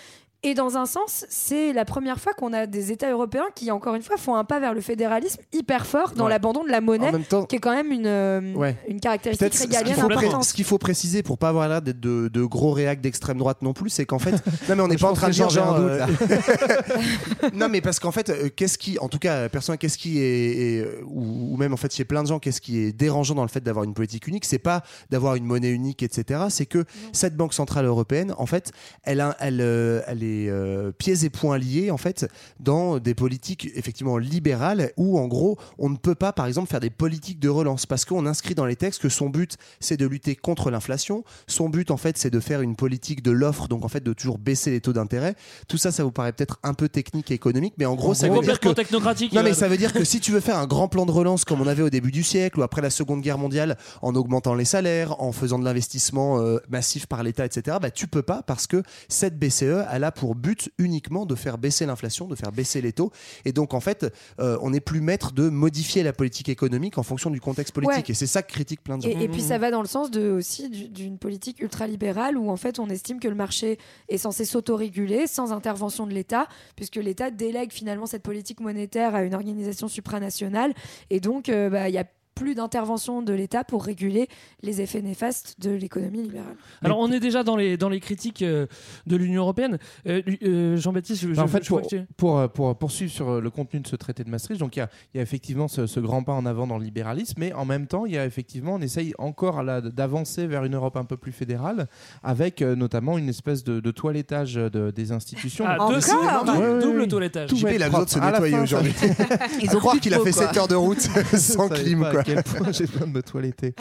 [0.48, 3.96] Et dans un sens, c'est la première fois qu'on a des États européens qui, encore
[3.96, 6.30] une fois, font un pas vers le fédéralisme hyper fort dans Ouais.
[6.30, 8.78] l'abandon de la monnaie, en même temps qui est quand même une, euh, Ouais.
[8.88, 10.44] une caractéristique Peut-être ce qu'il régalienne faut, pré- importante.
[10.44, 13.64] ce qu'il faut préciser pour pas avoir l'air d'être de, de gros réacs d'extrême droite
[13.64, 14.34] non plus, c'est qu'en fait,
[14.70, 18.00] non mais on n'est pas en train de dire un doute, euh, non mais parce
[18.00, 21.58] qu'en fait, euh, qu'est-ce qui, en tout cas, personne, qu'est-ce qui est, est, ou, ou
[21.58, 23.84] même en fait chez plein de gens, qu'est-ce qui est dérangeant dans le fait d'avoir
[23.84, 26.42] une politique unique, c'est pas d'avoir une monnaie unique, etc.
[26.50, 28.72] C'est que cette banque centrale européenne, en fait,
[29.04, 32.28] elle, a, elle, euh, elle est euh, pieds et poings liés en fait
[32.60, 36.80] dans des politiques effectivement libérales où en gros on ne peut pas par exemple faire
[36.80, 40.06] des politiques de relance parce qu'on inscrit dans les textes que son but c'est de
[40.06, 43.86] lutter contre l'inflation, son but en fait c'est de faire une politique de l'offre donc
[43.86, 45.36] en fait de toujours baisser les taux d'intérêt.
[45.68, 48.30] Tout ça ça vous paraît peut-être un peu technique et économique mais en gros ça
[48.30, 49.34] veut dire que technocratique.
[49.34, 51.46] non mais ça veut dire que si tu veux faire un grand plan de relance
[51.46, 54.56] comme on avait au début du siècle ou après la Seconde Guerre mondiale, en augmentant
[54.56, 57.78] les salaires, en faisant de l'investissement euh, massif par l'État, etc.
[57.82, 61.58] Bah tu peux pas parce que cette BCE, elle a pour but uniquement de faire
[61.58, 63.12] baisser l'inflation, de faire baisser les taux.
[63.46, 67.04] Et donc, en fait, euh, on n'est plus maître de modifier la politique économique en
[67.04, 68.06] fonction du contexte politique.
[68.08, 68.12] Ouais.
[68.12, 69.10] Et c'est ça que critique plein de gens.
[69.10, 72.50] Et, et puis ça va dans le sens de, aussi du- d'une politique ultralibérale où
[72.50, 73.78] en fait on estime que le marché
[74.10, 79.24] est censé s'autoréguler sans intervention de l'État, puisque l'État délègue finalement cette politique monétaire à
[79.24, 80.74] une organisation supranationale.
[81.10, 82.06] Et donc euh, bah, il y a
[82.36, 84.28] plus d'intervention de l'État pour réguler
[84.62, 86.56] les effets néfastes de l'économie libérale.
[86.84, 88.68] Alors on est déjà dans les, dans les critiques euh,
[89.08, 89.80] de l'Union Européenne.
[90.08, 93.12] Euh, euh, Jean-Baptiste, je, Bah, en je- fait, je pour, que tu- pour, pour poursuivre
[93.12, 95.24] sur le contenu de ce traité de Maastricht, donc il y a, il y a
[95.24, 98.12] effectivement ce, ce grand pas en avant dans le libéralisme, mais en même temps, il
[98.14, 101.88] y a effectivement, on essaye encore d'avancer vers une Europe un peu plus fédérale,
[102.24, 105.66] avec euh, notamment une espèce de, de toilettage de- des institutions.
[105.68, 107.08] Ah, deux- Ouais, ouais, double ouais.
[107.08, 107.50] toilettage.
[107.50, 108.92] Tout JP, il a besoin de se nettoyer aujourd'hui.
[108.92, 109.08] Faut
[109.78, 110.48] ont croire qu'il a fait quoi.
[110.48, 111.00] 7 heures de route
[111.34, 112.24] sans clim, quoi.
[112.26, 113.74] Quel point j'ai besoin de me toiletter.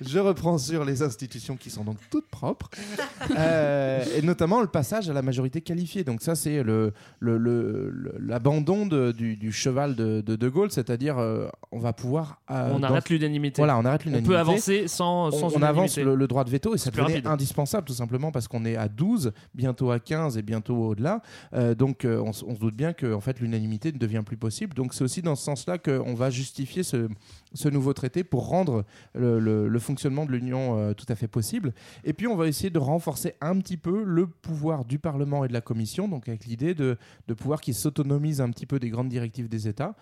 [0.00, 2.70] Je reprends sur les institutions qui sont donc toutes propres,
[3.36, 6.02] Euh, et notamment le passage à la majorité qualifiée.
[6.02, 11.18] Donc ça, c'est le, le- le- l'abandon du, du cheval de De, de Gaulle, c'est-à-dire
[11.18, 12.40] euh, on va pouvoir...
[12.50, 13.60] euh, On arrête l'unanimité.
[13.60, 14.32] Voilà, on arrête On l'unanimité.
[14.32, 17.86] peut avancer sans, sans on, on avance le, droit de veto et ça devenait indispensable
[17.86, 21.20] tout simplement parce qu'on est à 12, bientôt à 15 et bientôt au-delà.
[21.76, 24.74] Donc on, on se doute bien que en fait, l'unanimité ne devient plus possible.
[24.74, 27.08] Donc c'est aussi dans ce sens-là qu'on va justifier ce,
[27.54, 28.84] ce nouveau traité pour rendre
[29.14, 31.72] le, le- le fonctionnement de l'Union euh, tout à fait possible.
[32.04, 35.48] Et puis on va essayer de renforcer un petit peu le pouvoir du Parlement et
[35.48, 36.96] de la Commission, donc avec l'idée de,
[37.28, 39.94] de pouvoir qu'ils s'autonomisent un petit peu des grandes directives des États.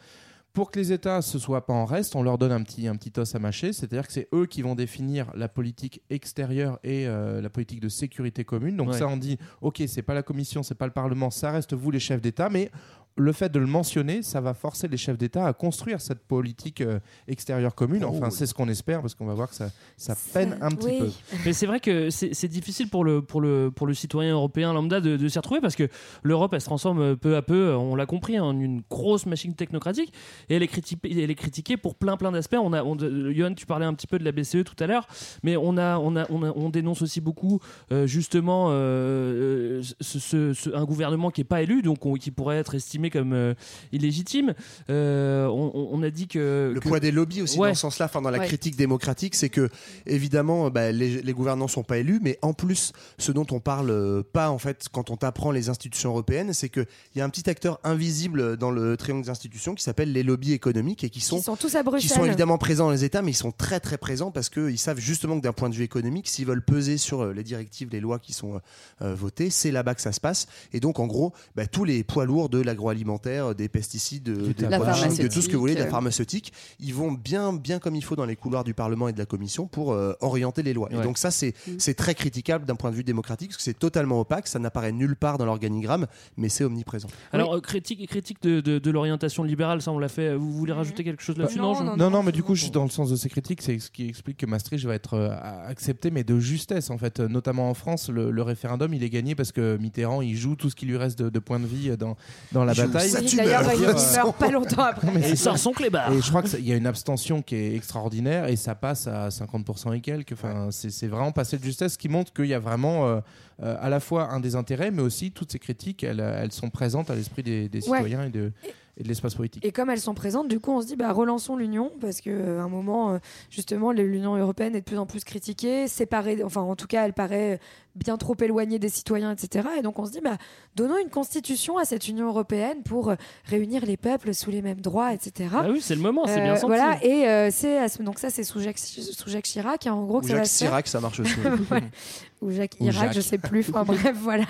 [0.54, 2.96] Pour que les États se soient pas en reste, on leur donne un petit, un
[2.96, 7.06] petit os à mâcher, c'est-à-dire que c'est eux qui vont définir la politique extérieure et
[7.06, 8.76] euh, la politique de sécurité commune.
[8.76, 8.98] Donc Ouais.
[8.98, 11.90] ça, on dit, ok, c'est pas la Commission, c'est pas le Parlement, ça reste vous
[11.90, 12.70] les chefs d'État, mais
[13.18, 16.80] le fait de le mentionner, ça va forcer les chefs d'État à construire cette politique
[16.80, 18.04] euh, extérieure commune.
[18.04, 18.12] Oh.
[18.14, 20.86] Enfin, c'est ce qu'on espère, parce qu'on va voir que ça, ça peine un petit
[20.86, 20.98] oui.
[21.00, 21.10] peu.
[21.44, 24.72] Mais c'est vrai que c'est c'est difficile pour le, pour, le, pour le citoyen européen
[24.72, 25.88] lambda de, de s'y retrouver parce que
[26.22, 29.54] l'Europe, elle se transforme euh, peu à peu, on l'a compris, en une grosse machine
[29.54, 30.12] technocratique
[30.48, 32.56] et elle est, critiquée, elle est critiquée pour plein plein d'aspects.
[32.62, 35.08] On a, on, Johan, tu parlais un petit peu de la BCE tout à l'heure,
[35.42, 37.58] mais on, a, on, a, on, a- on dénonce aussi beaucoup
[37.92, 42.30] euh, justement euh, ce- ce- ce- un gouvernement qui n'est pas élu, donc on- qui
[42.30, 43.54] pourrait être estimé comme euh,
[43.92, 44.54] illégitime.
[44.90, 46.70] Euh, on, a dit que.
[46.74, 47.68] Le que- poids des lobbies aussi Ouais.
[47.70, 48.46] dans ce sens-là, enfin dans la Ouais.
[48.46, 49.68] critique démocratique, c'est que
[50.06, 53.90] évidemment bah, les, les gouvernants sont pas élus, mais en plus ce dont on parle
[53.90, 56.84] euh, pas en fait quand on t'apprend les institutions européennes, c'est que
[57.14, 60.22] il y a un petit acteur invisible dans le triangle des institutions qui s'appelle les
[60.22, 63.04] lobbies économiques et qui sont, Qui sont tous à qui sont évidemment présents dans les
[63.04, 65.74] États, mais ils sont très très présents parce qu'ils savent justement que d'un point de
[65.74, 68.60] vue économique, s'ils veulent peser sur les directives, les lois qui sont
[69.02, 70.46] euh, votées, c'est là-bas que ça se passe.
[70.72, 74.66] Et donc en gros, bah, tous les poids lourds de l'agroalimentaire, des pesticides, de, des
[74.68, 76.52] La produits de tout ce que vous voulez, de la pharmaceutique.
[76.52, 79.18] pharmaceutique, ils vont bien, bien comme il faut dans les couloirs du Parlement et de
[79.18, 80.88] la Commission pour euh, orienter les lois.
[80.92, 80.98] Ouais.
[80.98, 83.78] Et donc ça, c'est c'est très critiquable d'un point de vue démocratique, parce que c'est
[83.78, 87.08] totalement opaque, ça n'apparaît nulle part dans l'organigramme, mais c'est omniprésent.
[87.32, 90.34] Alors, euh, critique, critique de, de, de l'orientation libérale, ça on l'a fait.
[90.34, 91.58] Vous voulez rajouter quelque chose là-dessus?
[91.58, 93.78] Non, je- non, mais du coup, je suis dans le sens de ces critiques, c'est
[93.78, 95.30] ce qui explique que Maastricht va être euh,
[95.66, 97.20] accepté, mais de justesse, en fait.
[97.20, 100.56] Euh, Notamment en France, le, le référendum, il est gagné parce que Mitterrand, il joue
[100.56, 102.16] tout ce qui lui reste de, de points de vie euh, dans,
[102.52, 103.10] dans la joue bataille.
[103.10, 103.80] sa Oui, D'ailleurs, il
[104.16, 105.08] meurt pas longtemps après.
[105.12, 106.12] mais Et il sort son clébard.
[106.12, 109.28] Et je crois qu'il y a une abstention qui est extraordinaire et ça passe à
[109.28, 110.32] 50% et quelques.
[110.32, 113.20] Enfin, c'est c'est vraiment passé de justesse, ce qui montre qu'il y a vraiment euh,
[113.62, 117.10] euh, à la fois un désintérêt, mais aussi toutes ces critiques, elles, elles sont présentes
[117.10, 117.98] à l'esprit des, des Ouais.
[117.98, 118.72] citoyens et de, et
[119.02, 119.64] de l'espace politique.
[119.64, 122.30] Et comme elles sont présentes, du coup, on se dit, bah, relançons l'Union, parce qu'à
[122.30, 123.18] un moment, euh,
[123.50, 127.12] justement, l'Union européenne est de plus en plus critiquée, séparée, enfin, en tout cas, elle
[127.12, 127.60] paraît
[127.94, 129.68] bien trop éloignée des citoyens, etc.
[129.78, 130.36] Et donc, on se dit, bah,
[130.76, 134.80] donnons une constitution à cette Union européenne pour euh, réunir les peuples sous les mêmes
[134.80, 135.50] droits, etc.
[135.52, 136.66] Ah oui, c'est le moment, c'est bien senti.
[136.66, 140.20] Voilà, et euh, c'est donc ça, c'est sous Jacques, sous Jacques Chirac, hein, en gros,
[140.20, 140.68] que ça va Jacques faire.
[140.68, 141.34] Chirac, ça marche aussi.
[141.70, 141.82] Ouais.
[142.40, 143.24] Ou Jacques Ou Chirac, je Jacques.
[143.24, 143.66] sais plus.
[143.68, 144.46] Enfin bref, voilà.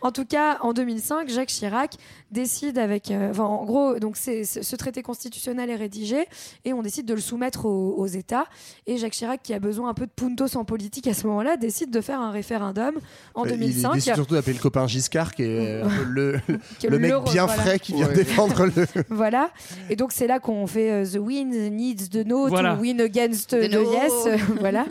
[0.00, 1.96] En tout cas, en 2005, Jacques Chirac
[2.30, 6.26] décide avec, euh, enfin, en gros, donc c'est ce ce traité constitutionnel est rédigé
[6.64, 8.46] et on décide de le soumettre aux, aux États.
[8.86, 11.56] Et Jacques Chirac, qui a besoin un peu de puntos en politique à ce moment-là,
[11.56, 12.94] décide de faire un référendum
[13.34, 13.94] en Euh, Il 2005.
[13.94, 16.40] décide surtout d'appeler le copain Giscard, qui est euh, le,
[16.88, 17.62] le mec bien voilà.
[17.62, 18.14] frais qui vient Ouais.
[18.14, 18.86] défendre le.
[19.10, 19.50] voilà.
[19.90, 22.74] Et donc c'est là qu'on fait euh, The Win Needs the No Voilà.
[22.76, 23.92] to Win Against The the, no.
[23.92, 24.12] Yes.
[24.60, 24.86] voilà.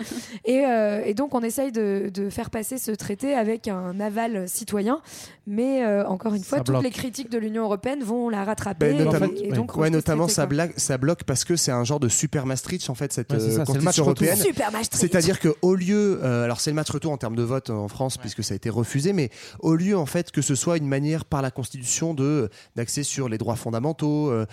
[0.45, 4.47] Et, euh, et donc on essaye de, de faire passer ce traité avec un aval
[4.49, 5.01] citoyen.
[5.45, 6.83] Mais euh, encore une fois, Ça toutes bloque.
[6.83, 8.91] les critiques de l'Union européenne vont la rattraper.
[8.91, 11.83] Et- notamment, et donc, ouais, notamment traité, ça, blague- ça bloque parce que c'est un
[11.83, 14.37] genre de super Maastricht en fait cette Ouais, c'est euh, ça, constitution match européenne.
[14.37, 15.01] Super Maastricht.
[15.01, 17.87] C'est-à-dire que au lieu, euh, alors c'est le match retour en termes de vote en
[17.89, 19.29] France puisque ça a été refusé, mais
[19.59, 23.27] au lieu en fait que ce soit une manière par la Constitution de d'axer sur
[23.29, 24.45] les droits fondamentaux, euh,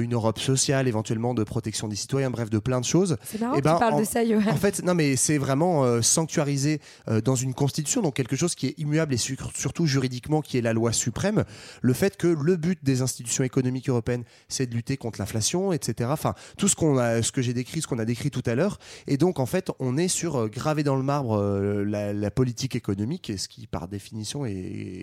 [0.00, 3.16] une Europe sociale, éventuellement de protection des citoyens, bref de plein de choses.
[3.24, 4.40] C'est marrant Eh ben, tu parles en- de ça, Johan.
[4.50, 8.54] En fait, non, mais c'est vraiment euh, sanctuarisé euh, dans une constitution, donc quelque chose
[8.54, 11.44] qui est immuable et su- surtout juridiquement, qui est la loi suprême.
[11.82, 16.08] Le fait que le but des institutions économiques européennes, c'est de lutter contre l'inflation, etc.
[16.10, 18.54] Enfin, tout ce qu'on a, ce que j'ai décrit, ce qu'on a décrit tout à
[18.54, 18.78] l'heure.
[19.06, 22.30] Et donc, en fait, on est sur euh, gravé dans le marbre euh, la, la
[22.30, 24.52] politique économique, et ce qui, par définition, est,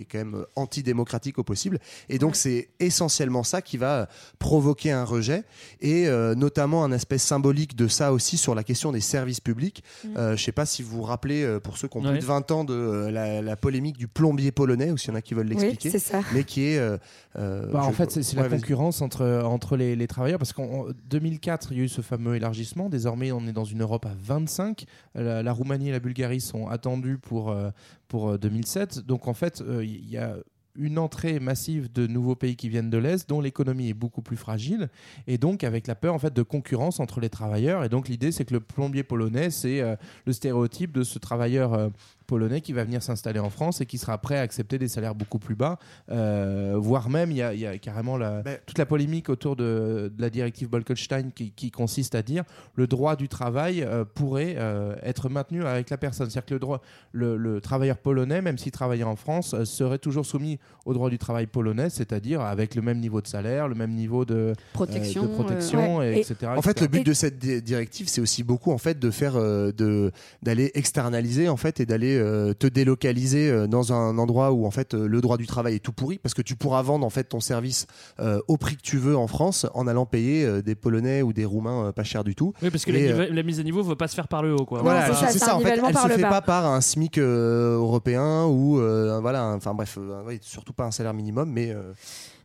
[0.00, 1.78] est quand même antidémocratique au possible.
[2.08, 4.08] Et donc, c'est essentiellement ça qui va
[4.40, 5.44] provoquer un rejet,
[5.80, 9.84] et euh, notamment un aspect symbolique de ça aussi sur la question des services publics.
[10.04, 10.08] Mm.
[10.16, 12.15] Euh, je ne sais pas si vous vous rappelez, pour ceux qui ont Ouais.
[12.18, 15.12] Plus de 20 ans, de euh, la, la polémique du plombier polonais, ou s'il y
[15.12, 15.90] en a qui veulent l'expliquer.
[15.90, 16.20] c'est ça.
[16.34, 16.78] Mais qui est.
[16.78, 16.96] euh,
[17.38, 20.86] euh, Bah, en fait, c'est Ouais, la concurrence entre, entre les, les travailleurs, parce qu'en
[21.10, 22.88] 2004, il y a eu ce fameux élargissement.
[22.88, 24.84] Désormais, on est dans une Europe à 25.
[25.14, 27.70] La, la Roumanie et la Bulgarie sont attendues pour, euh,
[28.08, 29.00] pour euh, 2007.
[29.06, 30.36] Donc, en fait, euh, il y a
[30.78, 34.36] une entrée massive de nouveaux pays qui viennent de l'Est, dont l'économie est beaucoup plus
[34.36, 34.88] fragile,
[35.26, 37.84] et donc avec la peur en fait de concurrence entre les travailleurs.
[37.84, 41.74] Et donc l'idée, c'est que le plombier polonais, c'est euh, le stéréotype de ce travailleur
[41.74, 41.88] euh,
[42.26, 45.14] polonais qui va venir s'installer en France et qui sera prêt à accepter des salaires
[45.14, 45.78] beaucoup plus bas,
[46.10, 49.56] euh, voire même il y, a- il y a carrément la- toute la polémique autour
[49.56, 54.04] de, de la directive Bolkestein qui, qui consiste à dire le droit du travail euh,
[54.04, 56.28] pourrait euh, être maintenu avec la personne.
[56.30, 56.80] C'est-à-dire que le, droit,
[57.12, 61.10] le, le travailleur polonais, même s'il travaillait en France, euh, serait toujours soumis au droit
[61.10, 65.24] du travail polonais, c'est-à-dire avec le même niveau de salaire, le même niveau de Protection,
[65.24, 66.52] euh, de protection euh, et etc.
[66.56, 69.36] En fait, le but de cette di- directive, c'est aussi beaucoup en fait de faire
[69.36, 70.10] euh, de
[70.42, 74.70] d'aller externaliser en fait et d'aller euh, te délocaliser euh, dans un endroit où en
[74.70, 77.10] fait euh, le droit du travail est tout pourri parce que tu pourras vendre en
[77.10, 77.86] fait ton service
[78.20, 81.32] euh, au prix que tu veux en France en allant payer euh, des Polonais ou
[81.32, 82.52] des Roumains euh, pas cher du tout.
[82.62, 84.42] Oui, parce que Et, la, euh, mise à niveau ne veut pas se faire par
[84.42, 84.64] le haut.
[84.64, 84.82] Quoi.
[84.82, 86.28] Voilà, c'est ça, En fait, elle par se fait bas.
[86.30, 90.90] pas par un SMIC euh, européen ou euh, voilà, enfin bref, euh, surtout pas un
[90.90, 91.92] salaire minimum, mais euh,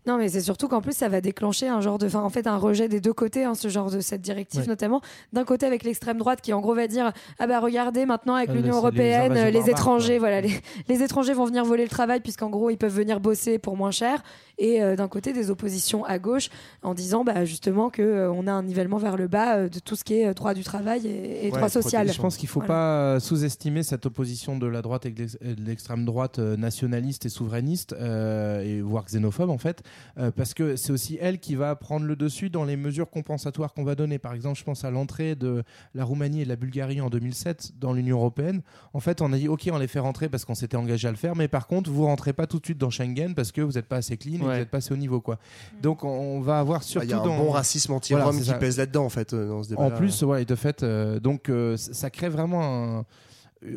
[0.07, 2.07] Non, mais c'est surtout qu'en plus, ça va déclencher un genre de.
[2.07, 4.67] Enfin, en fait, un rejet des deux côtés, hein, ce genre de cette directive, Ouais.
[4.67, 4.99] notamment.
[5.31, 8.49] D'un côté, avec l'extrême droite qui, en gros, va dire Ah bah regardez, maintenant, avec
[8.49, 12.19] Ah, l'Union les européenne, les, étrangers, voilà, les, les étrangers vont venir voler le travail,
[12.19, 14.23] puisqu'en gros, ils peuvent venir bosser pour moins cher.
[14.63, 16.49] Et euh, d'un côté, des oppositions à gauche,
[16.83, 20.03] en disant bah, justement qu'on a un nivellement vers le bas euh, de tout ce
[20.03, 22.11] qui est euh, droit du travail et, et Ouais, droit social.
[22.13, 22.73] Je pense qu'il ne faut Voilà.
[22.73, 25.25] pas euh, sous-estimer cette opposition de la droite et de
[25.65, 29.81] l'extrême droite euh, nationaliste et souverainiste, euh, et voire xénophobe en fait,
[30.19, 33.73] euh, parce que c'est aussi elle qui va prendre le dessus dans les mesures compensatoires
[33.73, 34.19] qu'on va donner.
[34.19, 35.63] Par exemple, je pense à l'entrée de
[35.95, 38.61] la Roumanie et de la Bulgarie en 2007 dans l'Union européenne.
[38.93, 41.11] En fait, on a dit ok, on les fait rentrer parce qu'on s'était engagé à
[41.11, 43.61] le faire, mais par contre, vous rentrez pas tout de suite dans Schengen parce que
[43.61, 44.57] vous n'êtes pas assez clean Ouais.
[44.57, 45.37] vous n'êtes pas assez haut niveau quoi.
[45.81, 48.39] Donc on, va avoir bah, surtout il y a un dans bon racisme Voilà, c'est
[48.39, 48.53] qui ça.
[48.55, 49.81] pèse là-dedans en fait euh, dans ce débat.
[49.81, 52.63] En plus, ouais, de fait, euh, donc euh, ça crée vraiment
[52.99, 53.05] un.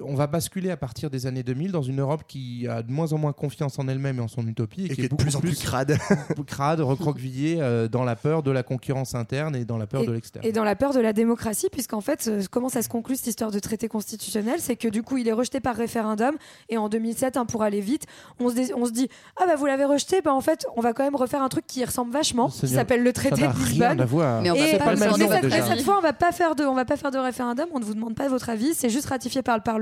[0.02, 3.12] On va basculer à partir des années 2000 dans une Europe qui a de moins
[3.12, 5.36] en moins confiance en elle-même et en son utopie et qui qui est de plus
[5.36, 5.98] en plus crade.
[6.46, 10.06] crade, recroquevillée euh, dans la peur de la concurrence interne et dans la peur et,
[10.06, 10.44] de l'externe.
[10.46, 13.26] et dans la peur de la démocratie, puisqu'en fait, euh, comment ça se conclut cette
[13.26, 14.56] histoire de traité constitutionnel?
[14.58, 16.34] C'est que du coup, il est rejeté par référendum,
[16.70, 18.04] et en 2007, hein, pour aller vite,
[18.40, 20.80] on se, dé- on se dit Ah bah vous l'avez rejeté, bah en fait, on
[20.80, 23.46] va quand même refaire un truc qui ressemble vachement, Ça qui s'appelle le traité de
[23.48, 24.00] rien Lisbonne.
[24.00, 24.40] à voir.
[24.40, 25.60] Mais on va Et, pas le même cette, déjà.
[25.60, 27.66] mais cette fois, on va pas faire de, on va pas faire de référendum.
[27.74, 28.72] On ne vous demande pas votre avis.
[28.72, 29.73] C'est juste ratifié par le Parlement.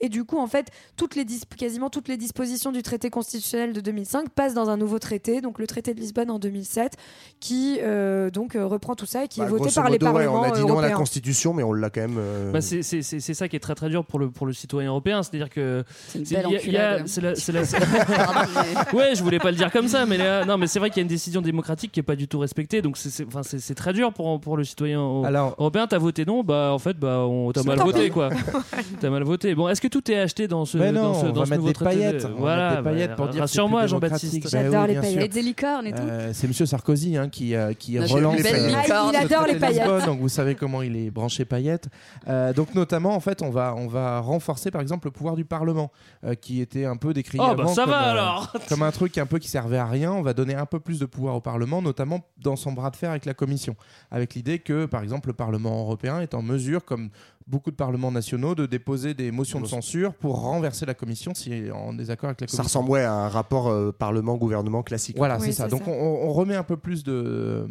[0.00, 3.72] Et du coup, en fait, toutes les dis- quasiment toutes les dispositions du traité constitutionnel
[3.72, 6.92] de 2005 passent dans un nouveau traité, donc le traité de Lisbonne en 2007,
[7.40, 9.98] qui euh, donc euh, reprend tout ça et qui Bah, est voté grosso par les
[9.98, 10.96] modo, ouais, parlements on a dit non à la européens.
[10.96, 12.16] Constitution, mais on l'a quand même.
[12.18, 15.22] euh, Bah, c'est ça qui est très très dur pour le, pour le citoyen européen.
[15.22, 15.84] C'est-à-dire que.
[16.08, 16.24] C'est
[16.72, 17.04] la- la-
[18.92, 20.98] ouais, je voulais pas le dire comme ça, mais là, non, mais c'est vrai qu'il
[20.98, 23.42] y a une décision démocratique qui est pas du tout respectée, donc c'est- enfin,
[23.74, 25.86] très dur pour, pour le citoyen Alors, européen.
[25.86, 28.30] T'as voté non, bah en fait, bah on t'as C'est mal voté quoi.
[29.16, 29.54] Mal voté.
[29.54, 31.44] Bon, est-ce que tout est acheté dans ce Mais non, dans ce, on dans va
[31.46, 33.32] ce mettre nouveau des traité paillettes, on va Voilà, mettre des paillettes bah, pour dire
[33.32, 34.32] que c'est rassure-moi, plus Jean-Baptiste.
[34.32, 34.50] démocratique.
[34.52, 35.14] J'adore Bah oui, les bien sûr.
[35.16, 35.32] paillettes.
[35.32, 35.98] Des licornes et tout.
[36.02, 38.72] Euh, c'est Monsieur Sarkozy hein, qui, euh, qui Là, j'ai relance une belle euh.
[38.90, 39.82] Ah, il adore le les de paillettes.
[39.84, 41.88] Lisbonne, donc vous savez comment il est branché paillettes.
[42.28, 45.44] Euh, donc notamment, en fait, on va, on va renforcer par exemple le pouvoir du
[45.46, 45.90] Parlement,
[46.24, 48.52] euh, qui était un peu décrié Oh bah avant ça comme, va euh, alors.
[48.68, 50.12] comme un truc un peu qui servait à rien.
[50.12, 52.96] On va donner un peu plus de pouvoir au Parlement, notamment dans son bras de
[52.96, 53.76] fer avec la Commission,
[54.10, 57.08] avec l'idée que, par exemple, le Parlement européen est en mesure, comme
[57.46, 61.34] beaucoup de parlements nationaux, de déposer déposer des motions de censure pour renverser la commission
[61.34, 62.80] si est en désaccord avec la Ça commission.
[62.80, 65.16] ressemble ouais, à un rapport euh, Parlement-gouvernement classique.
[65.16, 65.68] Voilà, c'est ça.
[65.68, 67.66] Donc on, on remet un peu plus de,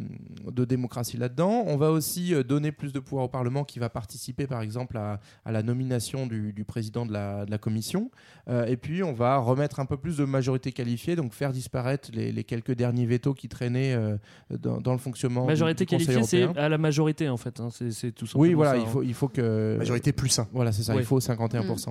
[0.51, 1.63] de démocratie là-dedans.
[1.67, 4.97] On va aussi euh, donner plus de pouvoir au Parlement qui va participer par exemple
[4.97, 8.11] à, à la nomination du, du président de la, de la commission.
[8.49, 12.09] Euh, et puis on va remettre un peu plus de majorité qualifiée, donc faire disparaître
[12.13, 14.17] les, les quelques derniers vétos qui traînaient euh,
[14.59, 17.59] dans, dans le fonctionnement Majorité du qualifiée, c'est à la majorité en fait.
[17.59, 17.69] hein.
[17.71, 18.87] C'est tout simplement Oui, voilà, ça, il hein.
[18.91, 19.75] faut, il faut que.
[19.77, 20.47] Majorité plus 1.
[20.53, 21.01] Voilà, c'est ça, Oui.
[21.01, 21.89] il faut 51%.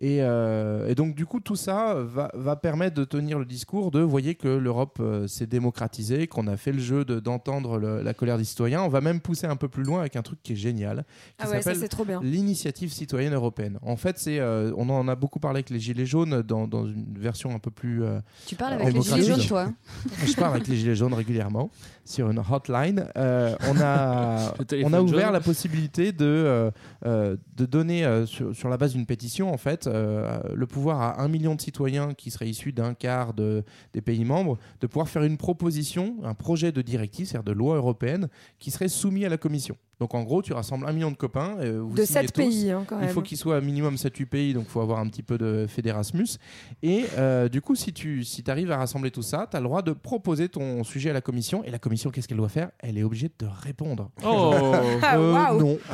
[0.00, 3.90] Et, euh, et donc, du coup, tout ça va, va permettre de tenir le discours
[3.90, 8.14] de, voyez que l'Europe euh, s'est démocratisée, qu'on a fait le jeu de- d'entendre la
[8.14, 8.82] colère des citoyens.
[8.82, 11.34] On va même pousser un peu plus loin avec un truc qui est génial, qui
[11.38, 12.20] Ah ouais, ça, s'appelle c'est trop bien.
[12.22, 13.78] l'initiative citoyenne européenne.
[13.82, 16.86] En fait, c'est, euh, on en a beaucoup parlé avec les Gilets jaunes dans, dans
[16.86, 18.02] une version un peu plus.
[18.04, 19.00] euh, Tu parles avec les.
[19.02, 19.68] Gilets jaunes, toi
[20.24, 21.70] Je parle avec les Gilets jaunes régulièrement
[22.04, 23.04] sur une hotline.
[23.16, 24.54] Euh, on a,
[24.84, 25.32] on a ouvert jaune.
[25.32, 26.70] la possibilité de,
[27.04, 31.22] de donner, euh, sur, sur la base d'une pétition, en fait, euh, le pouvoir à
[31.22, 33.64] un million de citoyens qui seraient issus d'un quart de,
[33.94, 37.76] des pays membres de pouvoir faire une proposition, un projet de directive, c'est-à-dire de loi
[37.76, 39.74] européenne, qui serait soumis à la Commission.
[40.00, 41.56] Donc en gros, tu rassembles un million de copains.
[41.60, 42.40] euh, vous De signez sept tous.
[42.42, 43.10] pays, hein, quand Il même.
[43.14, 45.66] faut qu'il soit à minimum 7-8 pays, donc il faut avoir un petit peu de
[45.68, 46.38] fédérasmus.
[46.82, 49.64] Et euh, du coup, si tu si arrives à rassembler tout ça, tu as le
[49.64, 51.64] droit de proposer ton sujet à la commission.
[51.64, 52.70] Et la commission, qu'est-ce qu'elle doit faire?
[52.78, 54.10] Elle est obligée de répondre.
[54.24, 54.54] Oh.
[55.02, 55.60] Ah, Euh, waouh.
[55.60, 55.78] Non.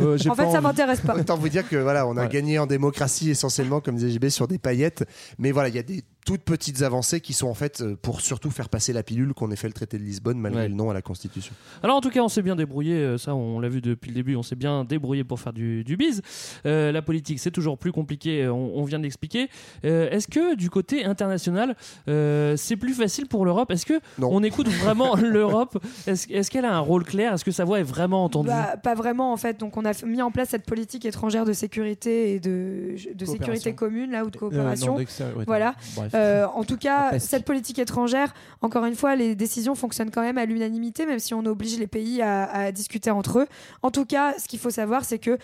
[0.00, 0.62] Euh, En fait, ça envie.
[0.62, 1.16] m'intéresse pas.
[1.16, 2.28] Autant vous dire que voilà, on a Voilà.
[2.28, 5.04] gagné en démocratie essentiellement, comme disait JB, sur des paillettes.
[5.38, 8.20] Mais voilà, il y a des toutes petites avancées qui sont en fait euh, pour
[8.20, 10.68] surtout faire passer la pilule qu'on ait fait le traité de Lisbonne malgré Ouais.
[10.68, 11.54] le nom à la Constitution.
[11.82, 14.14] Alors en tout cas, on s'est bien débrouillé, euh, ça on l'a vu depuis le
[14.14, 16.20] début, on s'est bien débrouillé pour faire du, du bise.
[16.66, 19.48] Euh, la politique, c'est toujours plus compliqué, on, on vient de l'expliquer.
[19.84, 21.74] Euh, Est-ce que du côté international,
[22.08, 23.70] euh, c'est plus facile pour l'Europe?
[23.70, 25.78] Est-ce que on écoute vraiment l'Europe?
[26.06, 27.32] Est-ce est-ce qu'elle a un rôle clair?
[27.34, 28.48] Est-ce que sa voix est vraiment entendue?
[28.48, 29.58] Bah, pas vraiment en fait.
[29.58, 33.74] Donc on a mis en place cette politique étrangère de sécurité et de, de sécurité
[33.74, 34.92] commune là ou de coopération.
[34.92, 35.74] non, ouais, voilà.
[35.96, 36.09] bref.
[36.14, 40.38] Euh, en tout cas, cette politique étrangère, encore une fois, les décisions fonctionnent quand même
[40.38, 43.46] à l'unanimité, même si on oblige les pays à, à discuter entre eux.
[43.82, 45.38] En tout cas, ce qu'il faut savoir, c'est que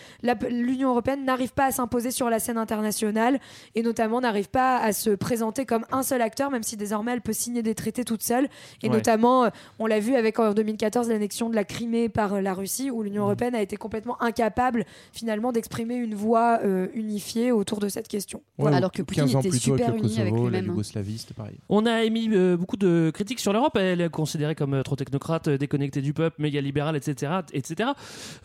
[0.49, 3.39] l'Union européenne n'arrive pas à s'imposer sur la scène internationale
[3.75, 7.21] et notamment n'arrive pas à se présenter comme un seul acteur, même si désormais elle
[7.21, 8.47] peut signer des traités toute seule.
[8.83, 8.95] Et Ouais.
[8.95, 9.49] notamment, euh,
[9.79, 13.01] on l'a vu avec en 2014 l'annexion de la Crimée par euh, la Russie, où
[13.01, 13.03] Mmh.
[13.05, 18.07] l'Union européenne a été complètement incapable finalement d'exprimer une voix euh, unifiée autour de cette
[18.07, 18.41] question.
[18.57, 20.71] Ouais, Alors que ou Poutine 15 ans était super uni avec Kosovo, La hein.
[20.71, 21.57] Yougoslavie, c'était pareil.
[21.69, 23.75] On a émis euh, beaucoup de critiques sur l'Europe.
[23.77, 27.31] Elle est considérée comme euh, trop technocrate, euh, déconnectée du peuple, méga libérale, etc.
[27.53, 27.91] etc.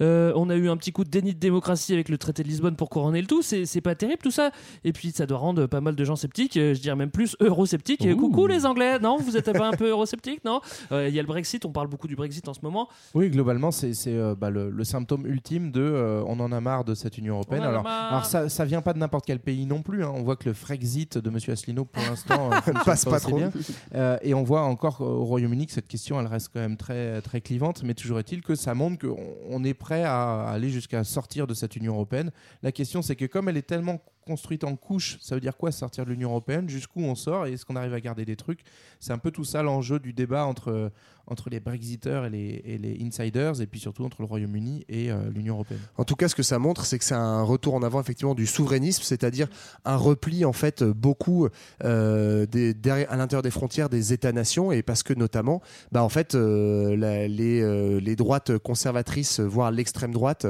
[0.01, 2.49] Euh, on a eu un petit coup de déni de démocratie avec le traité de
[2.49, 3.43] Lisbonne pour couronner le tout.
[3.43, 4.51] C'est pas terrible tout ça.
[4.85, 7.37] Et puis ça doit rendre pas mal de gens sceptiques, euh, je dirais même plus
[7.41, 8.03] eurosceptiques.
[8.03, 8.17] Ouh.
[8.17, 10.61] Coucou les Anglais, non Vous êtes pas un peu eurosceptiques, non?
[10.93, 12.89] Euh, Il y a le Brexit, on parle beaucoup du Brexit en ce moment.
[13.15, 16.85] Oui, globalement, c'est euh, bah, le, le symptôme ultime de euh, on en a marre
[16.85, 17.63] de cette Union européenne.
[17.63, 20.05] Alors ça, ça vient pas de n'importe quel pays non plus.
[20.05, 20.13] hein.
[20.15, 21.37] On voit que le Frexit de M.
[21.49, 23.37] Asselineau, pour l'instant, euh, Passe pas trop.
[23.37, 23.51] bien.
[23.95, 27.21] Euh, et on voit encore au Royaume-Uni que cette question, elle reste quand même très,
[27.23, 27.83] très clivante.
[27.83, 29.17] Mais toujours est-il que ça montre qu'on
[29.49, 32.31] on est prêt à aller jusqu'à sortir de cette Union européenne.
[32.63, 35.73] La question, c'est que comme elle est tellement construite en couches, ça veut dire quoi
[35.73, 38.61] sortir de l'Union européenne Jusqu'où on sort et est-ce qu'on arrive à garder des trucs?
[39.01, 40.91] C'est un peu tout ça l'enjeu du débat entre,
[41.27, 45.11] entre les Brexiteurs et les, et les insiders, et puis surtout entre le Royaume-Uni et
[45.11, 45.81] euh, l'Union européenne.
[45.97, 48.35] En tout cas, ce que ça montre, c'est que c'est un retour en avant effectivement
[48.35, 49.49] du souverainisme, c'est-à-dire
[49.85, 51.49] un repli en fait beaucoup
[51.85, 56.09] euh, des, derrière- à l'intérieur des frontières des États-nations, et parce que notamment, bah en
[56.09, 56.97] fait, euh,
[57.27, 60.47] les, les droites conservatrices, voire l'extrême droite,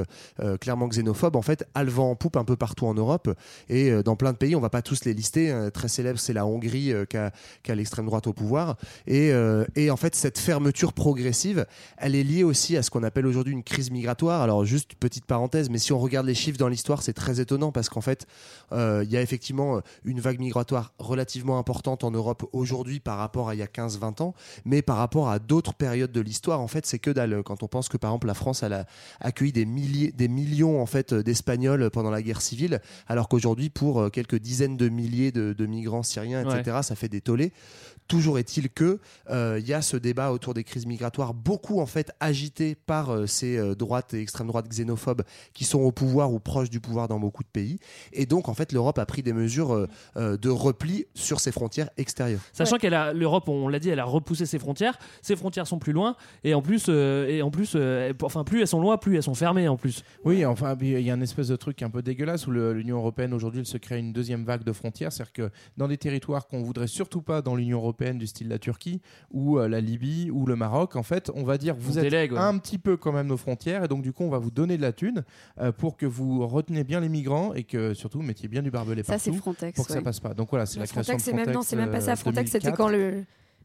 [0.61, 3.29] clairement xénophobe, en fait, a le vent en poupe un peu partout en Europe
[3.69, 4.55] et euh, dans plein de pays.
[4.55, 5.53] On va pas tous les lister.
[5.73, 7.31] très célèbre, c'est la Hongrie euh, qui a,
[7.75, 8.77] l'extrême droite au pouvoir,
[9.07, 11.65] et, euh, et en fait, cette fermeture progressive,
[11.97, 14.41] elle est liée aussi à ce qu'on appelle aujourd'hui une crise migratoire.
[14.41, 17.71] Alors juste petite parenthèse, mais si on regarde les chiffres dans l'histoire, c'est très étonnant
[17.71, 18.25] parce qu'en fait,
[18.71, 23.55] il y a effectivement une vague migratoire relativement importante en Europe aujourd'hui par rapport à
[23.55, 24.33] il y a 15-20 ans,
[24.65, 27.43] mais par rapport à d'autres périodes de l'histoire, en fait, c'est que dalle.
[27.43, 28.85] Quand on pense que par exemple la France elle a
[29.19, 34.01] accueilli des milliers, des millions en fait d'Espagnols pendant la guerre civile, alors qu'aujourd'hui pour
[34.01, 37.51] euh, quelques dizaines de milliers de, de migrants syriens, etc., ça fait des tollés.
[38.13, 38.99] Toujours est-il que
[39.29, 43.09] euh, il y a ce débat autour des crises migratoires, beaucoup en fait agité par
[43.09, 45.23] euh, ces euh, droites et extrême droites xénophobes
[45.53, 47.79] qui sont au pouvoir ou proches du pouvoir dans beaucoup de pays.
[48.11, 49.87] Et donc en fait l'Europe a pris des mesures euh,
[50.17, 52.41] euh, de repli sur ses frontières extérieures.
[52.53, 54.99] Sachant qu'elle a l'Europe, on l'a dit, elle a repoussé ses frontières.
[55.21, 58.61] Ses frontières sont plus loin et en plus, euh, et en plus, euh, enfin plus
[58.61, 60.03] elles sont loin, plus elles sont fermées en plus.
[60.23, 63.33] Oui, enfin, il y a une espèce de truc un peu dégueulasse où l'Union européenne
[63.33, 65.11] aujourd'hui aujourd'hui, elle se crée une deuxième vague de frontières.
[65.11, 68.59] C'est-à-dire que dans des territoires qu'on voudrait surtout pas dans l'Union européenne, du style la
[68.59, 69.01] Turquie
[69.31, 72.03] ou euh, la Libye ou le Maroc, en fait, on va dire vous On êtes
[72.03, 72.39] délègue, ouais.
[72.39, 74.75] un petit peu quand même nos frontières et donc du coup, on va vous donner
[74.77, 75.23] de la thune
[75.61, 78.71] euh, pour que vous reteniez bien les migrants et que surtout vous mettiez bien du
[78.71, 80.33] barbelé Ça, c'est partout Frontex, pour que ça passe pas.
[80.33, 81.55] Donc voilà, c'est la création Frontex, de c'est même, Frontex.
[81.55, 82.11] non, c'est même pas ça.
[82.11, 82.77] euh, Frontex, c'était 2004.
[82.77, 83.23] quand le.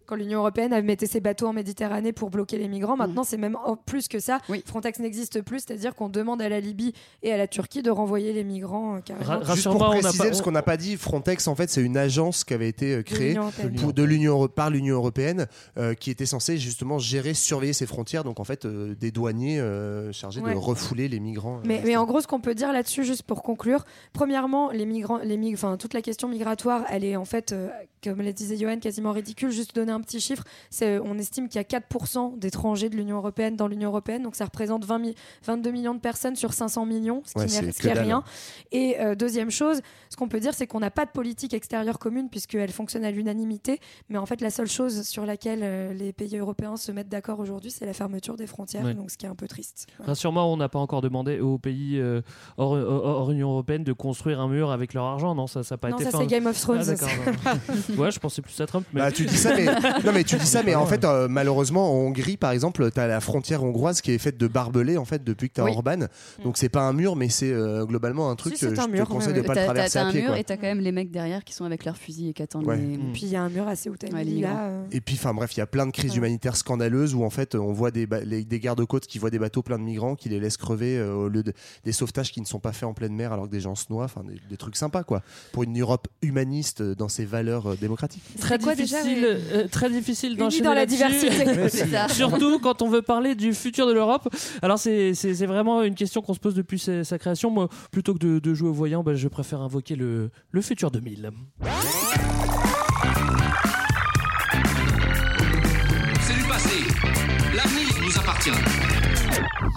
[0.09, 2.99] Quand l'Union européenne avait metté ses bateaux en Méditerranée pour bloquer les migrants, Mm.
[2.99, 4.39] maintenant c'est même plus que ça.
[4.65, 8.33] Frontex n'existe plus, c'est-à-dire qu'on demande à la Libye et à la Turquie de renvoyer
[8.33, 9.45] les migrants euh, carrément.
[9.55, 12.55] Juste pour préciser, parce qu'on n'a pas dit, Frontex, en fait, c'est une agence qui
[12.55, 17.35] avait été euh, créée de l'Union par l'Union européenne, euh, qui était censée justement gérer,
[17.35, 18.25] surveiller ses frontières.
[18.25, 20.53] Donc en fait, euh, des douaniers euh, chargés Ouais.
[20.55, 21.61] de refouler les migrants.
[21.65, 25.19] Mais, mais en gros, ce qu'on peut dire là-dessus, juste pour conclure, premièrement, les migrants,
[25.19, 27.69] les mig- enfin, toute la question migratoire, elle est en fait, euh,
[28.03, 29.51] comme le disait Johan, quasiment ridicule.
[29.51, 33.17] Juste donner un petit chiffre, c'est, on estime qu'il y a 4% d'étrangers de l'Union
[33.17, 35.15] européenne dans l'Union européenne, donc ça représente 20 mi-
[35.45, 38.23] 22 millions de personnes sur 500 millions, ce qui Ouais, n'est est rien.
[38.73, 39.81] Et euh, deuxième chose,
[40.11, 43.11] ce qu'on peut dire, c'est qu'on n'a pas de politique extérieure commune puisqu'elle fonctionne à
[43.11, 43.81] l'unanimité.
[44.09, 47.41] Mais en fait, la seule chose sur laquelle euh, les pays européens se mettent d'accord
[47.41, 48.95] aujourd'hui, c'est la fermeture des frontières, Ouais.
[48.95, 49.87] donc ce qui est un peu triste.
[50.05, 52.23] Rassure-moi, on n'a pas encore demandé aux pays euh,
[52.57, 55.77] hors, hors- hors Union Européenne de construire un mur avec leur argent, non Ça n'a
[55.77, 56.17] pas Non, été ça, fait.
[56.19, 56.85] c'est Game of Thrones,
[57.45, 57.55] Ah,
[57.99, 58.87] ouais, je pensais plus à Trump.
[58.93, 59.01] Mais...
[59.01, 59.67] Bah, tu dis ça, mais
[60.05, 63.01] non, mais tu dis ça, mais en fait, euh, malheureusement, en Hongrie, par exemple, tu
[63.01, 65.65] as la frontière hongroise qui est faite de barbelés en fait depuis que tu as
[65.65, 65.73] Oui.
[65.73, 66.07] Orban.
[66.45, 68.85] Donc c'est pas un mur, mais c'est euh, globalement un truc Si, c'est que un
[68.87, 70.21] je mur, te conseille ouais, de pas le traverser T'as à un pied.
[70.23, 70.39] mur quoi.
[70.39, 72.67] et t'as quand même les mecs derrière qui sont avec leurs fusils et qui attendent
[72.67, 72.77] Ouais.
[72.77, 72.99] les.
[73.13, 74.57] Puis il y a un mur Ceuta et Ouais, migrants.
[74.59, 77.31] euh, Et puis, enfin bref, il y a plein de crises humanitaires scandaleuses où en
[77.31, 80.29] fait on voit des, les- des gardes-côtes qui voient des bateaux pleins de migrants qui
[80.29, 81.53] les laissent crever euh, au lieu de,
[81.85, 83.87] des sauvetages qui ne sont pas faits en pleine mer alors que des gens se
[83.91, 84.05] noient.
[84.05, 85.23] Enfin, des, des trucs sympas quoi.
[85.53, 88.23] Pour une Europe humaniste dans ses valeurs démocratiques.
[88.41, 91.31] Très quoi déjà, difficile, euh, très difficile d'enchaîner dans la diversité.
[92.09, 94.29] Surtout quand on veut parler du futur de l'Europe.
[94.63, 95.13] Alors c'est
[95.47, 97.51] vraiment une question qu'on se pose depuis sa, sa création.
[97.51, 100.91] Moi, plutôt que de, de jouer au voyant, bah, je préfère invoquer le, le futur
[100.91, 101.31] 2000.
[106.21, 106.77] C'est du passé.
[107.55, 109.08] L'avenir nous appartient.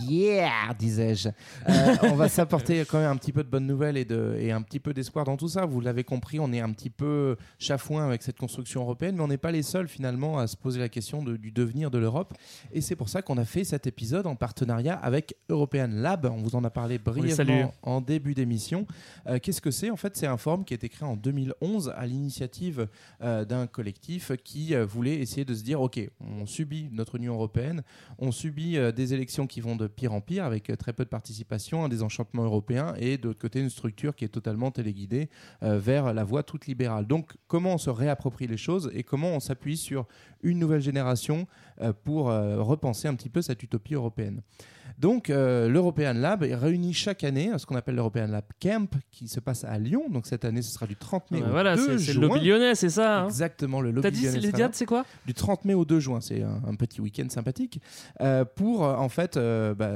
[0.08, 1.30] Yeah, disais-je.
[1.70, 4.52] Euh, on va s'apporter quand même un petit peu de bonnes nouvelles et, de, et
[4.52, 5.66] un petit peu d'espoir dans tout ça.
[5.66, 9.28] Vous l'avez compris, on est un petit peu chafouin avec cette construction européenne, mais on
[9.28, 12.34] n'est pas les seuls finalement à se poser la question de- du devenir de l'Europe.
[12.72, 16.26] Et c'est pour ça qu'on a fait cet épisode en partenariat avec European Lab.
[16.26, 18.86] On vous en a parlé brièvement en début d'émission.
[19.28, 19.90] Euh, Qu'est-ce que c'est?
[19.90, 22.88] En fait, c'est un forum qui a été créé en 2011 à l'initiative
[23.22, 27.84] euh, d'un collectif qui voulait essayer de se dire ok, on subit notre Union européenne,
[28.20, 31.10] on subit des élections qui vont de pire en pire avec euh, très peu de
[31.10, 35.30] participation, un désenchantement européen et de l'autre côté une structure qui est totalement téléguidée
[35.64, 37.06] euh, vers la voie toute libérale.
[37.08, 40.08] Donc, comment on se réapproprie les choses et comment on s'appuie sur
[40.44, 41.48] une nouvelle génération
[41.82, 44.42] euh, pour repenser un petit peu cette utopie européenne?
[45.00, 49.40] Donc, euh, l'European Lab réunit chaque année ce qu'on appelle l'European Lab Camp, qui se
[49.40, 50.04] passe à Lyon.
[50.10, 52.22] Donc, cette année, ce sera du 30 mai Ouais, au voilà, 2 c'est c'est juin.
[52.22, 53.26] le lobby lyonnais, c'est ça hein?
[53.26, 55.06] Exactement, le lobby T'as dit, les dates, c'est quoi?
[55.26, 57.82] Du 30 mai au 2 juin, c'est un, un petit week-end sympathique,
[58.22, 59.92] euh, pour euh, en fait euh, bah,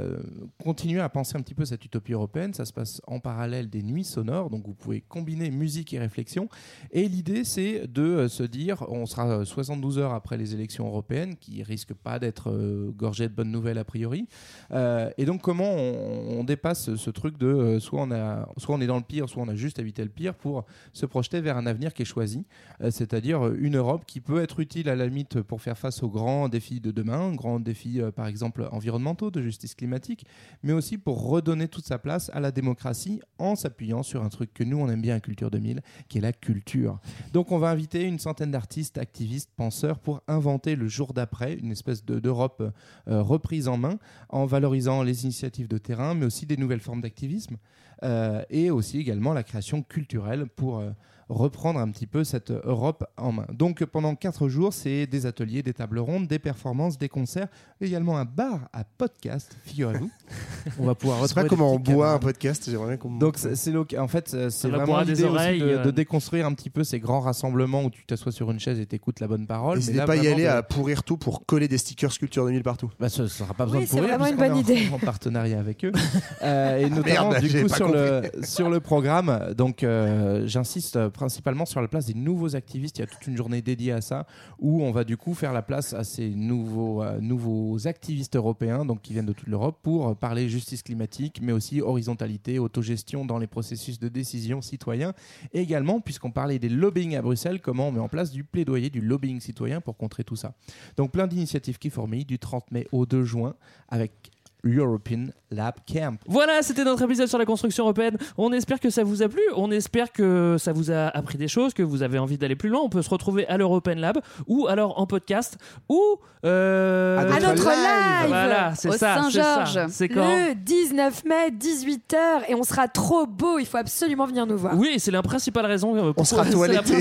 [0.63, 2.53] continuer à penser un petit peu cette utopie européenne.
[2.53, 6.49] Ça se passe en parallèle des nuits sonores, donc vous pouvez combiner musique et réflexion.
[6.91, 11.35] Et l'idée, c'est de se dire, on sera euh, 72 heures après les élections européennes,
[11.35, 12.51] qui risquent pas d'être
[12.95, 14.27] gorgées de bonnes nouvelles a priori.
[14.71, 14.84] Euh,
[15.17, 18.87] et donc, comment on, dépasse ce, truc de euh, soit, on a, soit on est
[18.87, 21.65] dans le pire, soit on a juste évité le pire pour se projeter vers un
[21.65, 22.45] avenir qui est choisi,
[22.81, 26.03] euh, c'est-à-dire euh, une Europe qui peut être utile à la limite pour faire face
[26.03, 30.25] aux grands défis de demain, grands défis euh, par exemple environnementaux, de justice climatique,
[30.63, 34.53] mais aussi pour redonner toute sa place à la démocratie en s'appuyant sur un truc
[34.53, 36.99] que nous on aime bien à Culture 2000, qui est la culture.
[37.33, 41.71] Donc on va inviter une centaine d'artistes, activistes, penseurs pour inventer le jour d'après une
[41.71, 42.61] espèce de- d'Europe
[43.07, 43.97] euh, reprise en main
[44.29, 47.57] en valorisant les initiatives de terrain, mais aussi des nouvelles formes d'activisme
[48.03, 50.91] euh, et aussi également la création culturelle pour euh,
[51.29, 53.47] reprendre un petit peu cette Europe en main.
[53.51, 57.47] Donc pendant quatre jours, c'est des ateliers, des tables rondes, des performances, des concerts,
[57.81, 60.09] également un bar à podcast, figurez-vous.
[60.79, 62.69] on va pouvoir Je sais pas retrouver comment on boit un podcast.
[62.69, 63.17] J'aimerais bien qu'on.
[63.17, 65.83] Donc c'est c'est en fait c'est vraiment l'idée de, euh.
[65.83, 68.85] de déconstruire un petit peu ces grands rassemblements où tu t'assois sur une chaise et
[68.85, 69.77] t'écoutes la bonne parole.
[69.77, 72.63] N'hésitez pas à y aller de- à pourrir tout pour coller des stickers Sculpture 2000
[72.63, 72.91] partout.
[72.99, 74.87] bah, ce ne sera pas besoin Oui, de c'est pourrir, vraiment une bonne idée.
[74.93, 75.91] En, partenariat avec eux.
[76.41, 81.65] Euh, et notamment, Merde, du coup, sur le, sur le programme, donc, euh, j'insiste principalement
[81.65, 82.99] sur la place des nouveaux activistes.
[82.99, 84.27] Il y a toute une journée dédiée à ça,
[84.59, 88.85] où on va du coup faire la place à ces nouveaux, euh, nouveaux activistes européens,
[88.85, 93.39] donc qui viennent de toute l'Europe, pour parler justice climatique, mais aussi horizontalité, autogestion dans
[93.39, 95.13] les processus de décision citoyens.
[95.53, 98.89] Et également, puisqu'on parlait des lobbying à Bruxelles, comment on met en place du plaidoyer,
[98.89, 100.53] du lobbying citoyen pour contrer tout ça.
[100.97, 103.55] Donc plein d'initiatives qui fourmillent du 30 mai au 2 juin
[103.89, 104.31] avec
[104.65, 106.17] European Lab Camp.
[106.27, 108.17] Voilà, c'était notre épisode sur la construction européenne.
[108.37, 109.41] On espère que ça vous a plu.
[109.55, 112.69] On espère que ça vous a appris des choses, que vous avez envie d'aller plus
[112.69, 112.81] loin.
[112.83, 114.17] On peut se retrouver à l'European Lab
[114.47, 116.01] ou alors en podcast ou
[116.43, 118.97] euh, À notre live Voilà, c'est au ça.
[119.29, 119.65] c'est ça.
[119.65, 119.91] Saint-Georges.
[119.91, 122.15] C'est quand Le 19 mai, 18h,
[122.49, 123.59] et on sera trop beau.
[123.59, 124.77] Il faut absolument venir nous voir.
[124.77, 125.95] Oui, c'est la principale raison.
[125.95, 126.95] euh, pour- sera toiletté.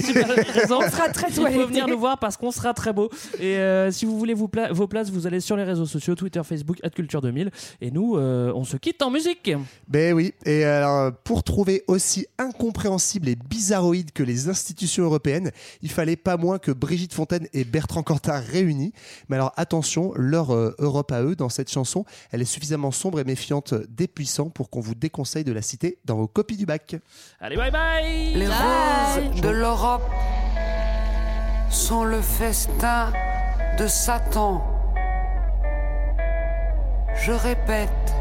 [0.71, 1.65] On sera très Il faut toiletté.
[1.65, 3.09] venir nous voir parce qu'on sera très beau.
[3.41, 6.15] Et euh, si vous voulez vous pla- vos places, vous allez sur les réseaux sociaux,
[6.15, 7.51] Twitter, Facebook, Culture 2000.
[7.81, 9.51] Et nous, euh, on se quitte en musique.
[9.89, 15.51] Ben oui, et alors pour trouver aussi incompréhensible et bizarroïde que les institutions européennes,
[15.83, 18.93] il fallait pas moins que Brigitte Fontaine et Bertrand Cantat réunis.
[19.29, 23.21] Mais alors attention, leur euh, Europe à eux dans cette chanson, elle est suffisamment sombre
[23.21, 26.67] et méfiante des puissants pour qu'on vous déconseille de la citer dans vos copies du
[26.67, 26.97] bac.
[27.41, 30.03] Allez, bye bye Les roses de l'Europe
[31.71, 33.13] sont le festin
[33.79, 34.74] de Satan.
[37.17, 38.15] Je répète,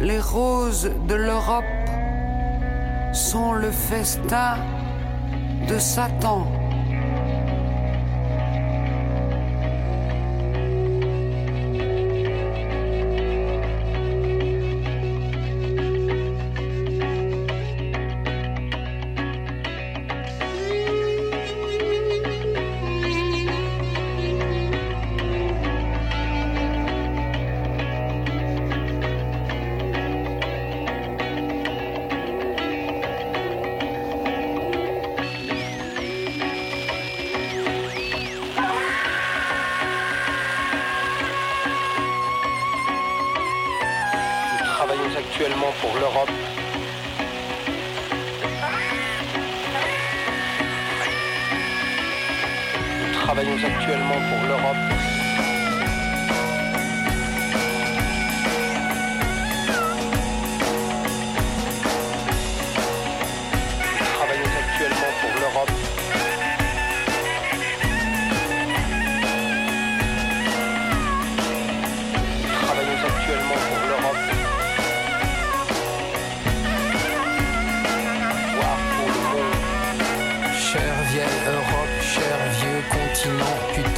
[0.00, 1.64] les roses de l'Europe
[3.12, 4.56] sont le festin
[5.68, 6.46] de Satan.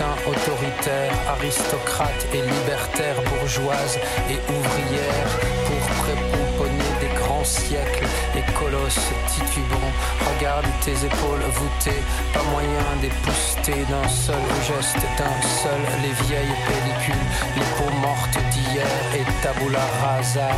[0.07, 3.99] Continent, putain autoritaire, aristocrate et libertaire, bourgeoise
[4.31, 5.29] et ouvrière,
[5.67, 8.07] pour prépomponner des grands siècles
[8.37, 9.93] et colosses titubants.
[10.37, 12.03] Regarde tes épaules voûtées,
[12.33, 17.27] pas moyen d'épousseter d'un seul geste, d'un seul les vieilles pellicules,
[17.57, 18.39] les peaux mortes
[19.15, 20.49] et tabula rasa.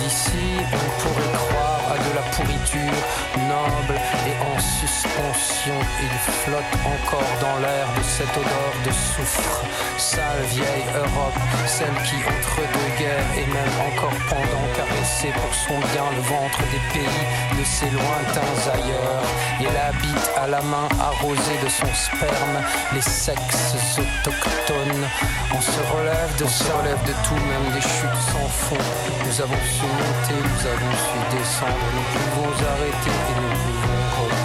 [0.00, 3.00] D'ici, on pourrait croire à de la pourriture
[3.48, 3.96] noble
[4.28, 5.78] et en suspension.
[6.02, 9.64] Il flotte encore dans l'air de cette odeur de soufre.
[9.98, 15.78] Sale vieille Europe, celle qui entre deux guerres et même encore pendant caressait pour son
[15.92, 17.24] bien le ventre des pays
[17.58, 19.24] de ses lointains ailleurs.
[19.60, 22.58] Et elle habite à la main arrosée de son sperme
[22.94, 25.06] les sexes autochtones.
[25.54, 28.84] On se relève de se relève de tout, même des chutes sans fond.
[29.26, 34.39] Nous avons su monter, nous avons su descendre, nous pouvons arrêter et nous pouvons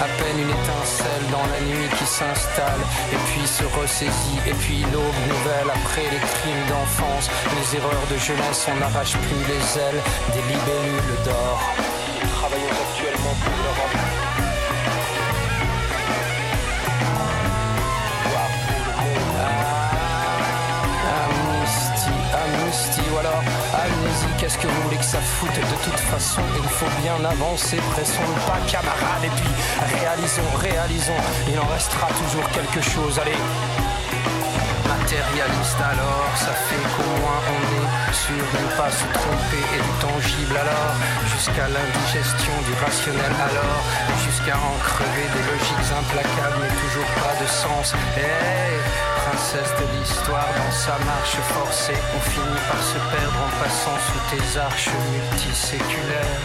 [0.00, 2.82] À peine une étincelle dans la nuit qui s'installe.
[3.12, 4.40] Et puis se ressaisit.
[4.46, 7.30] Et puis l'aube nouvelle après les crimes d'enfance.
[7.56, 10.02] Les erreurs de jeunesse, on n'arrache plus les ailes
[10.34, 11.60] des libellules d'or.
[12.38, 13.96] Travaillons actuellement pour l'Europe.
[18.30, 19.40] Voir pour le monde.
[21.20, 23.42] Amnistie, amnistie, ou alors
[24.40, 28.22] qu'est-ce que vous voulez que ça foute De toute façon, il faut bien avancer, pressons
[28.24, 29.52] le pas, camarades, et puis
[30.00, 33.36] réalisons, réalisons, il en restera toujours quelque chose, allez.
[34.88, 39.62] Matérialiste alors, ça fait qu'au moins on est sûr de ne pas se tromper.
[39.76, 40.94] Et du tangible alors,
[41.28, 43.82] jusqu'à l'indigestion du rationnel alors,
[44.24, 47.94] jusqu'à en crever des logiques implacables mais toujours pas de sens.
[48.16, 48.74] Hey,
[49.40, 54.22] princesse de l'histoire dans sa marche forcée, on finit par se perdre en passant sous
[54.30, 56.40] tes arches multiséculaires.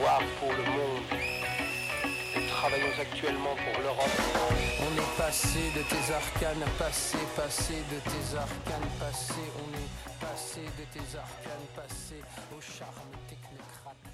[0.00, 1.04] Voir pour le monde.
[2.34, 4.16] Nous travaillons actuellement pour l'Europe.
[4.86, 10.62] On est passé de tes arcanes, passé, passé de tes arcanes, passé, on est passé
[10.78, 12.22] de tes arcanes, passé
[12.56, 14.11] au charme technocrate.